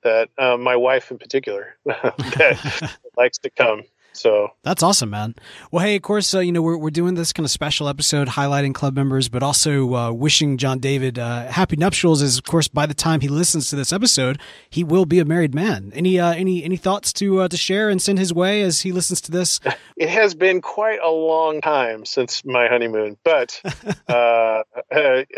that 0.04 0.30
uh, 0.38 0.58
my 0.58 0.76
wife 0.76 1.12
in 1.12 1.18
particular 1.18 1.76
that 1.86 2.98
likes 3.18 3.40
to 3.40 3.50
come. 3.50 3.84
So 4.16 4.50
that's 4.64 4.82
awesome, 4.82 5.10
man. 5.10 5.36
Well, 5.72 5.86
hey, 5.86 5.96
of 5.96 6.02
course, 6.02 6.34
uh, 6.34 6.40
you 6.40 6.52
know 6.52 6.62
we're 6.62 6.78
we're 6.78 6.90
doing 6.90 7.16
this 7.16 7.34
kind 7.34 7.46
of 7.46 7.52
special 7.52 7.88
episode 7.88 8.30
highlighting 8.30 8.74
club 8.74 8.96
members, 8.96 9.30
but 9.30 9.44
also 9.44 9.94
uh, 9.94 10.12
wishing 10.12 10.58
John 10.58 10.80
David 10.80 11.20
uh, 11.20 11.48
happy 11.48 11.76
nuptials. 11.76 12.22
Is 12.22 12.38
of 12.38 12.46
course 12.46 12.68
by 12.68 12.86
the 12.86 12.94
time 12.94 13.22
he 13.22 13.28
listens 13.28 13.70
to 13.70 13.76
this 13.76 13.92
episode, 13.92 14.40
he 14.70 14.84
will 14.84 15.06
be 15.06 15.20
a 15.20 15.26
married 15.26 15.54
man. 15.54 15.92
Any 15.94 16.20
uh, 16.20 16.34
any 16.34 16.64
any 16.64 16.78
thoughts 16.78 17.12
to 17.14 17.42
uh, 17.42 17.48
to 17.50 17.58
share 17.58 17.90
and 17.90 18.02
send 18.02 18.20
his 18.20 18.34
way 18.34 18.62
as 18.62 18.82
he 18.82 18.92
listens 18.92 19.22
to 19.22 19.32
this? 19.32 19.60
It 19.98 20.10
has 20.10 20.36
been 20.36 20.60
quite 20.60 21.00
a 21.02 21.10
long 21.10 21.62
time 21.62 22.04
since 22.04 22.44
my 22.44 22.68
honeymoon, 22.68 23.16
but 23.24 23.62
uh, 24.10 24.64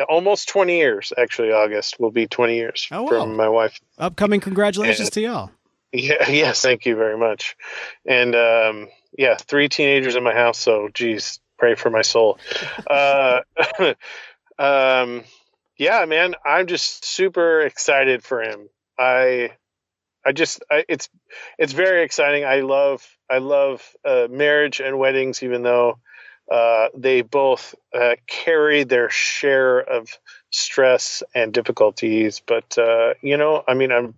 almost 0.09 0.49
twenty 0.49 0.77
years. 0.77 1.13
Actually, 1.15 1.51
August 1.51 1.99
will 1.99 2.09
be 2.09 2.25
twenty 2.25 2.55
years 2.55 2.87
oh, 2.91 3.03
wow. 3.03 3.09
from 3.09 3.35
my 3.35 3.47
wife. 3.47 3.79
Upcoming 3.99 4.39
congratulations 4.39 5.09
and, 5.09 5.13
to 5.13 5.21
y'all. 5.21 5.51
Yeah, 5.97 6.29
yes, 6.29 6.61
thank 6.61 6.85
you 6.85 6.95
very 6.95 7.17
much. 7.17 7.55
And 8.05 8.35
um, 8.35 8.87
yeah, 9.17 9.35
three 9.35 9.69
teenagers 9.69 10.15
in 10.15 10.23
my 10.23 10.33
house, 10.33 10.57
so 10.57 10.89
geez, 10.93 11.39
pray 11.57 11.75
for 11.75 11.89
my 11.89 12.01
soul. 12.01 12.39
uh, 12.87 13.41
um, 14.59 15.23
yeah, 15.77 16.05
man, 16.05 16.35
I'm 16.45 16.67
just 16.67 17.05
super 17.05 17.61
excited 17.61 18.23
for 18.23 18.41
him. 18.41 18.69
I, 18.97 19.51
I 20.25 20.31
just, 20.31 20.63
I, 20.69 20.85
it's, 20.87 21.09
it's 21.57 21.73
very 21.73 22.03
exciting. 22.03 22.45
I 22.45 22.61
love, 22.61 23.07
I 23.29 23.39
love 23.39 23.83
uh, 24.05 24.27
marriage 24.29 24.79
and 24.79 24.97
weddings, 24.97 25.43
even 25.43 25.63
though 25.63 25.99
uh, 26.51 26.87
they 26.95 27.21
both 27.21 27.75
uh, 27.93 28.15
carry 28.25 28.83
their 28.83 29.09
share 29.09 29.79
of 29.79 30.09
stress 30.49 31.21
and 31.35 31.53
difficulties. 31.53 32.41
But 32.45 32.77
uh, 32.77 33.15
you 33.21 33.37
know, 33.37 33.63
I 33.67 33.73
mean, 33.73 33.91
I'm 33.91 34.15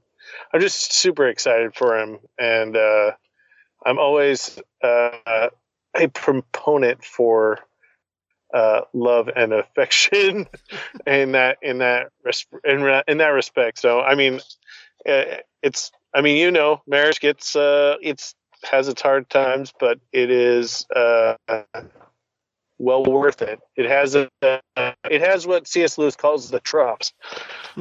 I'm 0.53 0.61
just 0.61 0.93
super 0.93 1.27
excited 1.27 1.75
for 1.75 1.97
him, 1.99 2.19
and 2.37 2.75
uh, 2.75 3.11
I'm 3.85 3.99
always 3.99 4.59
uh, 4.83 5.49
a 5.95 6.07
proponent 6.07 7.03
for 7.03 7.59
uh, 8.53 8.81
love 8.93 9.29
and 9.35 9.53
affection 9.53 10.47
in 11.07 11.33
that 11.33 11.57
in 11.61 11.79
that 11.79 12.07
in, 12.63 13.01
in 13.07 13.17
that 13.19 13.27
respect. 13.27 13.79
So 13.79 14.01
I 14.01 14.15
mean, 14.15 14.39
uh, 15.07 15.23
it's 15.61 15.91
I 16.13 16.21
mean 16.21 16.37
you 16.37 16.51
know 16.51 16.81
marriage 16.87 17.19
gets 17.19 17.55
uh, 17.55 17.95
it's 18.01 18.35
has 18.69 18.87
its 18.87 19.01
hard 19.01 19.29
times, 19.29 19.73
but 19.79 19.99
it 20.11 20.31
is 20.31 20.85
uh, 20.93 21.35
well 22.79 23.03
worth 23.03 23.41
it. 23.41 23.59
It 23.75 23.85
has 23.85 24.15
a 24.15 24.29
it 24.41 25.21
has 25.21 25.45
what 25.45 25.67
C.S. 25.67 25.97
Lewis 25.97 26.15
calls 26.15 26.49
the 26.49 26.59
troughs. 26.59 27.13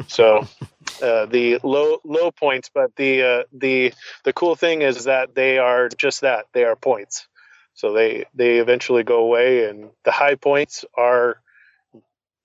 So 0.08 0.46
uh, 1.02 1.26
the 1.26 1.60
low 1.62 2.00
low 2.04 2.30
points, 2.30 2.70
but 2.72 2.94
the 2.96 3.22
uh, 3.22 3.42
the 3.52 3.94
the 4.24 4.32
cool 4.32 4.56
thing 4.56 4.82
is 4.82 5.04
that 5.04 5.34
they 5.34 5.58
are 5.58 5.88
just 5.88 6.20
that 6.20 6.46
they 6.52 6.64
are 6.64 6.76
points. 6.76 7.26
So 7.74 7.92
they 7.92 8.26
they 8.34 8.58
eventually 8.58 9.04
go 9.04 9.20
away, 9.20 9.68
and 9.68 9.90
the 10.04 10.10
high 10.10 10.34
points 10.34 10.84
are 10.94 11.40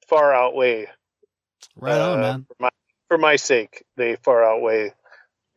far 0.07 0.33
outweigh. 0.33 0.87
Right 1.75 1.99
on, 1.99 2.19
uh, 2.19 2.21
man. 2.21 2.45
For 2.47 2.55
my, 2.59 2.69
for 3.07 3.17
my, 3.17 3.35
sake, 3.37 3.83
they 3.97 4.15
far 4.17 4.43
outweigh 4.43 4.93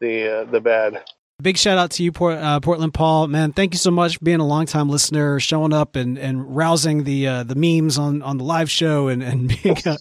the 0.00 0.40
uh, 0.40 0.44
the 0.44 0.60
bad. 0.60 1.04
Big 1.42 1.58
shout 1.58 1.76
out 1.76 1.90
to 1.90 2.02
you, 2.02 2.12
Port, 2.12 2.38
uh, 2.38 2.60
Portland 2.60 2.94
Paul. 2.94 3.28
Man, 3.28 3.52
thank 3.52 3.74
you 3.74 3.78
so 3.78 3.90
much 3.90 4.16
for 4.16 4.24
being 4.24 4.40
a 4.40 4.46
longtime 4.46 4.88
listener, 4.88 5.38
showing 5.38 5.70
up 5.70 5.94
and, 5.94 6.16
and 6.16 6.56
rousing 6.56 7.04
the 7.04 7.28
uh, 7.28 7.42
the 7.42 7.54
memes 7.54 7.98
on, 7.98 8.22
on 8.22 8.38
the 8.38 8.44
live 8.44 8.70
show 8.70 9.08
and, 9.08 9.22
and 9.22 9.48
being. 9.62 9.76
Uh, 9.84 9.98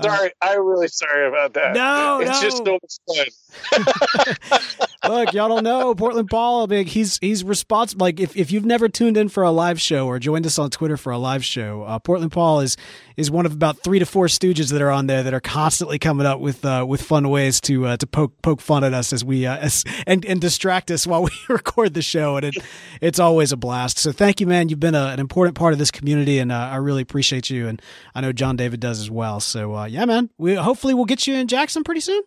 sorry, 0.00 0.32
I'm 0.42 0.66
really 0.66 0.88
sorry 0.88 1.28
about 1.28 1.54
that. 1.54 1.74
No, 1.74 2.18
it's 2.20 2.30
no. 2.32 2.40
just 2.42 2.64
so 2.64 2.78
much 2.82 4.36
fun. 4.50 4.88
Look, 5.08 5.32
y'all 5.32 5.48
don't 5.48 5.64
know 5.64 5.94
Portland 5.94 6.30
Paul. 6.30 6.66
Big, 6.68 6.86
he's 6.86 7.18
he's 7.18 7.42
responsible. 7.42 8.04
Like 8.04 8.20
if, 8.20 8.36
if 8.36 8.52
you've 8.52 8.64
never 8.64 8.88
tuned 8.88 9.16
in 9.16 9.28
for 9.28 9.42
a 9.42 9.50
live 9.50 9.80
show 9.80 10.06
or 10.06 10.20
joined 10.20 10.46
us 10.46 10.58
on 10.58 10.70
Twitter 10.70 10.96
for 10.96 11.10
a 11.10 11.18
live 11.18 11.44
show, 11.44 11.82
uh, 11.82 11.98
Portland 11.98 12.30
Paul 12.30 12.60
is 12.60 12.76
is 13.16 13.30
one 13.30 13.44
of 13.44 13.52
about 13.52 13.78
three 13.78 13.98
to 13.98 14.06
four 14.06 14.26
stooges 14.26 14.70
that 14.70 14.80
are 14.80 14.90
on 14.90 15.08
there 15.08 15.24
that 15.24 15.34
are 15.34 15.40
constantly 15.40 15.98
coming 15.98 16.26
up 16.26 16.38
with 16.38 16.64
uh, 16.64 16.84
with 16.88 17.02
fun 17.02 17.28
ways 17.30 17.60
to 17.62 17.86
uh, 17.86 17.96
to 17.96 18.06
poke 18.06 18.40
poke 18.42 18.60
fun 18.60 18.84
at 18.84 18.94
us 18.94 19.12
as 19.12 19.24
we 19.24 19.44
uh, 19.44 19.56
as, 19.56 19.84
and 20.06 20.24
and 20.24 20.40
distract 20.40 20.90
us 20.90 21.04
while 21.04 21.24
we 21.24 21.30
record 21.48 21.94
the 21.94 22.02
show, 22.02 22.36
and 22.36 22.44
it 22.44 22.56
it's 23.00 23.18
always 23.18 23.50
a 23.50 23.56
blast. 23.56 23.98
So 23.98 24.12
thank 24.12 24.40
you, 24.40 24.46
man. 24.46 24.68
You've 24.68 24.80
been 24.80 24.94
a, 24.94 25.06
an 25.06 25.18
important 25.18 25.56
part 25.56 25.72
of 25.72 25.80
this 25.80 25.90
community, 25.90 26.38
and 26.38 26.52
uh, 26.52 26.56
I 26.56 26.76
really 26.76 27.02
appreciate 27.02 27.50
you, 27.50 27.66
and 27.66 27.82
I 28.14 28.20
know 28.20 28.32
John 28.32 28.56
David 28.56 28.78
does 28.78 29.00
as 29.00 29.10
well. 29.10 29.40
So 29.40 29.74
uh, 29.74 29.84
yeah, 29.86 30.04
man. 30.04 30.30
We 30.38 30.54
hopefully 30.54 30.94
we'll 30.94 31.06
get 31.06 31.26
you 31.26 31.34
in 31.34 31.48
Jackson 31.48 31.82
pretty 31.82 32.00
soon. 32.00 32.22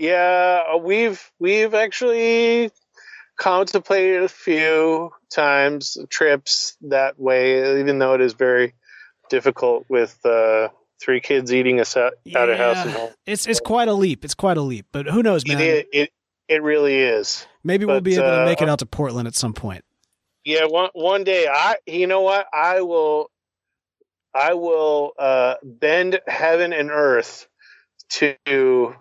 Yeah, 0.00 0.62
uh, 0.72 0.78
we've 0.78 1.30
we've 1.38 1.74
actually 1.74 2.70
contemplated 3.36 4.22
a 4.22 4.28
few 4.28 5.10
times 5.30 5.98
trips 6.08 6.78
that 6.88 7.20
way, 7.20 7.80
even 7.80 7.98
though 7.98 8.14
it 8.14 8.22
is 8.22 8.32
very 8.32 8.72
difficult 9.28 9.84
with 9.90 10.18
uh, 10.24 10.68
three 11.02 11.20
kids 11.20 11.52
eating 11.52 11.80
us 11.80 11.98
out, 11.98 12.14
yeah, 12.24 12.38
out 12.38 12.48
of 12.48 12.56
house 12.56 12.78
and 12.78 12.90
home. 12.92 13.10
It's 13.26 13.46
it's 13.46 13.60
quite 13.60 13.88
a 13.88 13.92
leap. 13.92 14.24
It's 14.24 14.34
quite 14.34 14.56
a 14.56 14.62
leap, 14.62 14.86
but 14.90 15.04
who 15.04 15.22
knows, 15.22 15.46
man? 15.46 15.60
It 15.60 15.88
it, 15.92 16.10
it 16.48 16.62
really 16.62 16.96
is. 16.96 17.44
Maybe 17.62 17.84
but, 17.84 17.92
we'll 17.92 18.00
be 18.00 18.14
able 18.14 18.24
to 18.24 18.46
make 18.46 18.62
it 18.62 18.70
uh, 18.70 18.72
out 18.72 18.78
to 18.78 18.86
Portland 18.86 19.28
at 19.28 19.34
some 19.34 19.52
point. 19.52 19.84
Yeah, 20.46 20.64
one 20.64 20.88
one 20.94 21.24
day. 21.24 21.46
I 21.46 21.76
you 21.86 22.06
know 22.06 22.22
what? 22.22 22.46
I 22.54 22.80
will 22.80 23.30
I 24.34 24.54
will 24.54 25.12
uh, 25.18 25.56
bend 25.62 26.20
heaven 26.26 26.72
and 26.72 26.90
earth 26.90 27.46
to 28.12 28.94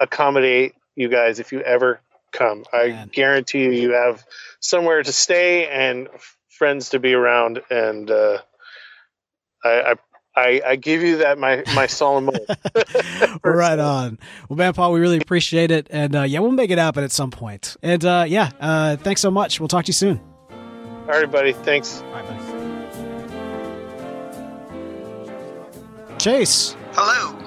accommodate 0.00 0.74
you 0.94 1.08
guys 1.08 1.38
if 1.38 1.52
you 1.52 1.60
ever 1.60 2.00
come. 2.32 2.64
I 2.72 2.88
Man. 2.88 3.10
guarantee 3.12 3.64
you, 3.64 3.70
you 3.70 3.92
have 3.92 4.24
somewhere 4.60 5.02
to 5.02 5.12
stay 5.12 5.66
and 5.68 6.08
friends 6.48 6.90
to 6.90 6.98
be 6.98 7.14
around, 7.14 7.62
and 7.70 8.10
uh, 8.10 8.38
I, 9.64 9.68
I, 9.68 9.94
I, 10.34 10.62
I, 10.66 10.76
give 10.76 11.02
you 11.02 11.18
that 11.18 11.38
my 11.38 11.62
my 11.74 11.86
solemn 11.86 12.30
right 13.44 13.78
on. 13.78 14.18
Well, 14.48 14.56
man, 14.56 14.72
Paul, 14.72 14.92
we 14.92 15.00
really 15.00 15.18
appreciate 15.18 15.70
it, 15.70 15.88
and 15.90 16.14
uh, 16.16 16.22
yeah, 16.22 16.40
we'll 16.40 16.50
make 16.52 16.70
it 16.70 16.78
happen 16.78 17.04
at 17.04 17.12
some 17.12 17.30
point. 17.30 17.76
And 17.82 18.04
uh, 18.04 18.24
yeah, 18.26 18.50
uh, 18.60 18.96
thanks 18.96 19.20
so 19.20 19.30
much. 19.30 19.60
We'll 19.60 19.68
talk 19.68 19.84
to 19.84 19.88
you 19.90 19.94
soon. 19.94 20.20
All 20.50 21.12
right, 21.12 21.30
buddy. 21.30 21.52
Thanks. 21.52 22.02
All 22.02 22.12
right, 22.12 22.26
buddy. 22.26 22.66
Chase. 26.18 26.76
Hello. 26.92 27.38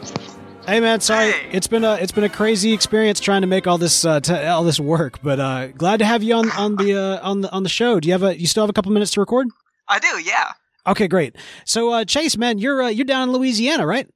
Hey 0.69 0.81
man, 0.81 0.99
sorry. 1.01 1.31
Hey. 1.31 1.49
It's 1.51 1.65
been 1.65 1.83
a 1.83 1.95
it's 1.95 2.11
been 2.11 2.23
a 2.23 2.29
crazy 2.29 2.73
experience 2.73 3.19
trying 3.19 3.41
to 3.41 3.47
make 3.47 3.65
all 3.65 3.79
this 3.79 4.05
uh, 4.05 4.19
t- 4.19 4.35
all 4.35 4.63
this 4.63 4.79
work, 4.79 5.19
but 5.23 5.39
uh, 5.39 5.69
glad 5.69 5.97
to 5.97 6.05
have 6.05 6.21
you 6.21 6.35
on 6.35 6.51
on 6.51 6.75
the 6.75 6.95
uh, 6.95 7.27
on 7.27 7.41
the 7.41 7.51
on 7.51 7.63
the 7.63 7.69
show. 7.69 7.99
Do 7.99 8.07
you 8.07 8.11
have 8.11 8.21
a 8.21 8.39
you 8.39 8.45
still 8.45 8.61
have 8.61 8.69
a 8.69 8.73
couple 8.73 8.91
minutes 8.91 9.09
to 9.13 9.19
record? 9.19 9.47
I 9.87 9.97
do, 9.97 10.21
yeah. 10.23 10.51
Okay, 10.85 11.07
great. 11.07 11.35
So 11.65 11.91
uh, 11.91 12.05
Chase, 12.05 12.37
man, 12.37 12.59
you're 12.59 12.83
uh, 12.83 12.89
you're 12.89 13.05
down 13.05 13.29
in 13.29 13.35
Louisiana, 13.35 13.87
right? 13.87 14.07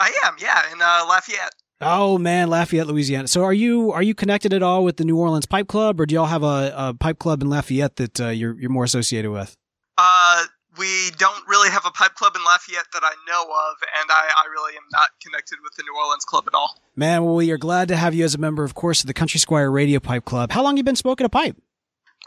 I 0.00 0.12
am, 0.24 0.34
yeah, 0.40 0.60
in 0.72 0.82
uh, 0.82 1.06
Lafayette. 1.08 1.52
Oh 1.80 2.18
man, 2.18 2.50
Lafayette, 2.50 2.88
Louisiana. 2.88 3.28
So 3.28 3.44
are 3.44 3.54
you 3.54 3.92
are 3.92 4.02
you 4.02 4.12
connected 4.16 4.52
at 4.52 4.64
all 4.64 4.82
with 4.82 4.96
the 4.96 5.04
New 5.04 5.16
Orleans 5.16 5.46
Pipe 5.46 5.68
Club, 5.68 6.00
or 6.00 6.06
do 6.06 6.16
y'all 6.16 6.26
have 6.26 6.42
a, 6.42 6.74
a 6.76 6.94
pipe 6.94 7.20
club 7.20 7.42
in 7.42 7.48
Lafayette 7.48 7.94
that 7.94 8.20
uh, 8.20 8.28
you're 8.30 8.58
you're 8.58 8.70
more 8.70 8.82
associated 8.82 9.30
with? 9.30 9.56
Uh, 9.96 10.46
we 10.78 11.10
don't 11.16 11.46
really 11.48 11.70
have 11.70 11.84
a 11.86 11.90
pipe 11.90 12.14
club 12.14 12.34
in 12.36 12.44
Lafayette 12.44 12.86
that 12.92 13.02
I 13.02 13.12
know 13.26 13.42
of, 13.42 13.76
and 14.00 14.10
I, 14.10 14.28
I, 14.44 14.46
really 14.50 14.76
am 14.76 14.84
not 14.92 15.10
connected 15.22 15.58
with 15.62 15.74
the 15.76 15.82
New 15.82 15.96
Orleans 15.98 16.24
club 16.24 16.44
at 16.46 16.54
all. 16.54 16.80
Man, 16.94 17.24
well, 17.24 17.34
we 17.34 17.50
are 17.50 17.58
glad 17.58 17.88
to 17.88 17.96
have 17.96 18.14
you 18.14 18.24
as 18.24 18.34
a 18.34 18.38
member, 18.38 18.64
of 18.64 18.74
course, 18.74 19.00
of 19.00 19.06
the 19.06 19.14
Country 19.14 19.40
Squire 19.40 19.70
Radio 19.70 20.00
Pipe 20.00 20.24
Club. 20.24 20.52
How 20.52 20.62
long 20.62 20.76
you 20.76 20.82
been 20.82 20.96
smoking 20.96 21.24
a 21.24 21.28
pipe? 21.28 21.56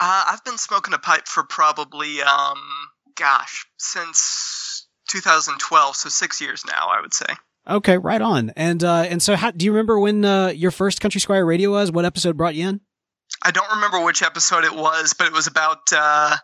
Uh, 0.00 0.24
I've 0.28 0.44
been 0.44 0.58
smoking 0.58 0.94
a 0.94 0.98
pipe 0.98 1.26
for 1.26 1.42
probably, 1.42 2.22
um, 2.22 2.58
gosh, 3.16 3.66
since 3.78 4.86
2012, 5.10 5.96
so 5.96 6.08
six 6.08 6.40
years 6.40 6.64
now, 6.66 6.88
I 6.88 7.00
would 7.00 7.12
say. 7.12 7.26
Okay, 7.68 7.98
right 7.98 8.22
on. 8.22 8.50
And 8.56 8.82
uh, 8.82 9.04
and 9.08 9.22
so, 9.22 9.36
how, 9.36 9.50
do 9.50 9.64
you 9.64 9.72
remember 9.72 9.98
when 9.98 10.24
uh, 10.24 10.48
your 10.48 10.70
first 10.70 11.00
Country 11.00 11.20
Squire 11.20 11.44
Radio 11.44 11.70
was? 11.70 11.92
What 11.92 12.04
episode 12.04 12.36
brought 12.36 12.54
you 12.54 12.68
in? 12.68 12.80
I 13.42 13.50
don't 13.50 13.70
remember 13.70 14.02
which 14.02 14.22
episode 14.22 14.64
it 14.64 14.74
was, 14.74 15.14
but 15.16 15.26
it 15.26 15.32
was 15.32 15.46
about 15.46 15.80
uh, 15.92 16.36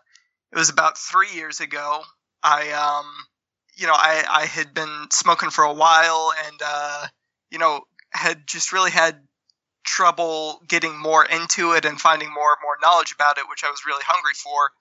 it 0.51 0.57
was 0.57 0.69
about 0.69 0.97
three 0.97 1.33
years 1.33 1.59
ago. 1.59 2.01
I, 2.43 2.71
um, 2.71 3.05
you 3.75 3.87
know, 3.87 3.95
I, 3.95 4.23
I 4.29 4.45
had 4.45 4.73
been 4.73 5.07
smoking 5.11 5.49
for 5.49 5.63
a 5.63 5.73
while 5.73 6.33
and, 6.45 6.59
uh, 6.63 7.07
you 7.51 7.59
know, 7.59 7.81
had 8.11 8.47
just 8.47 8.71
really 8.71 8.91
had 8.91 9.19
trouble 9.83 10.61
getting 10.67 10.97
more 10.99 11.25
into 11.25 11.71
it 11.71 11.85
and 11.85 11.99
finding 11.99 12.31
more 12.31 12.57
more 12.61 12.77
knowledge 12.81 13.13
about 13.13 13.37
it, 13.37 13.45
which 13.49 13.63
I 13.63 13.69
was 13.69 13.85
really 13.87 14.03
hungry 14.05 14.33
for. 14.33 14.71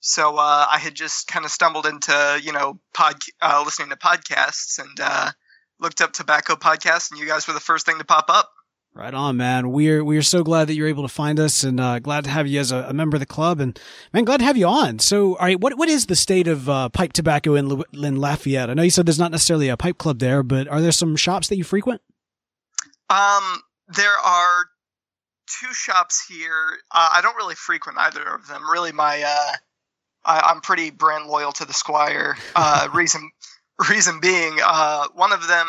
So 0.00 0.36
uh, 0.36 0.66
I 0.70 0.78
had 0.78 0.94
just 0.94 1.28
kind 1.28 1.44
of 1.44 1.50
stumbled 1.50 1.86
into, 1.86 2.40
you 2.42 2.52
know, 2.52 2.78
pod 2.92 3.16
uh, 3.40 3.62
listening 3.64 3.90
to 3.90 3.96
podcasts 3.96 4.78
and 4.78 4.98
uh, 5.00 5.30
looked 5.80 6.00
up 6.00 6.12
tobacco 6.12 6.54
podcasts, 6.54 7.10
and 7.10 7.20
you 7.20 7.26
guys 7.26 7.46
were 7.46 7.54
the 7.54 7.60
first 7.60 7.86
thing 7.86 7.98
to 7.98 8.04
pop 8.04 8.26
up. 8.28 8.50
Right 8.94 9.14
on, 9.14 9.38
man. 9.38 9.72
We're 9.72 10.04
we're 10.04 10.20
so 10.20 10.44
glad 10.44 10.68
that 10.68 10.74
you're 10.74 10.86
able 10.86 11.02
to 11.02 11.08
find 11.08 11.40
us, 11.40 11.64
and 11.64 11.80
uh, 11.80 11.98
glad 11.98 12.24
to 12.24 12.30
have 12.30 12.46
you 12.46 12.60
as 12.60 12.72
a, 12.72 12.88
a, 12.88 12.92
member 12.92 13.16
of 13.16 13.20
the 13.20 13.26
club. 13.26 13.58
And 13.58 13.78
man, 14.12 14.24
glad 14.24 14.40
to 14.40 14.44
have 14.44 14.58
you 14.58 14.66
on. 14.66 14.98
So, 14.98 15.34
all 15.36 15.46
right, 15.46 15.58
what 15.58 15.78
what 15.78 15.88
is 15.88 16.06
the 16.06 16.16
state 16.16 16.46
of 16.46 16.68
uh, 16.68 16.90
pipe 16.90 17.14
tobacco 17.14 17.54
in, 17.54 17.82
in 17.94 18.16
Lafayette? 18.16 18.68
I 18.68 18.74
know 18.74 18.82
you 18.82 18.90
said 18.90 19.06
there's 19.06 19.18
not 19.18 19.30
necessarily 19.30 19.70
a 19.70 19.78
pipe 19.78 19.96
club 19.96 20.18
there, 20.18 20.42
but 20.42 20.68
are 20.68 20.82
there 20.82 20.92
some 20.92 21.16
shops 21.16 21.48
that 21.48 21.56
you 21.56 21.64
frequent? 21.64 22.02
Um, 23.08 23.62
there 23.88 24.18
are 24.22 24.66
two 25.46 25.72
shops 25.72 26.26
here. 26.28 26.76
Uh, 26.90 27.12
I 27.14 27.22
don't 27.22 27.36
really 27.36 27.54
frequent 27.54 27.96
either 27.96 28.22
of 28.22 28.46
them. 28.46 28.70
Really, 28.70 28.92
my 28.92 29.22
uh, 29.22 29.56
I, 30.26 30.50
am 30.50 30.60
pretty 30.60 30.90
brand 30.90 31.28
loyal 31.28 31.52
to 31.52 31.64
the 31.64 31.72
Squire. 31.72 32.36
Uh, 32.54 32.88
reason 32.94 33.30
reason 33.88 34.20
being, 34.20 34.58
uh, 34.62 35.06
one 35.14 35.32
of 35.32 35.48
them 35.48 35.66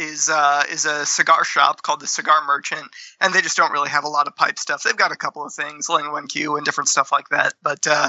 is 0.00 0.30
uh, 0.30 0.64
is 0.70 0.86
a 0.86 1.04
cigar 1.04 1.44
shop 1.44 1.82
called 1.82 2.00
the 2.00 2.06
Cigar 2.06 2.44
Merchant, 2.46 2.88
and 3.20 3.34
they 3.34 3.42
just 3.42 3.56
don't 3.56 3.72
really 3.72 3.90
have 3.90 4.04
a 4.04 4.08
lot 4.08 4.26
of 4.26 4.34
pipe 4.34 4.58
stuff. 4.58 4.82
They've 4.82 4.96
got 4.96 5.12
a 5.12 5.16
couple 5.16 5.44
of 5.44 5.52
things, 5.52 5.88
Lane 5.88 6.06
1-Q 6.06 6.56
and 6.56 6.64
different 6.64 6.88
stuff 6.88 7.12
like 7.12 7.28
that, 7.28 7.52
but 7.62 7.86
uh, 7.86 8.08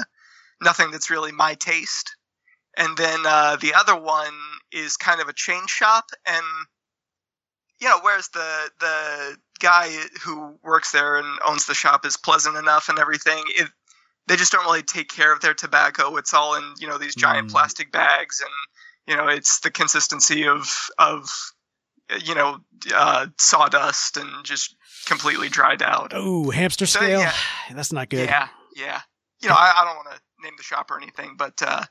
nothing 0.62 0.90
that's 0.90 1.10
really 1.10 1.32
my 1.32 1.54
taste. 1.54 2.16
And 2.76 2.96
then 2.96 3.20
uh, 3.26 3.56
the 3.56 3.74
other 3.74 3.94
one 4.00 4.32
is 4.72 4.96
kind 4.96 5.20
of 5.20 5.28
a 5.28 5.34
chain 5.34 5.66
shop, 5.68 6.06
and 6.26 6.44
you 7.80 7.88
know, 7.88 7.98
whereas 8.00 8.28
the 8.28 8.70
the 8.80 9.36
guy 9.60 9.90
who 10.22 10.58
works 10.62 10.92
there 10.92 11.18
and 11.18 11.38
owns 11.46 11.66
the 11.66 11.74
shop 11.74 12.06
is 12.06 12.16
pleasant 12.16 12.56
enough 12.56 12.88
and 12.88 12.98
everything, 12.98 13.44
it, 13.48 13.68
they 14.26 14.36
just 14.36 14.52
don't 14.52 14.64
really 14.64 14.82
take 14.82 15.08
care 15.08 15.32
of 15.32 15.40
their 15.40 15.52
tobacco. 15.52 16.16
It's 16.16 16.32
all 16.32 16.54
in 16.54 16.64
you 16.78 16.88
know 16.88 16.96
these 16.96 17.14
giant 17.14 17.48
mm. 17.48 17.52
plastic 17.52 17.92
bags, 17.92 18.40
and 18.40 18.50
you 19.06 19.16
know 19.16 19.28
it's 19.28 19.60
the 19.60 19.70
consistency 19.70 20.46
of 20.46 20.74
of 20.98 21.28
you 22.24 22.34
know 22.34 22.58
uh, 22.94 23.26
sawdust 23.38 24.16
and 24.16 24.44
just 24.44 24.76
completely 25.06 25.48
dried 25.48 25.82
out. 25.82 26.12
Oh, 26.14 26.50
hamster 26.50 26.86
so, 26.86 27.00
scale. 27.00 27.20
Yeah, 27.20 27.32
That's 27.74 27.92
not 27.92 28.08
good. 28.08 28.28
Yeah, 28.28 28.48
yeah. 28.76 29.00
You 29.40 29.48
know, 29.48 29.54
I, 29.54 29.74
I 29.80 29.84
don't 29.84 29.96
want 29.96 30.08
to 30.10 30.20
name 30.42 30.54
the 30.56 30.62
shop 30.62 30.90
or 30.90 31.00
anything, 31.00 31.34
but 31.36 31.60
uh, 31.62 31.84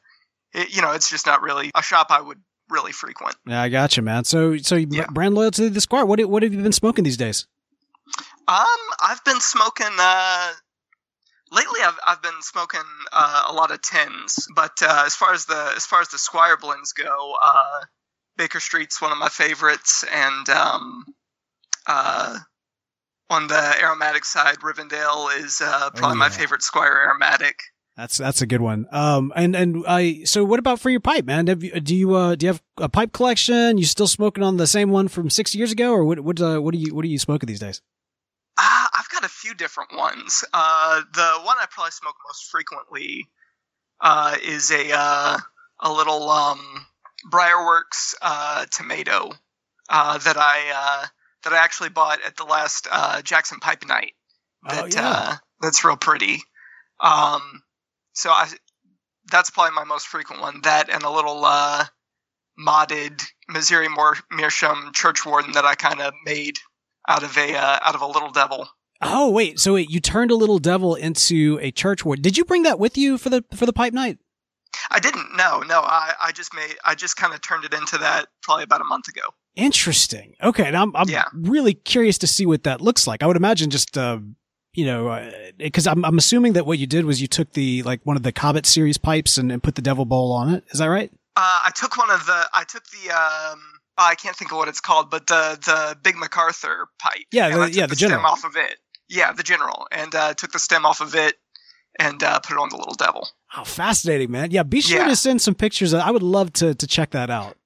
it, 0.54 0.76
you 0.76 0.82
know, 0.82 0.92
it's 0.92 1.10
just 1.10 1.26
not 1.26 1.42
really 1.42 1.72
a 1.76 1.84
shop 1.84 2.08
I 2.10 2.22
would 2.22 2.40
really 2.70 2.92
frequent. 2.92 3.36
Yeah, 3.46 3.62
I 3.62 3.70
got 3.70 3.98
you, 3.98 4.04
man. 4.04 4.24
So, 4.24 4.58
so 4.58 4.76
yeah. 4.76 5.06
brand 5.12 5.36
loyalty 5.36 5.64
to 5.64 5.70
the 5.70 5.82
Squire. 5.82 6.06
What 6.06 6.24
what 6.26 6.44
have 6.44 6.54
you 6.54 6.62
been 6.62 6.72
smoking 6.72 7.04
these 7.04 7.18
days? 7.18 7.48
Um, 8.48 8.66
I've 9.02 9.24
been 9.24 9.40
smoking. 9.40 9.92
Uh, 10.00 10.54
lately, 11.52 11.82
I've 11.84 12.00
I've 12.08 12.22
been 12.22 12.42
smoking 12.42 12.82
uh, 13.12 13.44
a 13.50 13.54
lot 13.54 13.72
of 13.72 13.82
tins, 13.82 14.48
but 14.56 14.72
uh, 14.82 15.04
as 15.06 15.16
far 15.16 15.34
as 15.34 15.46
the 15.46 15.74
as 15.76 15.86
far 15.86 16.02
as 16.02 16.10
the 16.10 16.18
Squire 16.18 16.58
blends 16.58 16.94
go, 16.94 17.36
uh, 17.42 17.82
Baker 18.42 18.60
Street's 18.60 19.00
one 19.00 19.12
of 19.12 19.20
my 19.20 19.30
favorites, 19.30 20.04
and 20.12 20.50
um, 20.50 21.06
uh, 21.86 22.40
on 23.30 23.46
the 23.46 23.76
aromatic 23.80 24.26
side, 24.26 24.58
Rivendell 24.62 25.38
is 25.38 25.62
uh, 25.62 25.92
probably 25.92 26.06
oh, 26.06 26.10
yeah. 26.10 26.14
my 26.16 26.30
favorite 26.30 26.64
Squire 26.64 27.04
aromatic. 27.06 27.60
That's 27.96 28.18
that's 28.18 28.42
a 28.42 28.48
good 28.48 28.62
one. 28.62 28.88
Um, 28.92 29.32
and 29.36 29.56
and 29.56 29.86
I 29.88 30.24
so 30.24 30.44
what 30.44 30.58
about 30.58 30.80
for 30.80 30.90
your 30.90 31.02
pipe, 31.02 31.24
man? 31.26 31.46
You, 31.46 31.80
do 31.80 31.96
you 31.96 32.16
uh 32.16 32.34
do 32.34 32.48
you 32.48 32.52
have 32.54 32.64
a 32.78 32.90
pipe 32.90 33.14
collection? 33.14 33.78
You 33.78 33.86
still 33.86 34.08
smoking 34.08 34.44
on 34.44 34.58
the 34.58 34.66
same 34.66 34.90
one 34.90 35.08
from 35.08 35.30
six 35.30 35.54
years 35.54 35.72
ago, 35.72 35.92
or 35.92 36.04
what 36.04 36.22
what 36.22 36.42
uh, 36.42 36.58
what 36.58 36.74
do 36.74 36.80
you 36.80 36.96
what 36.96 37.06
are 37.06 37.10
you 37.10 37.20
smoking 37.20 37.46
these 37.46 37.60
days? 37.60 37.80
Uh, 38.58 38.88
I've 38.92 39.10
got 39.10 39.24
a 39.24 39.30
few 39.30 39.54
different 39.54 39.96
ones. 39.96 40.44
Uh, 40.52 41.02
the 41.14 41.32
one 41.44 41.58
I 41.60 41.68
probably 41.70 41.92
smoke 41.92 42.16
most 42.28 42.50
frequently 42.50 43.28
uh, 44.00 44.36
is 44.44 44.72
a 44.72 44.90
uh, 44.92 45.38
a 45.82 45.94
little 45.94 46.28
um, 46.28 46.88
Briarworks 47.30 48.16
uh, 48.22 48.66
tomato 48.72 49.32
uh, 49.90 50.18
that 50.20 50.38
I 50.38 50.72
uh, 50.74 51.08
that 51.44 51.54
I 51.54 51.58
actually 51.58 51.90
bought 51.90 52.20
at 52.26 52.38
the 52.38 52.46
last 52.46 52.88
uh, 52.92 53.22
Jackson 53.22 53.60
Pipe 53.60 53.88
Night. 53.88 54.14
Oh, 54.66 54.76
that, 54.76 54.84
oh, 54.84 54.88
yeah. 54.88 55.10
uh, 55.10 55.36
that's 55.62 55.84
real 55.84 55.98
pretty. 55.98 56.42
Um, 57.00 57.64
so 58.14 58.30
I 58.30 58.50
that's 59.30 59.50
probably 59.50 59.76
my 59.76 59.84
most 59.84 60.08
frequent 60.08 60.42
one. 60.42 60.62
That 60.64 60.90
and 60.90 61.04
a 61.04 61.10
little 61.10 61.44
uh, 61.46 61.86
modded 62.60 63.22
Missouri 63.50 63.88
Meerschaum 64.32 64.92
Church 64.94 65.26
Warden 65.26 65.54
that 65.54 65.66
I 65.66 65.76
kind 65.76 66.02
of 66.02 66.14
made 66.26 66.58
out 67.08 67.24
of 67.24 67.38
a 67.38 67.56
uh, 67.56 67.80
out 67.82 67.96
of 67.96 68.02
a 68.02 68.08
little 68.08 68.32
devil. 68.32 68.68
Oh 69.02 69.32
wait, 69.32 69.60
so 69.60 69.74
wait, 69.74 69.90
you 69.90 70.00
turned 70.00 70.30
a 70.30 70.36
little 70.36 70.60
devil 70.60 70.94
into 70.96 71.58
a 71.62 71.72
church 71.72 72.06
ward. 72.06 72.22
Did 72.22 72.38
you 72.38 72.46
bring 72.46 72.64
that 72.64 72.80
with 72.80 72.98
you 72.98 73.18
for 73.18 73.30
the 73.30 73.44
for 73.56 73.66
the 73.66 73.74
pipe 73.74 73.94
night? 73.94 74.20
I 74.90 75.00
didn't. 75.00 75.36
No, 75.36 75.60
no. 75.60 75.82
I, 75.82 76.14
I 76.22 76.32
just 76.32 76.54
made. 76.54 76.76
I 76.86 76.96
just 76.96 77.18
kind 77.18 77.34
of 77.34 77.42
turned 77.42 77.66
it 77.66 77.74
into 77.74 77.98
that 77.98 78.28
probably 78.42 78.64
about 78.64 78.82
a 78.82 78.86
month 78.86 79.08
ago. 79.08 79.22
Interesting. 79.56 80.36
Okay, 80.42 80.66
and 80.66 80.78
I'm 80.78 80.96
I'm 80.96 81.10
yeah. 81.10 81.26
really 81.34 81.74
curious 81.74 82.18
to 82.20 82.28
see 82.28 82.46
what 82.46 82.64
that 82.64 82.82
looks 82.82 83.08
like. 83.08 83.22
I 83.24 83.28
would 83.28 83.38
imagine 83.38 83.70
just 83.70 83.98
uh, 83.98 84.20
you 84.74 84.86
know, 84.86 85.32
because 85.58 85.88
uh, 85.88 85.92
I'm 85.92 86.06
I'm 86.06 86.18
assuming 86.18 86.54
that 86.54 86.66
what 86.66 86.80
you 86.80 86.88
did 86.88 87.06
was 87.06 87.22
you 87.22 87.28
took 87.28 87.54
the 87.54 87.84
like 87.84 88.02
one 88.04 88.16
of 88.16 88.24
the 88.24 88.32
Cobbett 88.32 88.66
series 88.66 88.98
pipes 88.98 89.38
and, 89.38 89.52
and 89.52 89.62
put 89.62 89.76
the 89.76 89.82
Devil 89.82 90.06
Bowl 90.06 90.32
on 90.32 90.54
it. 90.54 90.64
Is 90.70 90.80
that 90.80 90.88
right? 90.88 91.12
Uh, 91.36 91.62
I 91.66 91.72
took 91.76 91.98
one 91.98 92.10
of 92.10 92.26
the. 92.26 92.46
I 92.54 92.64
took 92.64 92.84
the. 92.88 93.12
Um, 93.12 93.62
I 93.98 94.16
can't 94.16 94.36
think 94.36 94.52
of 94.52 94.58
what 94.58 94.68
it's 94.68 94.80
called, 94.80 95.10
but 95.10 95.28
the 95.28 95.60
the 95.66 95.98
Big 96.02 96.16
MacArthur 96.16 96.88
pipe. 97.00 97.26
Yeah, 97.32 97.50
the, 97.50 97.72
yeah, 97.72 97.86
the, 97.86 97.92
the 97.92 97.96
general 97.96 98.26
off 98.26 98.46
of 98.46 98.56
it. 98.56 98.78
Yeah, 99.10 99.34
the 99.34 99.44
general, 99.44 99.88
and 99.92 100.16
uh, 100.16 100.34
took 100.34 100.54
the 100.54 100.60
stem 100.60 100.86
off 100.86 101.02
of 101.02 101.16
it 101.16 101.36
and 102.00 102.22
uh, 102.24 102.40
put 102.40 102.54
it 102.54 102.60
on 102.60 102.70
the 102.70 102.78
little 102.78 102.96
devil. 102.96 103.28
Oh, 103.56 103.64
fascinating, 103.64 104.32
man! 104.32 104.52
Yeah, 104.52 104.64
be 104.64 104.82
sure 104.82 105.00
yeah. 105.00 105.08
to 105.08 105.16
send 105.16 105.42
some 105.42 105.56
pictures. 105.56 105.94
I 105.94 106.12
would 106.12 106.24
love 106.24 106.54
to 106.54 106.74
to 106.74 106.88
check 106.88 107.12
that 107.12 107.30
out. 107.30 107.58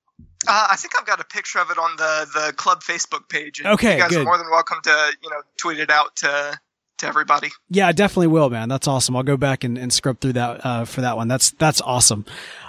Uh, 0.48 0.68
I 0.72 0.76
think 0.76 0.94
I've 1.00 1.08
got 1.08 1.20
a 1.20 1.24
picture 1.24 1.60
of 1.60 1.72
it 1.72 1.78
on 1.78 1.96
the 1.98 2.28
the 2.34 2.54
club 2.54 2.82
Facebook 2.82 3.30
page. 3.30 3.64
okay, 3.64 3.94
you 3.94 4.00
guys 4.00 4.10
good. 4.10 4.22
are 4.22 4.24
more 4.24 4.38
than 4.38 4.50
welcome 4.50 4.78
to 4.84 5.12
you 5.22 5.30
know 5.30 5.42
tweet 5.58 5.80
it 5.80 5.90
out 5.90 6.16
to 6.18 6.60
to 6.98 7.08
everybody. 7.08 7.50
Yeah, 7.70 7.88
I 7.88 7.91
definitely 7.91 8.28
will, 8.28 8.50
man. 8.50 8.70
That's 8.70 8.88
awesome. 8.88 9.16
I'll 9.16 9.24
go 9.24 9.38
back 9.38 9.64
and, 9.64 9.78
and 9.78 9.91
scrub 9.91 10.20
through 10.20 10.34
that 10.34 10.66
uh, 10.66 10.86
for 10.86 11.02
that 11.02 11.18
one. 11.18 11.28
That's 11.28 11.52
that's 11.52 11.82
awesome. 11.82 12.26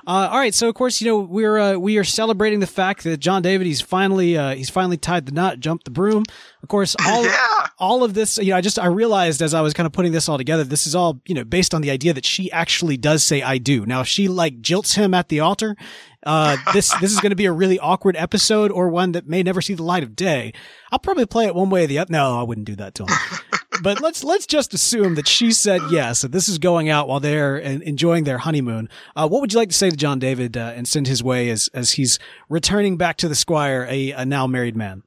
Uh, 0.06 0.28
all 0.30 0.38
right, 0.38 0.54
so 0.54 0.68
of 0.68 0.74
course, 0.74 1.00
you 1.00 1.08
know 1.08 1.18
we're 1.18 1.58
uh, 1.58 1.76
we 1.76 1.98
are 1.98 2.04
celebrating 2.04 2.60
the 2.60 2.66
fact 2.66 3.02
that 3.04 3.18
John 3.18 3.42
David 3.42 3.66
he's 3.66 3.80
finally 3.80 4.36
uh, 4.36 4.54
he's 4.54 4.70
finally 4.70 4.96
tied 4.96 5.26
the 5.26 5.32
knot, 5.32 5.60
jumped 5.60 5.84
the 5.84 5.90
broom. 5.90 6.24
Of 6.62 6.68
course, 6.68 6.94
all 7.06 7.24
yeah. 7.24 7.66
all 7.78 8.04
of 8.04 8.14
this, 8.14 8.38
you 8.38 8.50
know, 8.50 8.56
I 8.56 8.60
just 8.60 8.78
I 8.78 8.86
realized 8.86 9.42
as 9.42 9.54
I 9.54 9.60
was 9.60 9.74
kind 9.74 9.86
of 9.86 9.92
putting 9.92 10.12
this 10.12 10.28
all 10.28 10.38
together, 10.38 10.64
this 10.64 10.86
is 10.86 10.94
all 10.94 11.20
you 11.26 11.34
know 11.34 11.44
based 11.44 11.74
on 11.74 11.82
the 11.82 11.90
idea 11.90 12.12
that 12.12 12.24
she 12.24 12.50
actually 12.52 12.96
does 12.96 13.24
say 13.24 13.42
I 13.42 13.58
do. 13.58 13.86
Now, 13.86 14.00
if 14.00 14.08
she 14.08 14.28
like 14.28 14.60
jilts 14.60 14.96
him 14.96 15.14
at 15.14 15.28
the 15.28 15.40
altar, 15.40 15.76
uh, 16.24 16.56
this 16.72 16.92
this 17.00 17.12
is 17.12 17.20
going 17.20 17.30
to 17.30 17.36
be 17.36 17.46
a 17.46 17.52
really 17.52 17.78
awkward 17.78 18.16
episode 18.16 18.70
or 18.70 18.88
one 18.88 19.12
that 19.12 19.26
may 19.26 19.42
never 19.42 19.60
see 19.60 19.74
the 19.74 19.82
light 19.82 20.02
of 20.02 20.14
day. 20.14 20.52
I'll 20.92 20.98
probably 20.98 21.26
play 21.26 21.46
it 21.46 21.54
one 21.54 21.70
way 21.70 21.84
or 21.84 21.86
the 21.86 21.98
other. 21.98 22.12
No, 22.12 22.38
I 22.38 22.42
wouldn't 22.42 22.66
do 22.66 22.76
that 22.76 22.94
to 22.96 23.04
him. 23.04 23.18
but 23.82 24.00
let's 24.00 24.24
let's 24.24 24.46
just 24.46 24.74
assume 24.74 25.14
that 25.14 25.28
she 25.28 25.52
said 25.52 25.80
yes. 25.90 26.22
That 26.22 26.32
this 26.32 26.48
is 26.48 26.58
going 26.58 26.88
out 26.88 27.08
while 27.08 27.20
they're 27.20 27.56
enjoying 27.58 28.24
their 28.24 28.38
honeymoon. 28.38 28.88
Uh, 29.14 29.28
what 29.28 29.40
would 29.40 29.52
you 29.52 29.58
like 29.58 29.68
to 29.70 29.74
say 29.74 29.90
to 29.90 29.96
John 29.96 30.18
David 30.18 30.56
uh, 30.56 30.72
and 30.74 30.86
send 30.86 31.06
his 31.06 31.22
way 31.22 31.50
as 31.50 31.68
as 31.74 31.92
he's 31.92 32.18
returning 32.48 32.96
back 32.96 33.16
to 33.18 33.28
the 33.28 33.34
Squire, 33.34 33.86
a, 33.88 34.12
a 34.12 34.24
now 34.24 34.46
married 34.46 34.76
man? 34.76 35.02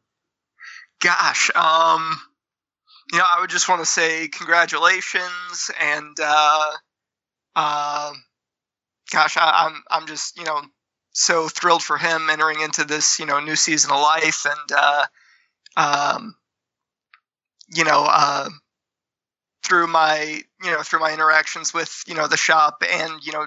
Gosh, 1.01 1.49
um, 1.55 2.19
you 3.11 3.17
know, 3.17 3.25
I 3.25 3.39
would 3.39 3.49
just 3.49 3.69
want 3.69 3.81
to 3.81 3.85
say 3.85 4.27
congratulations 4.27 5.71
and 5.79 6.17
uh, 6.21 6.71
uh, 7.55 8.13
gosh, 9.11 9.37
I, 9.37 9.67
I'm 9.67 9.83
I'm 9.89 10.07
just 10.07 10.37
you 10.37 10.45
know 10.45 10.61
so 11.11 11.47
thrilled 11.49 11.83
for 11.83 11.97
him 11.97 12.29
entering 12.29 12.61
into 12.61 12.85
this 12.85 13.19
you 13.19 13.25
know 13.25 13.39
new 13.39 13.55
season 13.55 13.91
of 13.91 14.01
life 14.01 14.45
and 14.45 14.71
uh, 14.77 15.05
um, 15.77 16.35
you 17.73 17.83
know 17.83 18.05
uh, 18.09 18.49
through 19.63 19.87
my 19.87 20.41
you 20.63 20.71
know 20.71 20.81
through 20.81 20.99
my 20.99 21.13
interactions 21.13 21.73
with 21.73 22.03
you 22.07 22.15
know 22.15 22.27
the 22.27 22.37
shop 22.37 22.83
and 22.91 23.13
you 23.23 23.31
know 23.31 23.45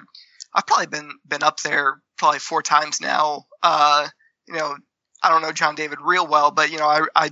I've 0.53 0.67
probably 0.67 0.87
been 0.87 1.11
been 1.27 1.43
up 1.43 1.59
there 1.61 2.01
probably 2.17 2.39
four 2.39 2.61
times 2.61 3.01
now. 3.01 3.45
Uh, 3.61 4.07
you 4.47 4.55
know 4.55 4.77
I 5.21 5.29
don't 5.29 5.41
know 5.41 5.51
John 5.51 5.75
David 5.75 5.99
real 6.01 6.27
well, 6.27 6.51
but 6.51 6.71
you 6.71 6.77
know 6.77 6.87
I, 6.87 7.05
I 7.15 7.31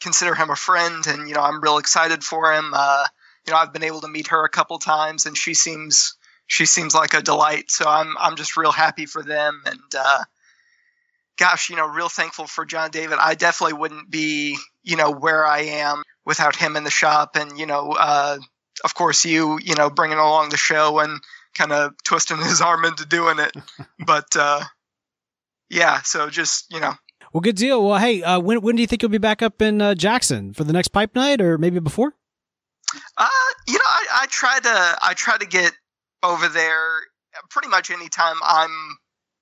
consider 0.00 0.34
him 0.34 0.50
a 0.50 0.56
friend, 0.56 1.06
and 1.06 1.28
you 1.28 1.34
know 1.34 1.42
I'm 1.42 1.60
real 1.60 1.78
excited 1.78 2.24
for 2.24 2.52
him. 2.52 2.72
Uh, 2.74 3.04
you 3.46 3.52
know 3.52 3.58
I've 3.58 3.72
been 3.72 3.84
able 3.84 4.00
to 4.00 4.08
meet 4.08 4.28
her 4.28 4.44
a 4.44 4.48
couple 4.50 4.78
times, 4.78 5.26
and 5.26 5.36
she 5.36 5.54
seems 5.54 6.16
she 6.46 6.66
seems 6.66 6.94
like 6.94 7.14
a 7.14 7.22
delight. 7.22 7.70
So 7.70 7.84
I'm 7.86 8.14
I'm 8.18 8.36
just 8.36 8.56
real 8.56 8.72
happy 8.72 9.06
for 9.06 9.22
them, 9.22 9.62
and 9.66 9.80
uh, 9.98 10.24
gosh, 11.36 11.68
you 11.68 11.76
know, 11.76 11.86
real 11.86 12.08
thankful 12.08 12.46
for 12.46 12.64
John 12.64 12.90
David. 12.90 13.18
I 13.20 13.34
definitely 13.34 13.78
wouldn't 13.78 14.10
be 14.10 14.56
you 14.82 14.96
know 14.96 15.10
where 15.10 15.46
I 15.46 15.60
am 15.60 16.02
without 16.26 16.56
him 16.56 16.76
in 16.76 16.84
the 16.84 16.90
shop, 16.90 17.36
and 17.36 17.58
you 17.58 17.64
know, 17.64 17.92
uh, 17.98 18.36
of 18.84 18.94
course, 18.94 19.24
you 19.24 19.58
you 19.62 19.74
know 19.74 19.88
bringing 19.88 20.18
along 20.18 20.50
the 20.50 20.56
show 20.56 20.98
and 20.98 21.20
kind 21.54 21.72
of 21.72 21.94
twisting 22.04 22.36
his 22.42 22.60
arm 22.60 22.84
into 22.84 23.06
doing 23.06 23.38
it. 23.38 23.56
but 24.06 24.26
uh, 24.36 24.62
yeah, 25.70 26.02
so 26.02 26.28
just 26.28 26.72
you 26.72 26.80
know. 26.80 26.94
Well, 27.32 27.40
good 27.40 27.56
deal. 27.56 27.86
Well, 27.86 27.98
hey, 27.98 28.22
uh, 28.22 28.40
when 28.40 28.60
when 28.60 28.76
do 28.76 28.82
you 28.82 28.86
think 28.86 29.02
you'll 29.02 29.10
be 29.10 29.18
back 29.18 29.42
up 29.42 29.62
in 29.62 29.80
uh, 29.80 29.94
Jackson 29.94 30.52
for 30.52 30.64
the 30.64 30.72
next 30.72 30.88
pipe 30.88 31.14
night, 31.14 31.40
or 31.40 31.58
maybe 31.58 31.78
before? 31.78 32.14
Uh, 33.16 33.28
you 33.66 33.74
know, 33.74 33.84
I, 33.84 34.06
I 34.22 34.26
try 34.26 34.60
to 34.60 34.98
I 35.02 35.14
try 35.14 35.38
to 35.38 35.46
get 35.46 35.72
over 36.22 36.48
there 36.48 37.00
pretty 37.50 37.68
much 37.68 37.90
anytime 37.90 38.36
I'm 38.42 38.96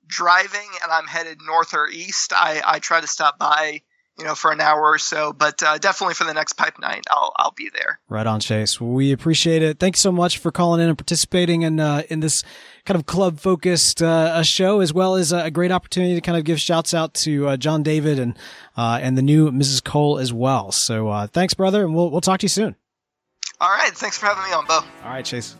driving 0.06 0.68
and 0.82 0.92
I'm 0.92 1.06
headed 1.06 1.38
north 1.44 1.74
or 1.74 1.88
east, 1.88 2.32
I, 2.32 2.62
I 2.64 2.78
try 2.78 3.00
to 3.00 3.06
stop 3.06 3.38
by 3.38 3.82
you 4.18 4.24
know, 4.24 4.34
for 4.34 4.52
an 4.52 4.60
hour 4.60 4.80
or 4.80 4.98
so. 4.98 5.32
But 5.32 5.62
uh, 5.62 5.78
definitely 5.78 6.14
for 6.14 6.24
the 6.24 6.34
next 6.34 6.54
pipe 6.54 6.78
night, 6.78 7.04
I'll 7.10 7.32
I'll 7.36 7.52
be 7.52 7.70
there. 7.72 8.00
Right 8.08 8.26
on, 8.26 8.40
Chase. 8.40 8.80
We 8.80 9.12
appreciate 9.12 9.62
it. 9.62 9.78
Thanks 9.78 10.00
so 10.00 10.12
much 10.12 10.38
for 10.38 10.50
calling 10.50 10.80
in 10.80 10.88
and 10.88 10.98
participating 10.98 11.62
in 11.62 11.80
uh, 11.80 12.02
in 12.08 12.20
this 12.20 12.44
kind 12.84 12.98
of 12.98 13.06
club 13.06 13.40
focused 13.40 14.02
uh, 14.02 14.42
show, 14.42 14.80
as 14.80 14.92
well 14.92 15.14
as 15.14 15.32
a 15.32 15.50
great 15.50 15.72
opportunity 15.72 16.14
to 16.14 16.20
kind 16.20 16.38
of 16.38 16.44
give 16.44 16.60
shouts 16.60 16.94
out 16.94 17.14
to 17.14 17.48
uh, 17.48 17.56
John 17.56 17.82
David 17.82 18.18
and 18.18 18.36
uh, 18.76 18.98
and 19.02 19.16
the 19.18 19.22
new 19.22 19.50
Mrs. 19.50 19.82
Cole 19.82 20.18
as 20.18 20.32
well. 20.32 20.72
So 20.72 21.08
uh, 21.08 21.26
thanks, 21.26 21.54
brother, 21.54 21.84
and 21.84 21.94
we'll 21.94 22.10
we'll 22.10 22.20
talk 22.20 22.40
to 22.40 22.44
you 22.44 22.48
soon. 22.48 22.76
All 23.60 23.70
right. 23.70 23.92
Thanks 23.92 24.18
for 24.18 24.26
having 24.26 24.44
me 24.44 24.52
on, 24.52 24.66
Bo. 24.66 24.74
All 24.74 24.84
right, 25.04 25.24
Chase. 25.24 25.56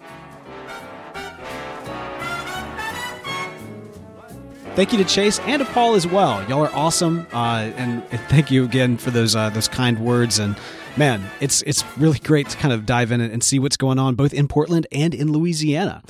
Thank 4.74 4.90
you 4.90 4.98
to 4.98 5.04
Chase 5.04 5.38
and 5.40 5.60
to 5.60 5.72
Paul 5.72 5.94
as 5.94 6.04
well. 6.04 6.42
Y'all 6.48 6.64
are 6.64 6.74
awesome, 6.74 7.28
uh, 7.32 7.70
and, 7.76 8.02
thank 8.28 8.50
you 8.50 8.64
again 8.64 8.96
for 8.96 9.12
those 9.12 9.36
uh, 9.36 9.48
those 9.50 9.68
kind 9.68 10.00
words. 10.00 10.40
And 10.40 10.56
man, 10.96 11.30
it's 11.40 11.62
it's 11.62 11.84
really 11.96 12.18
great 12.18 12.48
to 12.48 12.56
kind 12.56 12.74
of 12.74 12.84
dive 12.84 13.12
in 13.12 13.20
and 13.20 13.40
see 13.40 13.60
what's 13.60 13.76
going 13.76 14.00
on 14.00 14.16
both 14.16 14.34
in 14.34 14.48
Portland 14.48 14.88
and 14.90 15.14
in 15.14 15.30
Louisiana. 15.30 16.02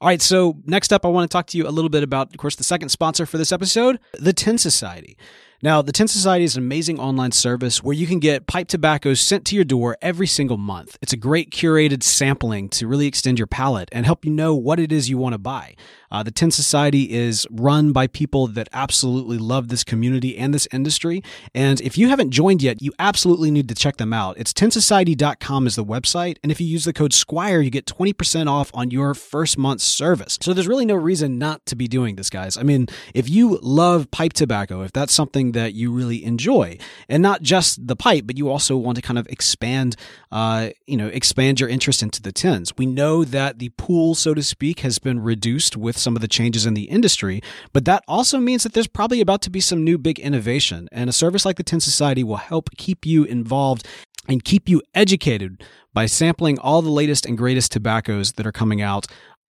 All 0.00 0.08
right, 0.08 0.22
so 0.22 0.56
next 0.64 0.94
up, 0.94 1.04
I 1.04 1.08
want 1.08 1.30
to 1.30 1.32
talk 1.32 1.46
to 1.48 1.58
you 1.58 1.68
a 1.68 1.70
little 1.70 1.90
bit 1.90 2.02
about, 2.02 2.30
of 2.30 2.38
course, 2.38 2.56
the 2.56 2.64
second 2.64 2.88
sponsor 2.88 3.26
for 3.26 3.36
this 3.36 3.52
episode, 3.52 3.98
the 4.14 4.32
Tin 4.32 4.56
Society. 4.56 5.18
Now, 5.62 5.80
the 5.80 5.92
Tin 5.92 6.06
Society 6.06 6.44
is 6.44 6.56
an 6.56 6.62
amazing 6.62 7.00
online 7.00 7.32
service 7.32 7.82
where 7.82 7.94
you 7.94 8.06
can 8.06 8.18
get 8.18 8.46
pipe 8.46 8.68
tobaccos 8.68 9.20
sent 9.20 9.46
to 9.46 9.54
your 9.54 9.64
door 9.64 9.96
every 10.02 10.26
single 10.26 10.58
month. 10.58 10.98
It's 11.00 11.14
a 11.14 11.16
great 11.16 11.50
curated 11.50 12.02
sampling 12.02 12.68
to 12.70 12.86
really 12.86 13.06
extend 13.06 13.38
your 13.38 13.46
palate 13.46 13.88
and 13.90 14.04
help 14.04 14.24
you 14.26 14.30
know 14.30 14.54
what 14.54 14.78
it 14.78 14.92
is 14.92 15.08
you 15.08 15.16
want 15.16 15.32
to 15.32 15.38
buy. 15.38 15.74
Uh, 16.10 16.22
the 16.22 16.30
Tin 16.30 16.50
Society 16.50 17.12
is 17.12 17.46
run 17.50 17.92
by 17.92 18.06
people 18.06 18.46
that 18.48 18.68
absolutely 18.72 19.38
love 19.38 19.68
this 19.68 19.82
community 19.82 20.36
and 20.36 20.54
this 20.54 20.68
industry. 20.72 21.22
And 21.54 21.80
if 21.80 21.98
you 21.98 22.08
haven't 22.08 22.30
joined 22.30 22.62
yet, 22.62 22.80
you 22.80 22.92
absolutely 22.98 23.50
need 23.50 23.68
to 23.68 23.74
check 23.74 23.96
them 23.96 24.12
out. 24.12 24.38
It's 24.38 24.52
tinsociety.com 24.52 25.66
is 25.66 25.76
the 25.76 25.84
website. 25.84 26.36
And 26.42 26.52
if 26.52 26.60
you 26.60 26.66
use 26.66 26.84
the 26.84 26.92
code 26.92 27.12
SQUIRE, 27.12 27.60
you 27.60 27.70
get 27.70 27.86
20% 27.86 28.48
off 28.48 28.70
on 28.74 28.90
your 28.90 29.14
first 29.14 29.58
month's 29.58 29.84
service. 29.84 30.38
So 30.40 30.52
there's 30.52 30.68
really 30.68 30.86
no 30.86 30.94
reason 30.94 31.38
not 31.38 31.64
to 31.66 31.76
be 31.76 31.88
doing 31.88 32.16
this, 32.16 32.30
guys. 32.30 32.56
I 32.56 32.62
mean, 32.62 32.86
if 33.14 33.28
you 33.28 33.58
love 33.62 34.10
pipe 34.10 34.32
tobacco, 34.32 34.82
if 34.82 34.92
that's 34.92 35.12
something 35.12 35.45
that 35.52 35.74
you 35.74 35.92
really 35.92 36.24
enjoy, 36.24 36.78
and 37.08 37.22
not 37.22 37.42
just 37.42 37.86
the 37.86 37.96
pipe, 37.96 38.26
but 38.26 38.36
you 38.36 38.48
also 38.48 38.76
want 38.76 38.96
to 38.96 39.02
kind 39.02 39.18
of 39.18 39.26
expand, 39.28 39.96
uh, 40.32 40.70
you 40.86 40.96
know, 40.96 41.08
expand 41.08 41.60
your 41.60 41.68
interest 41.68 42.02
into 42.02 42.22
the 42.22 42.32
tins. 42.32 42.72
We 42.76 42.86
know 42.86 43.24
that 43.24 43.58
the 43.58 43.70
pool, 43.70 44.14
so 44.14 44.34
to 44.34 44.42
speak, 44.42 44.80
has 44.80 44.98
been 44.98 45.20
reduced 45.20 45.76
with 45.76 45.96
some 45.96 46.16
of 46.16 46.22
the 46.22 46.28
changes 46.28 46.66
in 46.66 46.74
the 46.74 46.84
industry, 46.84 47.42
but 47.72 47.84
that 47.84 48.04
also 48.06 48.38
means 48.38 48.62
that 48.62 48.72
there's 48.72 48.86
probably 48.86 49.20
about 49.20 49.42
to 49.42 49.50
be 49.50 49.60
some 49.60 49.84
new 49.84 49.98
big 49.98 50.18
innovation. 50.18 50.88
And 50.92 51.10
a 51.10 51.12
service 51.12 51.44
like 51.44 51.56
the 51.56 51.62
Tin 51.62 51.80
Society 51.80 52.24
will 52.24 52.36
help 52.36 52.70
keep 52.76 53.06
you 53.06 53.24
involved 53.24 53.86
and 54.28 54.44
keep 54.44 54.68
you 54.68 54.82
educated 54.94 55.62
by 55.94 56.06
sampling 56.06 56.58
all 56.58 56.82
the 56.82 56.90
latest 56.90 57.24
and 57.24 57.38
greatest 57.38 57.72
tobaccos 57.72 58.32
that 58.32 58.46
are 58.46 58.52
coming 58.52 58.82
out. 58.82 59.06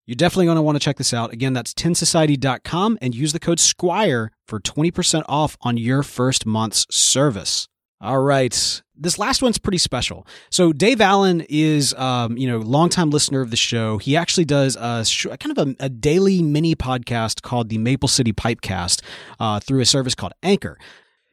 You're 0.07 0.15
definitely 0.15 0.47
going 0.47 0.57
to 0.57 0.63
want 0.63 0.77
to 0.77 0.85
check 0.85 0.99
this 0.99 1.13
out. 1.13 1.33
Again, 1.33 1.53
that's 1.53 1.75
tinsociety.com 1.75 2.99
and 3.03 3.15
use 3.15 3.33
the 3.33 3.41
code 3.41 3.59
SQUIRE 3.59 4.31
for 4.47 4.61
20% 4.61 5.25
off 5.29 5.57
on 5.63 5.77
your 5.77 6.05
first 6.05 6.47
month's 6.47 6.87
service. 6.95 7.67
All 8.01 8.21
right. 8.21 8.83
This 8.95 9.19
last 9.19 9.43
one's 9.43 9.59
pretty 9.59 9.79
special. 9.79 10.27
So 10.51 10.73
Dave 10.73 11.01
Allen 11.01 11.45
is, 11.49 11.93
um, 11.95 12.37
you 12.37 12.47
know, 12.47 12.59
longtime 12.59 13.11
listener 13.11 13.41
of 13.41 13.51
the 13.51 13.57
show. 13.57 13.99
He 13.99 14.17
actually 14.17 14.45
does 14.45 14.77
a 14.77 15.05
kind 15.39 15.59
of 15.59 15.69
a, 15.69 15.75
a 15.81 15.89
daily 15.89 16.43
mini 16.43 16.77
podcast 16.77 17.43
called 17.43 17.69
the 17.69 17.79
Maple 17.79 18.09
City 18.09 18.33
Pipecast 18.33 19.03
uh, 19.41 19.61
through 19.61 19.81
a 19.81 19.87
service 19.87 20.15
called 20.15 20.35
Anchor. 20.43 20.79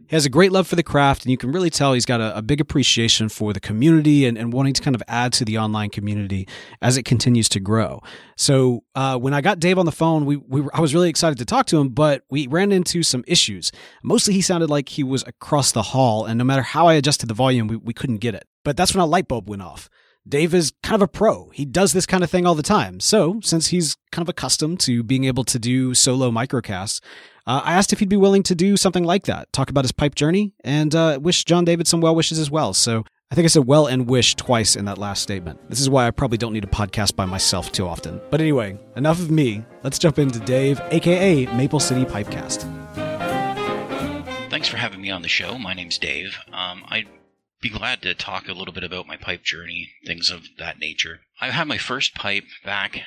He 0.07 0.15
has 0.15 0.25
a 0.25 0.29
great 0.29 0.51
love 0.51 0.67
for 0.67 0.75
the 0.75 0.83
craft, 0.83 1.23
and 1.23 1.31
you 1.31 1.37
can 1.37 1.51
really 1.51 1.69
tell 1.69 1.93
he's 1.93 2.05
got 2.05 2.19
a, 2.19 2.37
a 2.37 2.41
big 2.41 2.59
appreciation 2.59 3.29
for 3.29 3.53
the 3.53 3.59
community 3.59 4.25
and, 4.25 4.37
and, 4.37 4.51
wanting 4.53 4.73
to 4.73 4.81
kind 4.81 4.95
of 4.95 5.03
add 5.07 5.33
to 5.33 5.45
the 5.45 5.57
online 5.57 5.89
community 5.89 6.47
as 6.81 6.97
it 6.97 7.03
continues 7.03 7.49
to 7.49 7.59
grow. 7.59 8.01
So 8.35 8.83
uh, 8.95 9.17
when 9.17 9.33
I 9.33 9.41
got 9.41 9.59
Dave 9.59 9.79
on 9.79 9.85
the 9.85 9.91
phone, 9.91 10.25
we, 10.25 10.35
we 10.37 10.61
were, 10.61 10.75
I 10.75 10.81
was 10.81 10.93
really 10.93 11.09
excited 11.09 11.37
to 11.39 11.45
talk 11.45 11.65
to 11.67 11.79
him, 11.79 11.89
but 11.89 12.23
we 12.29 12.47
ran 12.47 12.71
into 12.71 13.01
some 13.01 13.23
issues. 13.27 13.71
Mostly, 14.03 14.33
he 14.33 14.41
sounded 14.41 14.69
like 14.69 14.89
he 14.89 15.03
was 15.03 15.23
across 15.25 15.71
the 15.71 15.81
hall, 15.81 16.25
and 16.25 16.37
no 16.37 16.43
matter 16.43 16.61
how 16.61 16.87
I 16.87 16.93
adjusted 16.93 17.27
the 17.27 17.33
volume, 17.33 17.67
we, 17.67 17.77
we 17.77 17.93
couldn't 17.93 18.17
get 18.17 18.35
it. 18.35 18.45
But 18.63 18.77
that's 18.77 18.93
when 18.93 19.01
a 19.01 19.05
light 19.05 19.27
bulb 19.27 19.49
went 19.49 19.61
off. 19.61 19.89
Dave 20.27 20.53
is 20.53 20.71
kind 20.83 20.95
of 20.95 21.01
a 21.01 21.07
pro. 21.07 21.49
He 21.49 21.65
does 21.65 21.91
this 21.91 22.05
kind 22.05 22.23
of 22.23 22.29
thing 22.29 22.45
all 22.45 22.55
the 22.55 22.63
time. 22.63 22.99
So, 23.01 23.39
since 23.41 23.67
he's 23.67 23.97
kind 24.11 24.25
of 24.25 24.29
accustomed 24.29 24.79
to 24.81 25.03
being 25.03 25.25
able 25.25 25.43
to 25.43 25.59
do 25.59 25.93
solo 25.93 26.31
microcasts, 26.31 27.01
uh, 27.45 27.61
I 27.63 27.73
asked 27.73 27.91
if 27.91 27.99
he'd 27.99 28.07
be 28.07 28.15
willing 28.15 28.43
to 28.43 28.55
do 28.55 28.77
something 28.77 29.03
like 29.03 29.25
that, 29.25 29.51
talk 29.51 29.69
about 29.69 29.83
his 29.83 29.91
pipe 29.91 30.15
journey, 30.15 30.53
and 30.63 30.95
uh, 30.95 31.19
wish 31.21 31.43
John 31.43 31.65
David 31.65 31.87
some 31.87 31.99
well 31.99 32.15
wishes 32.15 32.39
as 32.39 32.49
well. 32.49 32.73
So 32.73 33.03
I 33.31 33.35
think 33.35 33.43
I 33.43 33.49
said 33.49 33.65
well 33.65 33.87
and 33.87 34.07
wish 34.07 34.35
twice 34.35 34.77
in 34.77 34.85
that 34.85 34.97
last 34.97 35.23
statement. 35.23 35.59
This 35.69 35.81
is 35.81 35.89
why 35.89 36.07
I 36.07 36.11
probably 36.11 36.37
don't 36.37 36.53
need 36.53 36.63
a 36.63 36.67
podcast 36.67 37.17
by 37.17 37.25
myself 37.25 37.73
too 37.73 37.85
often. 37.85 38.21
But 38.29 38.39
anyway, 38.39 38.79
enough 38.95 39.19
of 39.19 39.29
me. 39.29 39.65
Let's 39.83 39.99
jump 39.99 40.19
into 40.19 40.39
Dave, 40.39 40.79
aka 40.91 41.47
Maple 41.47 41.81
City 41.81 42.05
Pipecast. 42.05 42.61
Thanks 44.49 44.69
for 44.69 44.77
having 44.77 45.01
me 45.01 45.09
on 45.09 45.21
the 45.21 45.27
show. 45.27 45.57
My 45.57 45.73
name's 45.73 45.97
Dave. 45.97 46.37
Um, 46.53 46.85
I'd 46.87 47.07
be 47.63 47.69
glad 47.69 48.01
to 48.01 48.13
talk 48.13 48.49
a 48.49 48.53
little 48.53 48.73
bit 48.73 48.83
about 48.83 49.07
my 49.07 49.15
pipe 49.15 49.41
journey, 49.41 49.93
things 50.05 50.29
of 50.29 50.57
that 50.57 50.79
nature. 50.79 51.21
I 51.39 51.49
had 51.51 51.65
my 51.65 51.77
first 51.77 52.13
pipe 52.13 52.43
back 52.65 53.03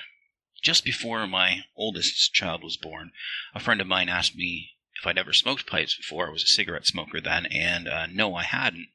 just 0.62 0.82
before 0.82 1.26
my 1.26 1.64
oldest 1.76 2.32
child 2.32 2.64
was 2.64 2.78
born, 2.78 3.12
a 3.54 3.60
friend 3.60 3.82
of 3.82 3.86
mine 3.86 4.08
asked 4.08 4.34
me 4.34 4.70
if 4.98 5.06
I'd 5.06 5.18
ever 5.18 5.34
smoked 5.34 5.66
pipes 5.66 5.94
before. 5.94 6.28
I 6.28 6.32
was 6.32 6.42
a 6.42 6.46
cigarette 6.46 6.86
smoker 6.86 7.20
then, 7.20 7.44
and 7.44 7.86
uh, 7.86 8.06
no, 8.06 8.34
I 8.34 8.44
hadn't. 8.44 8.88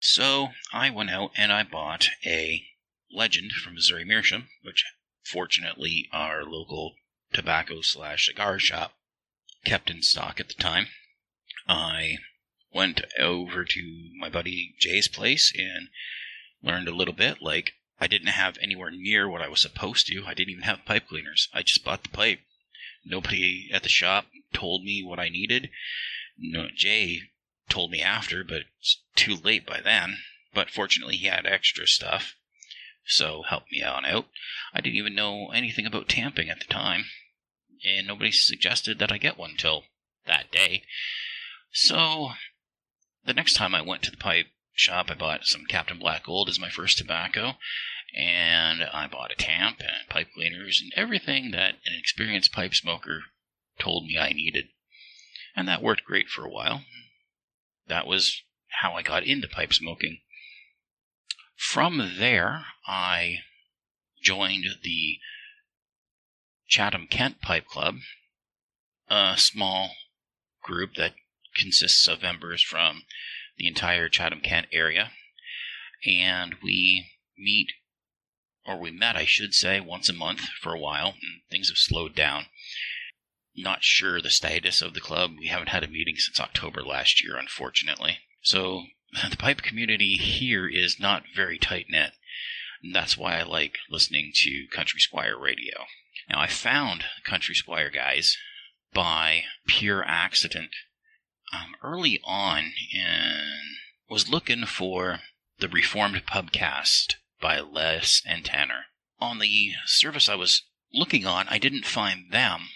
So 0.00 0.48
I 0.72 0.90
went 0.90 1.10
out 1.10 1.30
and 1.36 1.52
I 1.52 1.62
bought 1.62 2.08
a 2.26 2.66
Legend 3.08 3.52
from 3.52 3.74
Missouri 3.74 4.04
Meerschaum, 4.04 4.48
which 4.62 4.84
fortunately 5.24 6.08
our 6.12 6.42
local 6.42 6.96
tobacco 7.32 7.82
slash 7.82 8.26
cigar 8.26 8.58
shop 8.58 8.94
kept 9.64 9.90
in 9.90 10.02
stock 10.02 10.40
at 10.40 10.48
the 10.48 10.54
time. 10.54 10.88
I 11.68 12.18
went 12.74 13.02
over 13.18 13.64
to 13.64 14.10
my 14.18 14.28
buddy 14.28 14.74
Jay's 14.78 15.08
place 15.08 15.52
and 15.56 15.88
learned 16.62 16.88
a 16.88 16.94
little 16.94 17.14
bit, 17.14 17.40
like 17.40 17.74
I 18.00 18.06
didn't 18.06 18.28
have 18.28 18.58
anywhere 18.60 18.90
near 18.90 19.28
what 19.28 19.42
I 19.42 19.48
was 19.48 19.60
supposed 19.60 20.08
to. 20.08 20.24
I 20.26 20.34
didn't 20.34 20.50
even 20.50 20.64
have 20.64 20.84
pipe 20.84 21.08
cleaners. 21.08 21.48
I 21.54 21.62
just 21.62 21.84
bought 21.84 22.02
the 22.02 22.08
pipe. 22.08 22.40
Nobody 23.04 23.70
at 23.72 23.82
the 23.82 23.88
shop 23.88 24.26
told 24.52 24.82
me 24.82 25.02
what 25.04 25.20
I 25.20 25.28
needed. 25.28 25.70
No, 26.36 26.68
Jay 26.74 27.20
told 27.68 27.90
me 27.90 28.02
after, 28.02 28.42
but 28.42 28.62
it's 28.80 29.02
too 29.14 29.36
late 29.36 29.64
by 29.64 29.80
then. 29.80 30.18
But 30.52 30.70
fortunately, 30.70 31.16
he 31.16 31.26
had 31.26 31.46
extra 31.46 31.86
stuff, 31.86 32.34
so 33.04 33.42
helped 33.42 33.70
me 33.72 33.82
on 33.82 34.04
out. 34.04 34.28
I 34.72 34.80
didn't 34.80 34.96
even 34.96 35.14
know 35.14 35.50
anything 35.50 35.86
about 35.86 36.08
tamping 36.08 36.48
at 36.48 36.58
the 36.58 36.66
time, 36.66 37.06
and 37.84 38.06
nobody 38.06 38.32
suggested 38.32 38.98
that 38.98 39.12
I 39.12 39.18
get 39.18 39.38
one 39.38 39.56
till 39.56 39.84
that 40.26 40.50
day. 40.50 40.84
So, 41.72 42.30
the 43.24 43.34
next 43.34 43.54
time 43.54 43.74
I 43.74 43.82
went 43.82 44.02
to 44.02 44.10
the 44.10 44.16
pipe 44.16 44.46
shop. 44.74 45.10
I 45.10 45.14
bought 45.14 45.46
some 45.46 45.64
Captain 45.66 45.98
Black 45.98 46.24
Gold 46.24 46.48
as 46.48 46.58
my 46.58 46.68
first 46.68 46.98
tobacco, 46.98 47.54
and 48.16 48.82
I 48.82 49.06
bought 49.06 49.32
a 49.32 49.36
tamp 49.36 49.80
and 49.80 50.08
pipe 50.08 50.28
cleaners 50.34 50.80
and 50.82 50.92
everything 50.96 51.50
that 51.52 51.76
an 51.86 51.94
experienced 51.98 52.52
pipe 52.52 52.74
smoker 52.74 53.24
told 53.78 54.06
me 54.06 54.18
I 54.18 54.32
needed. 54.32 54.66
And 55.56 55.68
that 55.68 55.82
worked 55.82 56.04
great 56.04 56.28
for 56.28 56.44
a 56.44 56.50
while. 56.50 56.82
That 57.86 58.06
was 58.06 58.42
how 58.80 58.94
I 58.94 59.02
got 59.02 59.24
into 59.24 59.48
pipe 59.48 59.72
smoking. 59.72 60.18
From 61.56 62.16
there, 62.18 62.66
I 62.86 63.38
joined 64.22 64.64
the 64.82 65.18
Chatham 66.68 67.06
Kent 67.06 67.40
Pipe 67.40 67.66
Club, 67.66 67.96
a 69.08 69.34
small 69.36 69.92
group 70.62 70.94
that 70.96 71.12
consists 71.54 72.06
of 72.08 72.22
members 72.22 72.62
from 72.62 73.02
the 73.56 73.68
entire 73.68 74.08
Chatham 74.08 74.40
Kent 74.40 74.66
area. 74.72 75.12
And 76.06 76.56
we 76.62 77.10
meet, 77.38 77.72
or 78.66 78.78
we 78.78 78.90
met, 78.90 79.16
I 79.16 79.24
should 79.24 79.54
say, 79.54 79.80
once 79.80 80.08
a 80.08 80.12
month 80.12 80.42
for 80.60 80.74
a 80.74 80.80
while, 80.80 81.14
and 81.22 81.42
things 81.50 81.68
have 81.68 81.78
slowed 81.78 82.14
down. 82.14 82.46
Not 83.56 83.84
sure 83.84 84.20
the 84.20 84.30
status 84.30 84.82
of 84.82 84.94
the 84.94 85.00
club. 85.00 85.36
We 85.38 85.46
haven't 85.46 85.68
had 85.68 85.84
a 85.84 85.88
meeting 85.88 86.16
since 86.16 86.40
October 86.40 86.82
last 86.82 87.22
year, 87.22 87.36
unfortunately. 87.36 88.18
So 88.42 88.86
the 89.30 89.36
pipe 89.36 89.62
community 89.62 90.16
here 90.16 90.68
is 90.68 90.98
not 90.98 91.24
very 91.34 91.58
tight 91.58 91.86
knit. 91.88 92.12
And 92.82 92.94
that's 92.94 93.16
why 93.16 93.38
I 93.38 93.44
like 93.44 93.78
listening 93.88 94.32
to 94.34 94.66
Country 94.70 95.00
Squire 95.00 95.38
radio. 95.38 95.84
Now, 96.28 96.40
I 96.40 96.48
found 96.48 97.04
Country 97.24 97.54
Squire 97.54 97.90
guys 97.90 98.36
by 98.92 99.44
pure 99.66 100.04
accident 100.06 100.70
um, 101.54 101.74
early 101.82 102.20
on 102.24 102.72
and 102.94 103.76
was 104.08 104.28
looking 104.28 104.66
for 104.66 105.20
the 105.58 105.68
Reformed 105.68 106.26
Pubcast 106.26 107.14
by 107.40 107.60
Les 107.60 108.22
and 108.26 108.44
Tanner. 108.44 108.86
On 109.20 109.38
the 109.38 109.72
service 109.86 110.28
I 110.28 110.34
was 110.34 110.62
looking 110.92 111.26
on, 111.26 111.46
I 111.48 111.58
didn't 111.58 111.86
find 111.86 112.30
them, 112.30 112.68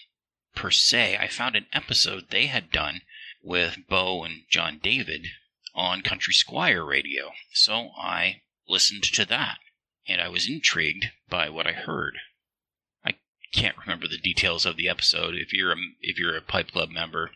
per 0.54 0.70
se. 0.70 1.16
I 1.18 1.28
found 1.28 1.56
an 1.56 1.66
episode 1.72 2.30
they 2.30 2.46
had 2.46 2.70
done 2.70 3.02
with 3.42 3.78
Bo 3.88 4.24
and 4.24 4.42
John 4.50 4.78
David 4.82 5.26
on 5.74 6.02
Country 6.02 6.34
Squire 6.34 6.84
Radio. 6.84 7.32
So 7.52 7.90
I 7.98 8.42
listened 8.68 9.04
to 9.04 9.24
that, 9.26 9.58
and 10.06 10.20
I 10.20 10.28
was 10.28 10.48
intrigued 10.48 11.10
by 11.28 11.48
what 11.48 11.66
I 11.66 11.72
heard. 11.72 12.18
I 13.04 13.14
can't 13.52 13.78
remember 13.78 14.06
the 14.08 14.18
details 14.18 14.66
of 14.66 14.76
the 14.76 14.88
episode. 14.88 15.34
If 15.34 15.52
you're 15.52 15.72
a, 15.72 15.76
if 16.00 16.18
you're 16.18 16.36
a 16.36 16.42
Pipe 16.42 16.72
Club 16.72 16.90
member, 16.90 17.30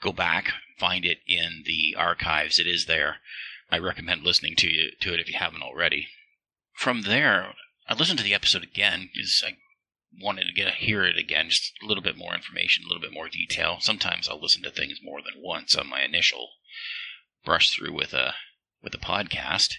go 0.00 0.12
back, 0.12 0.52
find 0.78 1.04
it 1.04 1.18
in 1.26 1.62
the 1.64 1.94
archives. 1.96 2.58
It 2.58 2.66
is 2.66 2.86
there. 2.86 3.16
I 3.70 3.78
recommend 3.78 4.22
listening 4.22 4.56
to 4.56 4.68
you 4.68 4.92
to 5.00 5.12
it 5.12 5.20
if 5.20 5.28
you 5.28 5.38
haven't 5.38 5.62
already. 5.62 6.08
From 6.74 7.02
there, 7.02 7.54
I 7.88 7.94
listened 7.94 8.18
to 8.18 8.24
the 8.24 8.34
episode 8.34 8.62
again 8.62 9.10
because 9.12 9.42
I 9.46 9.56
wanted 10.22 10.44
to 10.44 10.52
get 10.52 10.74
hear 10.74 11.04
it 11.04 11.18
again, 11.18 11.50
just 11.50 11.72
a 11.82 11.86
little 11.86 12.02
bit 12.02 12.16
more 12.16 12.34
information, 12.34 12.84
a 12.84 12.88
little 12.88 13.02
bit 13.02 13.12
more 13.12 13.28
detail. 13.28 13.78
Sometimes 13.80 14.28
I'll 14.28 14.40
listen 14.40 14.62
to 14.62 14.70
things 14.70 15.00
more 15.02 15.20
than 15.20 15.42
once 15.42 15.74
on 15.74 15.88
my 15.88 16.02
initial 16.02 16.50
brush 17.44 17.70
through 17.70 17.92
with 17.92 18.14
a 18.14 18.34
with 18.82 18.94
a 18.94 18.98
podcast, 18.98 19.74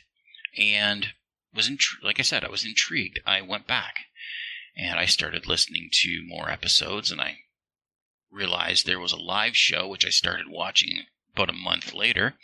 and 0.58 1.14
was 1.54 1.70
intri- 1.70 2.04
like 2.04 2.20
I 2.20 2.24
said, 2.24 2.44
I 2.44 2.50
was 2.50 2.66
intrigued. 2.66 3.20
I 3.26 3.42
went 3.42 3.68
back 3.68 3.96
and 4.76 5.00
I 5.00 5.06
started 5.06 5.48
listening 5.48 5.90
to 5.92 6.24
more 6.26 6.50
episodes, 6.50 7.12
and 7.12 7.20
I 7.20 7.40
realized 8.32 8.86
there 8.86 9.00
was 9.00 9.12
a 9.12 9.18
live 9.18 9.56
show 9.56 9.88
which 9.88 10.06
I 10.06 10.10
started 10.10 10.48
watching 10.48 11.06
about 11.34 11.50
a 11.50 11.54
month 11.54 11.94
later, 11.94 12.36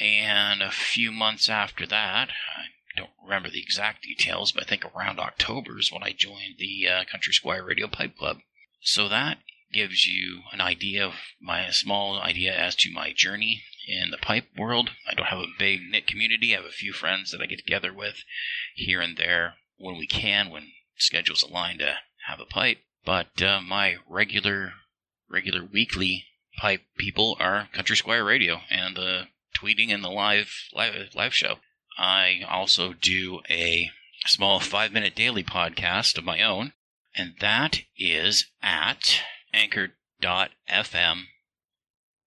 and 0.00 0.62
a 0.62 0.70
few 0.70 1.12
months 1.12 1.48
after 1.48 1.86
that, 1.86 2.30
I 2.30 2.64
don't 2.96 3.10
remember 3.22 3.50
the 3.50 3.62
exact 3.62 4.02
details, 4.02 4.52
but 4.52 4.64
I 4.64 4.66
think 4.66 4.84
around 4.84 5.18
October 5.18 5.78
is 5.78 5.90
when 5.92 6.02
I 6.02 6.12
joined 6.12 6.56
the 6.58 6.88
uh, 6.88 7.04
Country 7.10 7.32
Squire 7.32 7.64
Radio 7.64 7.88
Pipe 7.88 8.16
Club. 8.16 8.38
So 8.80 9.08
that 9.08 9.38
gives 9.72 10.04
you 10.04 10.42
an 10.52 10.60
idea 10.60 11.06
of 11.06 11.14
my 11.40 11.70
small 11.70 12.20
idea 12.20 12.54
as 12.54 12.76
to 12.76 12.92
my 12.92 13.12
journey 13.12 13.64
in 13.86 14.10
the 14.10 14.18
pipe 14.18 14.46
world. 14.56 14.90
I 15.08 15.14
don't 15.14 15.28
have 15.28 15.38
a 15.38 15.58
big 15.58 15.80
knit 15.90 16.06
community. 16.06 16.52
I 16.52 16.58
have 16.58 16.66
a 16.66 16.72
few 16.72 16.92
friends 16.92 17.30
that 17.30 17.40
I 17.40 17.46
get 17.46 17.58
together 17.58 17.92
with 17.92 18.22
here 18.74 19.00
and 19.00 19.16
there 19.16 19.54
when 19.78 19.96
we 19.96 20.06
can, 20.06 20.50
when 20.50 20.72
schedules 20.96 21.42
align 21.42 21.78
to 21.78 21.96
have 22.28 22.40
a 22.40 22.44
pipe. 22.44 22.78
But 23.04 23.42
uh, 23.42 23.60
my 23.60 23.96
regular, 24.08 24.74
regular 25.32 25.64
weekly 25.64 26.26
pipe 26.58 26.82
people 26.98 27.36
are 27.40 27.68
Country 27.72 27.96
Squire 27.96 28.22
Radio 28.22 28.60
and 28.70 28.94
the 28.94 29.28
tweeting 29.56 29.92
and 29.92 30.04
the 30.04 30.10
live 30.10 30.52
live 30.74 31.14
live 31.14 31.34
show. 31.34 31.56
I 31.98 32.42
also 32.48 32.92
do 32.92 33.40
a 33.48 33.90
small 34.26 34.60
five 34.60 34.92
minute 34.92 35.14
daily 35.14 35.42
podcast 35.42 36.18
of 36.18 36.24
my 36.24 36.42
own, 36.42 36.74
and 37.14 37.34
that 37.40 37.80
is 37.96 38.46
at 38.62 39.22
anchor.fm 39.54 41.22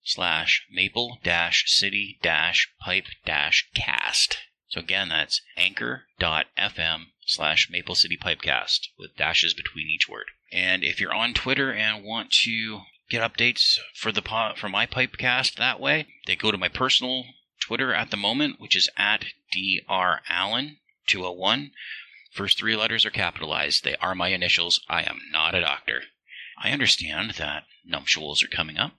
slash 0.04 0.66
maple 0.72 1.20
dash 1.24 1.66
city 1.68 2.18
dash 2.22 2.70
pipe 2.80 3.06
dash 3.26 3.70
cast. 3.76 4.40
So 4.68 4.80
again, 4.82 5.10
that's 5.10 5.42
anchor.fm 5.58 7.06
slash 7.26 7.70
maple 7.70 7.96
city 7.96 8.18
pipecast 8.18 8.88
with 8.98 9.16
dashes 9.16 9.54
between 9.54 9.88
each 9.88 10.10
word. 10.10 10.32
And 10.52 10.84
if 10.84 11.00
you're 11.00 11.14
on 11.14 11.34
Twitter 11.34 11.72
and 11.72 12.04
want 12.04 12.32
to 12.44 12.82
get 13.10 13.22
updates 13.22 13.80
for 13.94 14.12
the 14.12 14.22
for 14.58 14.70
my 14.70 14.86
pipecast 14.86 15.56
that 15.56 15.80
way, 15.80 16.08
they 16.26 16.36
go 16.36 16.52
to 16.52 16.58
my 16.58 16.70
personal 16.70 17.26
Twitter 17.60 17.94
at 17.94 18.12
the 18.12 18.18
moment, 18.18 18.60
which 18.60 18.76
is 18.76 18.90
at 18.98 19.26
drallen201. 19.56 21.72
First 22.32 22.58
three 22.58 22.76
letters 22.76 23.06
are 23.06 23.12
capitalized. 23.12 23.84
They 23.84 23.96
are 23.98 24.14
my 24.14 24.30
initials. 24.30 24.82
I 24.90 25.04
am 25.04 25.22
not 25.32 25.56
a 25.56 25.62
doctor. 25.62 26.04
I 26.58 26.72
understand 26.72 27.32
that 27.32 27.66
nuptials 27.86 28.44
are 28.44 28.48
coming 28.48 28.78
up, 28.78 28.94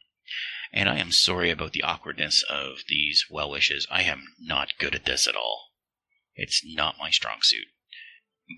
and 0.72 0.88
I 0.88 0.98
am 0.98 1.12
sorry 1.12 1.50
about 1.50 1.72
the 1.72 1.82
awkwardness 1.82 2.42
of 2.42 2.84
these 2.88 3.26
well 3.30 3.50
wishes. 3.50 3.86
I 3.90 4.02
am 4.02 4.34
not 4.38 4.78
good 4.78 4.94
at 4.94 5.04
this 5.04 5.26
at 5.26 5.36
all. 5.36 5.72
It's 6.34 6.62
not 6.64 6.98
my 6.98 7.11
strong 7.11 7.38
suit. 7.42 7.68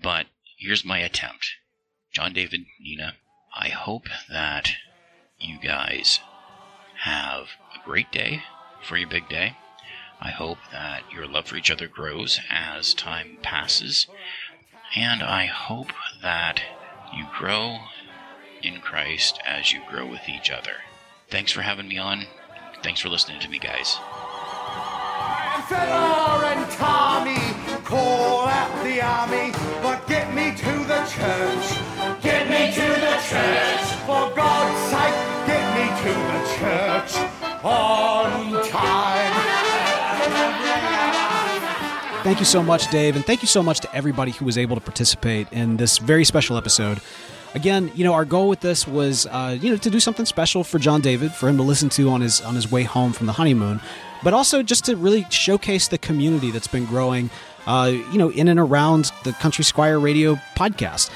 But 0.01 0.27
here's 0.57 0.85
my 0.85 0.99
attempt. 0.99 1.55
John 2.13 2.33
David, 2.33 2.65
Nina, 2.79 3.17
I 3.55 3.69
hope 3.69 4.07
that 4.29 4.75
you 5.39 5.57
guys 5.59 6.19
have 7.03 7.47
a 7.75 7.85
great 7.85 8.11
day 8.11 8.43
for 8.83 8.97
your 8.97 9.09
big 9.09 9.29
day. 9.29 9.57
I 10.21 10.31
hope 10.31 10.57
that 10.71 11.03
your 11.13 11.27
love 11.27 11.47
for 11.47 11.55
each 11.55 11.71
other 11.71 11.87
grows 11.87 12.39
as 12.49 12.93
time 12.93 13.37
passes. 13.41 14.07
And 14.95 15.23
I 15.23 15.45
hope 15.45 15.91
that 16.21 16.61
you 17.15 17.25
grow 17.37 17.77
in 18.61 18.81
Christ 18.81 19.39
as 19.45 19.71
you 19.71 19.81
grow 19.89 20.05
with 20.05 20.27
each 20.27 20.51
other. 20.51 20.83
Thanks 21.29 21.51
for 21.51 21.61
having 21.61 21.87
me 21.87 21.97
on. 21.97 22.25
Thanks 22.83 22.99
for 22.99 23.09
listening 23.09 23.39
to 23.41 23.49
me, 23.49 23.59
guys. 23.59 23.97
On 37.63 38.67
time. 38.69 39.59
Thank 42.23 42.39
you 42.39 42.45
so 42.45 42.61
much, 42.61 42.91
Dave, 42.91 43.15
and 43.15 43.25
thank 43.25 43.41
you 43.41 43.47
so 43.47 43.63
much 43.63 43.79
to 43.79 43.95
everybody 43.95 44.31
who 44.31 44.45
was 44.45 44.57
able 44.57 44.75
to 44.75 44.81
participate 44.81 45.51
in 45.51 45.77
this 45.77 45.97
very 45.99 46.25
special 46.25 46.57
episode. 46.57 46.99
Again, 47.55 47.91
you 47.95 48.03
know, 48.03 48.13
our 48.13 48.25
goal 48.25 48.49
with 48.49 48.59
this 48.59 48.85
was, 48.87 49.25
uh, 49.25 49.57
you 49.59 49.71
know, 49.71 49.77
to 49.77 49.89
do 49.89 49.99
something 49.99 50.25
special 50.25 50.63
for 50.63 50.79
John 50.79 51.01
David, 51.01 51.31
for 51.31 51.49
him 51.49 51.57
to 51.57 51.63
listen 51.63 51.89
to 51.89 52.09
on 52.09 52.21
his 52.21 52.41
on 52.41 52.55
his 52.55 52.69
way 52.69 52.83
home 52.83 53.13
from 53.13 53.25
the 53.25 53.33
honeymoon, 53.33 53.79
but 54.21 54.33
also 54.33 54.61
just 54.61 54.85
to 54.85 54.95
really 54.95 55.25
showcase 55.29 55.87
the 55.87 55.97
community 55.97 56.51
that's 56.51 56.67
been 56.67 56.85
growing, 56.85 57.29
uh, 57.65 57.91
you 57.91 58.17
know, 58.17 58.29
in 58.31 58.49
and 58.49 58.59
around 58.59 59.11
the 59.23 59.33
Country 59.33 59.63
Squire 59.63 59.99
Radio 59.99 60.35
podcast. 60.55 61.09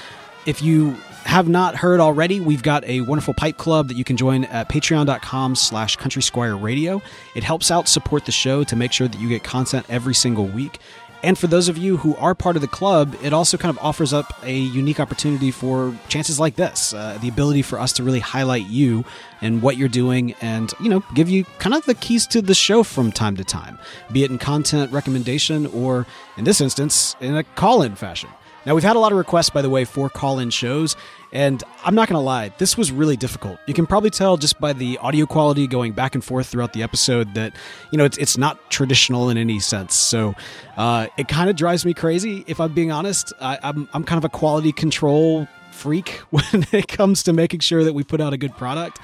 If 0.45 0.61
you 0.61 0.95
have 1.25 1.47
not 1.47 1.75
heard 1.75 1.99
already, 1.99 2.39
we've 2.39 2.63
got 2.63 2.83
a 2.85 3.01
wonderful 3.01 3.33
pipe 3.33 3.57
club 3.57 3.87
that 3.87 3.97
you 3.97 4.03
can 4.03 4.17
join 4.17 4.45
at 4.45 4.69
patreon.com 4.69 5.55
slash 5.55 5.95
country 5.95 6.21
squire 6.21 6.55
radio. 6.55 7.01
It 7.35 7.43
helps 7.43 7.71
out 7.71 7.87
support 7.87 8.25
the 8.25 8.31
show 8.31 8.63
to 8.63 8.75
make 8.75 8.91
sure 8.91 9.07
that 9.07 9.19
you 9.19 9.29
get 9.29 9.43
content 9.43 9.85
every 9.89 10.13
single 10.13 10.45
week. 10.45 10.79
And 11.23 11.39
for 11.39 11.47
those 11.47 11.69
of 11.69 11.77
you 11.77 11.95
who 11.95 12.17
are 12.17 12.35
part 12.35 12.57
of 12.57 12.61
the 12.61 12.67
club, 12.67 13.15
it 13.23 13.31
also 13.31 13.57
kind 13.57 13.69
of 13.69 13.81
offers 13.81 14.11
up 14.11 14.37
a 14.43 14.53
unique 14.53 14.99
opportunity 14.99 15.51
for 15.51 15.97
chances 16.09 16.37
like 16.37 16.57
this 16.57 16.93
uh, 16.93 17.17
the 17.21 17.29
ability 17.29 17.61
for 17.61 17.79
us 17.79 17.93
to 17.93 18.03
really 18.03 18.19
highlight 18.19 18.65
you 18.65 19.05
and 19.41 19.61
what 19.61 19.77
you're 19.77 19.87
doing 19.87 20.33
and, 20.41 20.73
you 20.81 20.89
know, 20.89 21.01
give 21.15 21.29
you 21.29 21.45
kind 21.59 21.73
of 21.73 21.85
the 21.85 21.95
keys 21.95 22.27
to 22.27 22.41
the 22.41 22.53
show 22.53 22.83
from 22.83 23.09
time 23.09 23.37
to 23.37 23.43
time, 23.45 23.79
be 24.11 24.25
it 24.25 24.31
in 24.31 24.37
content 24.37 24.91
recommendation 24.91 25.65
or, 25.67 26.05
in 26.35 26.43
this 26.43 26.59
instance, 26.59 27.15
in 27.21 27.37
a 27.37 27.43
call 27.43 27.81
in 27.81 27.95
fashion. 27.95 28.29
Now, 28.65 28.75
we've 28.75 28.83
had 28.83 28.95
a 28.95 28.99
lot 28.99 29.11
of 29.11 29.17
requests, 29.17 29.49
by 29.49 29.61
the 29.61 29.69
way, 29.69 29.83
for 29.83 30.09
call 30.09 30.39
in 30.39 30.49
shows, 30.49 30.95
and 31.33 31.63
I'm 31.83 31.95
not 31.95 32.07
going 32.07 32.15
to 32.15 32.23
lie, 32.23 32.53
this 32.59 32.77
was 32.77 32.91
really 32.91 33.17
difficult. 33.17 33.59
You 33.65 33.73
can 33.73 33.85
probably 33.85 34.09
tell 34.09 34.37
just 34.37 34.59
by 34.59 34.71
the 34.71 34.97
audio 34.99 35.25
quality 35.25 35.67
going 35.67 35.91
back 35.91 36.15
and 36.15 36.23
forth 36.23 36.47
throughout 36.47 36.73
the 36.73 36.83
episode 36.83 37.33
that, 37.33 37.55
you 37.91 37.97
know, 37.97 38.05
it's, 38.05 38.17
it's 38.17 38.37
not 38.37 38.69
traditional 38.69 39.29
in 39.29 39.37
any 39.37 39.59
sense. 39.59 39.95
So 39.95 40.35
uh, 40.77 41.07
it 41.17 41.27
kind 41.27 41.49
of 41.49 41.55
drives 41.55 41.85
me 41.85 41.93
crazy, 41.93 42.45
if 42.47 42.59
I'm 42.59 42.73
being 42.73 42.91
honest. 42.91 43.33
I, 43.41 43.57
I'm, 43.63 43.89
I'm 43.93 44.03
kind 44.03 44.17
of 44.17 44.25
a 44.25 44.29
quality 44.29 44.71
control 44.71 45.47
freak 45.71 46.09
when 46.29 46.67
it 46.71 46.87
comes 46.87 47.23
to 47.23 47.33
making 47.33 47.59
sure 47.61 47.83
that 47.83 47.93
we 47.93 48.03
put 48.03 48.21
out 48.21 48.31
a 48.31 48.37
good 48.37 48.55
product. 48.55 48.99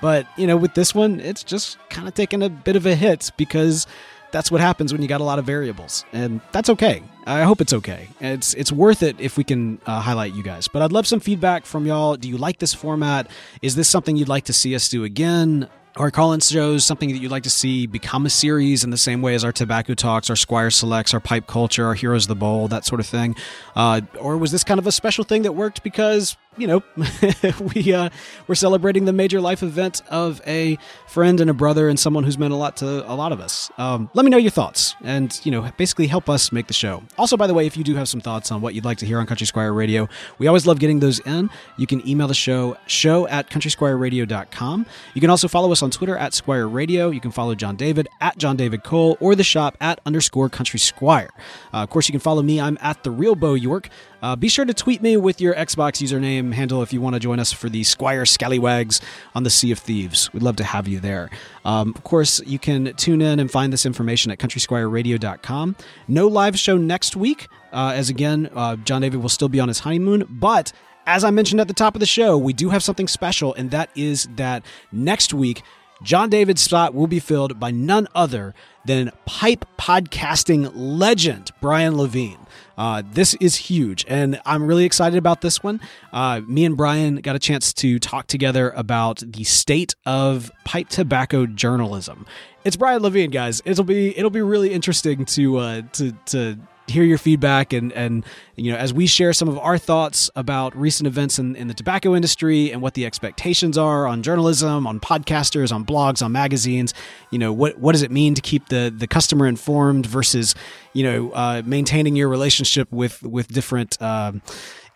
But, 0.00 0.26
you 0.36 0.46
know, 0.46 0.56
with 0.56 0.74
this 0.74 0.94
one, 0.94 1.20
it's 1.20 1.44
just 1.44 1.78
kind 1.88 2.08
of 2.08 2.14
taking 2.14 2.42
a 2.42 2.48
bit 2.48 2.76
of 2.76 2.86
a 2.86 2.94
hit 2.94 3.30
because 3.36 3.86
that's 4.32 4.50
what 4.50 4.60
happens 4.60 4.92
when 4.92 5.02
you 5.02 5.08
got 5.08 5.20
a 5.20 5.24
lot 5.24 5.38
of 5.38 5.44
variables, 5.44 6.04
and 6.12 6.40
that's 6.50 6.68
okay. 6.70 7.02
I 7.26 7.42
hope 7.42 7.60
it's 7.60 7.72
okay. 7.72 8.08
It's 8.20 8.54
it's 8.54 8.72
worth 8.72 9.02
it 9.02 9.20
if 9.20 9.36
we 9.36 9.44
can 9.44 9.80
uh, 9.86 10.00
highlight 10.00 10.34
you 10.34 10.42
guys. 10.42 10.66
But 10.66 10.82
I'd 10.82 10.92
love 10.92 11.06
some 11.06 11.20
feedback 11.20 11.66
from 11.66 11.86
y'all. 11.86 12.16
Do 12.16 12.28
you 12.28 12.36
like 12.38 12.58
this 12.58 12.74
format? 12.74 13.30
Is 13.60 13.76
this 13.76 13.88
something 13.88 14.16
you'd 14.16 14.28
like 14.28 14.44
to 14.44 14.52
see 14.52 14.74
us 14.74 14.88
do 14.88 15.04
again? 15.04 15.68
Our 15.96 16.10
call-in 16.10 16.40
shows 16.40 16.86
something 16.86 17.10
that 17.12 17.18
you'd 17.18 17.30
like 17.30 17.42
to 17.42 17.50
see 17.50 17.86
become 17.86 18.24
a 18.24 18.30
series 18.30 18.82
in 18.82 18.88
the 18.88 18.96
same 18.96 19.20
way 19.20 19.34
as 19.34 19.44
our 19.44 19.52
tobacco 19.52 19.92
talks, 19.92 20.30
our 20.30 20.36
Squire 20.36 20.70
selects, 20.70 21.12
our 21.12 21.20
pipe 21.20 21.46
culture, 21.46 21.84
our 21.84 21.92
heroes 21.92 22.24
of 22.24 22.28
the 22.28 22.34
bowl, 22.34 22.66
that 22.68 22.86
sort 22.86 22.98
of 22.98 23.06
thing, 23.06 23.36
uh, 23.76 24.00
or 24.18 24.38
was 24.38 24.52
this 24.52 24.64
kind 24.64 24.80
of 24.80 24.86
a 24.86 24.92
special 24.92 25.22
thing 25.22 25.42
that 25.42 25.52
worked 25.52 25.82
because 25.82 26.38
you 26.56 26.66
know, 26.66 26.82
we 27.74 27.92
uh, 27.94 28.10
we're 28.46 28.54
celebrating 28.54 29.04
the 29.06 29.12
major 29.12 29.40
life 29.40 29.62
event 29.62 30.02
of 30.10 30.40
a 30.46 30.78
friend 31.06 31.40
and 31.40 31.48
a 31.48 31.54
brother 31.54 31.88
and 31.88 31.98
someone 31.98 32.24
who's 32.24 32.38
meant 32.38 32.52
a 32.52 32.56
lot 32.56 32.76
to 32.78 33.10
a 33.10 33.14
lot 33.14 33.32
of 33.32 33.40
us. 33.40 33.70
Um, 33.78 34.10
let 34.14 34.24
me 34.24 34.30
know 34.30 34.36
your 34.36 34.50
thoughts 34.50 34.94
and 35.02 35.40
you 35.44 35.50
know 35.50 35.70
basically 35.76 36.06
help 36.06 36.28
us 36.28 36.52
make 36.52 36.66
the 36.66 36.74
show. 36.74 37.02
Also, 37.16 37.36
by 37.36 37.46
the 37.46 37.54
way, 37.54 37.66
if 37.66 37.76
you 37.76 37.84
do 37.84 37.94
have 37.94 38.08
some 38.08 38.20
thoughts 38.20 38.52
on 38.52 38.60
what 38.60 38.74
you'd 38.74 38.84
like 38.84 38.98
to 38.98 39.06
hear 39.06 39.18
on 39.18 39.26
Country 39.26 39.46
Squire 39.46 39.72
Radio, 39.72 40.08
we 40.38 40.46
always 40.46 40.66
love 40.66 40.78
getting 40.78 41.00
those 41.00 41.20
in. 41.20 41.48
You 41.78 41.86
can 41.86 42.06
email 42.06 42.28
the 42.28 42.34
show 42.34 42.76
show 42.86 43.26
at 43.28 43.48
countrysquireradio.com. 43.48 44.86
You 45.14 45.20
can 45.20 45.30
also 45.30 45.48
follow 45.48 45.72
us 45.72 45.82
on 45.82 45.90
Twitter 45.90 46.16
at 46.16 46.34
Squire 46.34 46.68
Radio. 46.68 47.10
You 47.10 47.20
can 47.20 47.30
follow 47.30 47.54
John 47.54 47.76
David 47.76 48.08
at 48.20 48.36
John 48.36 48.56
David 48.56 48.84
Cole 48.84 49.16
or 49.20 49.34
the 49.34 49.44
shop 49.44 49.76
at 49.80 50.00
underscore 50.04 50.48
Country 50.48 50.78
Squire. 50.78 51.30
Uh, 51.72 51.78
of 51.78 51.90
course, 51.90 52.08
you 52.08 52.12
can 52.12 52.20
follow 52.20 52.42
me. 52.42 52.60
I'm 52.60 52.78
at 52.80 53.02
the 53.04 53.10
Real 53.10 53.34
Bo 53.34 53.54
York. 53.54 53.88
Uh, 54.22 54.36
be 54.36 54.48
sure 54.48 54.64
to 54.64 54.72
tweet 54.72 55.02
me 55.02 55.16
with 55.16 55.40
your 55.40 55.52
Xbox 55.54 56.00
username 56.00 56.41
username 56.42 56.54
handle 56.54 56.82
if 56.82 56.92
you 56.92 57.00
want 57.00 57.14
to 57.14 57.20
join 57.20 57.38
us 57.38 57.52
for 57.52 57.68
the 57.68 57.84
Squire 57.84 58.24
Scallywags 58.24 59.00
on 59.34 59.42
the 59.42 59.50
Sea 59.50 59.72
of 59.72 59.78
Thieves. 59.78 60.32
We'd 60.32 60.42
love 60.42 60.56
to 60.56 60.64
have 60.64 60.88
you 60.88 61.00
there. 61.00 61.30
Um, 61.64 61.92
of 61.96 62.04
course, 62.04 62.40
you 62.44 62.58
can 62.58 62.92
tune 62.96 63.22
in 63.22 63.40
and 63.40 63.50
find 63.50 63.72
this 63.72 63.86
information 63.86 64.30
at 64.32 64.38
countrysquireradio.com. 64.38 65.76
No 66.08 66.26
live 66.26 66.58
show 66.58 66.76
next 66.76 67.16
week, 67.16 67.48
uh, 67.72 67.92
as 67.94 68.08
again, 68.08 68.50
uh, 68.54 68.76
John 68.76 69.02
David 69.02 69.20
will 69.20 69.28
still 69.28 69.48
be 69.48 69.60
on 69.60 69.68
his 69.68 69.80
honeymoon, 69.80 70.26
but 70.28 70.72
as 71.06 71.24
I 71.24 71.30
mentioned 71.30 71.60
at 71.60 71.66
the 71.66 71.74
top 71.74 71.96
of 71.96 72.00
the 72.00 72.06
show, 72.06 72.38
we 72.38 72.52
do 72.52 72.70
have 72.70 72.82
something 72.82 73.08
special, 73.08 73.54
and 73.54 73.72
that 73.72 73.90
is 73.96 74.28
that 74.36 74.64
next 74.92 75.34
week, 75.34 75.62
John 76.02 76.30
David's 76.30 76.60
spot 76.60 76.94
will 76.94 77.06
be 77.06 77.20
filled 77.20 77.60
by 77.60 77.70
none 77.70 78.08
other 78.14 78.54
than 78.84 79.12
pipe 79.24 79.64
podcasting 79.78 80.72
legend 80.74 81.50
Brian 81.60 81.96
Levin. 81.96 82.38
Uh, 82.76 83.02
this 83.12 83.34
is 83.34 83.54
huge, 83.54 84.04
and 84.08 84.40
I'm 84.44 84.64
really 84.64 84.84
excited 84.84 85.16
about 85.16 85.40
this 85.40 85.62
one. 85.62 85.80
Uh, 86.12 86.40
me 86.46 86.64
and 86.64 86.76
Brian 86.76 87.16
got 87.16 87.36
a 87.36 87.38
chance 87.38 87.72
to 87.74 87.98
talk 87.98 88.26
together 88.26 88.70
about 88.70 89.22
the 89.24 89.44
state 89.44 89.94
of 90.04 90.50
pipe 90.64 90.88
tobacco 90.88 91.46
journalism. 91.46 92.26
It's 92.64 92.76
Brian 92.76 93.02
Levin, 93.02 93.30
guys. 93.30 93.62
It'll 93.64 93.84
be 93.84 94.16
it'll 94.16 94.30
be 94.30 94.42
really 94.42 94.72
interesting 94.72 95.24
to 95.26 95.58
uh, 95.58 95.82
to 95.92 96.12
to 96.26 96.58
hear 96.92 97.04
your 97.04 97.18
feedback 97.18 97.72
and 97.72 97.92
and 97.92 98.24
you 98.56 98.70
know 98.70 98.78
as 98.78 98.92
we 98.92 99.06
share 99.06 99.32
some 99.32 99.48
of 99.48 99.58
our 99.58 99.78
thoughts 99.78 100.30
about 100.36 100.76
recent 100.76 101.06
events 101.06 101.38
in, 101.38 101.56
in 101.56 101.68
the 101.68 101.74
tobacco 101.74 102.14
industry 102.14 102.70
and 102.70 102.80
what 102.82 102.94
the 102.94 103.04
expectations 103.06 103.76
are 103.76 104.06
on 104.06 104.22
journalism 104.22 104.86
on 104.86 105.00
podcasters 105.00 105.72
on 105.72 105.84
blogs 105.84 106.22
on 106.22 106.30
magazines 106.32 106.94
you 107.30 107.38
know 107.38 107.52
what 107.52 107.78
what 107.78 107.92
does 107.92 108.02
it 108.02 108.10
mean 108.10 108.34
to 108.34 108.40
keep 108.40 108.68
the 108.68 108.92
the 108.96 109.06
customer 109.06 109.46
informed 109.46 110.06
versus 110.06 110.54
you 110.92 111.02
know 111.02 111.30
uh, 111.32 111.62
maintaining 111.64 112.14
your 112.14 112.28
relationship 112.28 112.90
with 112.92 113.22
with 113.22 113.48
different 113.48 114.00
um, 114.00 114.42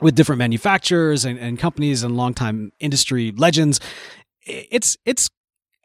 with 0.00 0.14
different 0.14 0.38
manufacturers 0.38 1.24
and, 1.24 1.38
and 1.38 1.58
companies 1.58 2.02
and 2.02 2.16
longtime 2.16 2.72
industry 2.80 3.32
legends? 3.36 3.80
It's 4.42 4.96
it's 5.04 5.30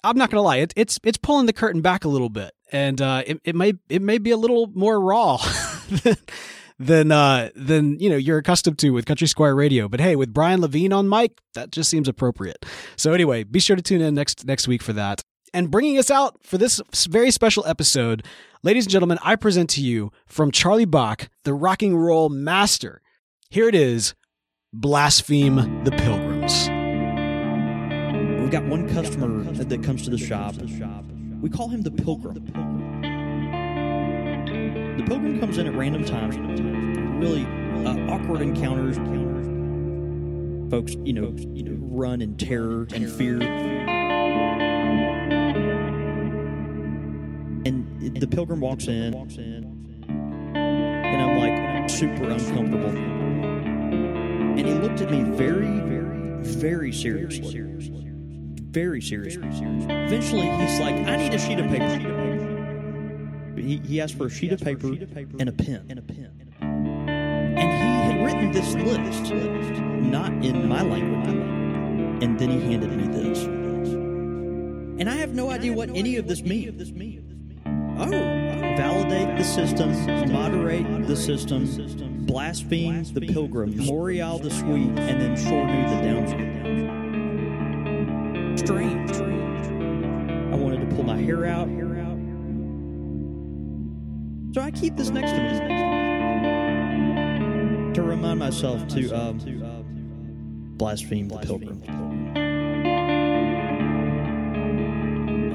I'm 0.03 0.17
not 0.17 0.29
gonna 0.29 0.41
lie, 0.41 0.57
it, 0.57 0.73
it's 0.75 0.99
it's 1.03 1.17
pulling 1.17 1.45
the 1.45 1.53
curtain 1.53 1.81
back 1.81 2.05
a 2.05 2.09
little 2.09 2.29
bit, 2.29 2.51
and 2.71 3.01
uh, 3.01 3.23
it 3.25 3.39
it 3.43 3.55
may 3.55 3.73
it 3.89 4.01
may 4.01 4.17
be 4.17 4.31
a 4.31 4.37
little 4.37 4.67
more 4.73 4.99
raw 4.99 5.37
than 6.79 7.11
uh, 7.11 7.49
than 7.55 7.99
you 7.99 8.09
know 8.09 8.17
you're 8.17 8.39
accustomed 8.39 8.79
to 8.79 8.91
with 8.91 9.05
Country 9.05 9.27
Squire 9.27 9.55
Radio. 9.55 9.87
But 9.87 9.99
hey, 9.99 10.15
with 10.15 10.33
Brian 10.33 10.61
Levin 10.61 10.93
on 10.93 11.07
mic, 11.07 11.39
that 11.53 11.71
just 11.71 11.89
seems 11.89 12.07
appropriate. 12.07 12.65
So 12.95 13.13
anyway, 13.13 13.43
be 13.43 13.59
sure 13.59 13.75
to 13.75 13.81
tune 13.81 14.01
in 14.01 14.15
next 14.15 14.45
next 14.45 14.67
week 14.67 14.81
for 14.81 14.93
that. 14.93 15.21
And 15.53 15.69
bringing 15.69 15.97
us 15.97 16.09
out 16.09 16.41
for 16.41 16.57
this 16.57 16.81
very 17.09 17.29
special 17.29 17.65
episode, 17.67 18.25
ladies 18.63 18.85
and 18.85 18.91
gentlemen, 18.91 19.19
I 19.21 19.35
present 19.35 19.69
to 19.71 19.81
you 19.81 20.11
from 20.25 20.51
Charlie 20.51 20.85
Bach, 20.85 21.29
the 21.43 21.53
rocking 21.53 21.95
roll 21.95 22.29
master. 22.29 23.01
Here 23.49 23.67
it 23.67 23.75
is, 23.75 24.15
blaspheme 24.71 25.83
the 25.83 25.91
pilgrims. 25.91 26.69
We've 28.41 28.51
got 28.51 28.63
one 28.65 28.87
customer 28.93 29.43
that 29.51 29.83
comes 29.83 30.03
to 30.03 30.09
the 30.09 30.17
shop. 30.17 30.55
We 31.41 31.49
call 31.49 31.67
him 31.67 31.81
the 31.81 31.91
pilgrim. 31.91 33.10
The 34.97 35.03
pilgrim 35.07 35.39
comes 35.39 35.57
in 35.57 35.67
at 35.67 35.73
random 35.73 36.03
times, 36.05 36.37
really 36.37 37.45
uh, 37.85 38.13
awkward 38.13 38.41
encounters. 38.41 38.97
Folks, 40.71 40.93
you 41.03 41.13
know, 41.13 41.33
you 41.53 41.63
know, 41.63 41.77
run 41.79 42.21
in 42.21 42.37
terror 42.37 42.87
and 42.93 43.11
fear. 43.11 43.41
And 47.65 48.19
the 48.19 48.27
pilgrim 48.27 48.61
walks 48.61 48.87
in, 48.87 49.13
and 49.13 51.21
I'm 51.21 51.37
like 51.37 51.89
super 51.89 52.29
uncomfortable. 52.29 52.89
And 52.89 54.67
he 54.67 54.73
looked 54.73 55.01
at 55.01 55.11
me 55.11 55.23
very, 55.23 55.65
very, 55.65 56.43
very 56.43 56.91
seriously 56.91 57.71
very 58.71 59.01
serious. 59.01 59.35
Eventually, 59.35 60.49
he's 60.49 60.79
like, 60.79 60.95
I 60.95 61.17
need 61.17 61.33
a 61.33 61.39
sheet 61.39 61.59
of 61.59 61.67
paper. 61.67 62.50
He, 63.61 63.77
he 63.77 64.01
asked 64.01 64.17
for 64.17 64.25
a 64.25 64.29
sheet 64.29 64.51
of 64.51 64.61
paper 64.61 64.87
and 64.87 65.49
a 65.49 65.51
pen. 65.51 65.85
And 65.89 65.99
a 65.99 66.01
pen. 66.01 66.31
And 66.61 67.57
he 67.57 68.13
had 68.13 68.25
written 68.25 68.51
this 68.51 68.73
list, 68.75 69.31
not 69.31 70.31
in 70.43 70.67
my 70.67 70.81
language. 70.81 71.27
And 72.23 72.39
then 72.39 72.49
he 72.49 72.59
handed 72.71 72.91
me 72.91 73.07
this. 73.07 73.43
And 73.43 75.09
I 75.09 75.15
have 75.15 75.33
no 75.33 75.49
idea 75.49 75.73
what 75.73 75.89
any 75.89 76.17
of 76.17 76.27
this 76.27 76.41
means. 76.41 76.81
Oh, 77.99 78.09
validate 78.09 79.37
the 79.37 79.43
system, 79.43 79.91
moderate 80.31 81.07
the 81.07 81.15
system, 81.15 82.25
blaspheme 82.25 83.03
the 83.13 83.21
pilgrim, 83.21 83.73
Morial 83.73 84.41
the 84.41 84.49
sweet, 84.49 84.89
and 84.99 85.21
then 85.21 85.35
Shornu 85.35 85.89
the 85.89 86.01
downstream 86.07 86.61
strange. 88.57 89.11
I 89.11 90.55
wanted 90.55 90.87
to 90.87 90.95
pull 90.95 91.03
my 91.03 91.17
hair 91.17 91.45
out. 91.45 91.67
So 94.53 94.59
I 94.59 94.69
keep 94.69 94.97
this 94.97 95.09
next 95.09 95.31
to 95.31 95.37
me 95.37 95.59
to 97.93 98.01
remind 98.01 98.39
myself 98.39 98.85
to 98.89 99.09
um, 99.11 99.37
blaspheme 100.75 101.29
the 101.29 101.37
pilgrim. 101.37 101.81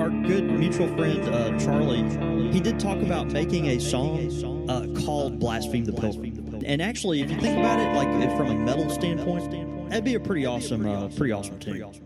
Our 0.01 0.09
good 0.27 0.45
mutual 0.45 0.89
friend 0.97 1.23
uh, 1.29 1.59
Charlie, 1.59 2.09
he 2.51 2.59
did 2.59 2.81
talk 2.81 2.97
about 2.99 3.27
making 3.27 3.67
a 3.67 3.79
song 3.79 4.31
uh, 4.71 4.87
called 5.05 5.39
"Blaspheme 5.41 5.85
the 5.85 5.93
Pilgrim." 5.93 6.63
And 6.65 6.81
actually, 6.81 7.21
if 7.21 7.31
you 7.31 7.39
think 7.39 7.59
about 7.59 7.79
it, 7.79 7.95
like 7.95 8.09
from 8.37 8.49
a 8.49 8.55
metal 8.55 8.89
standpoint, 8.89 9.51
that'd 9.91 10.05
be 10.05 10.15
a 10.15 10.21
pretty 10.21 10.47
awesome, 10.47 10.87
uh, 10.87 11.09
pretty 11.09 11.33
awesome 11.33 11.59
tune. 11.59 12.06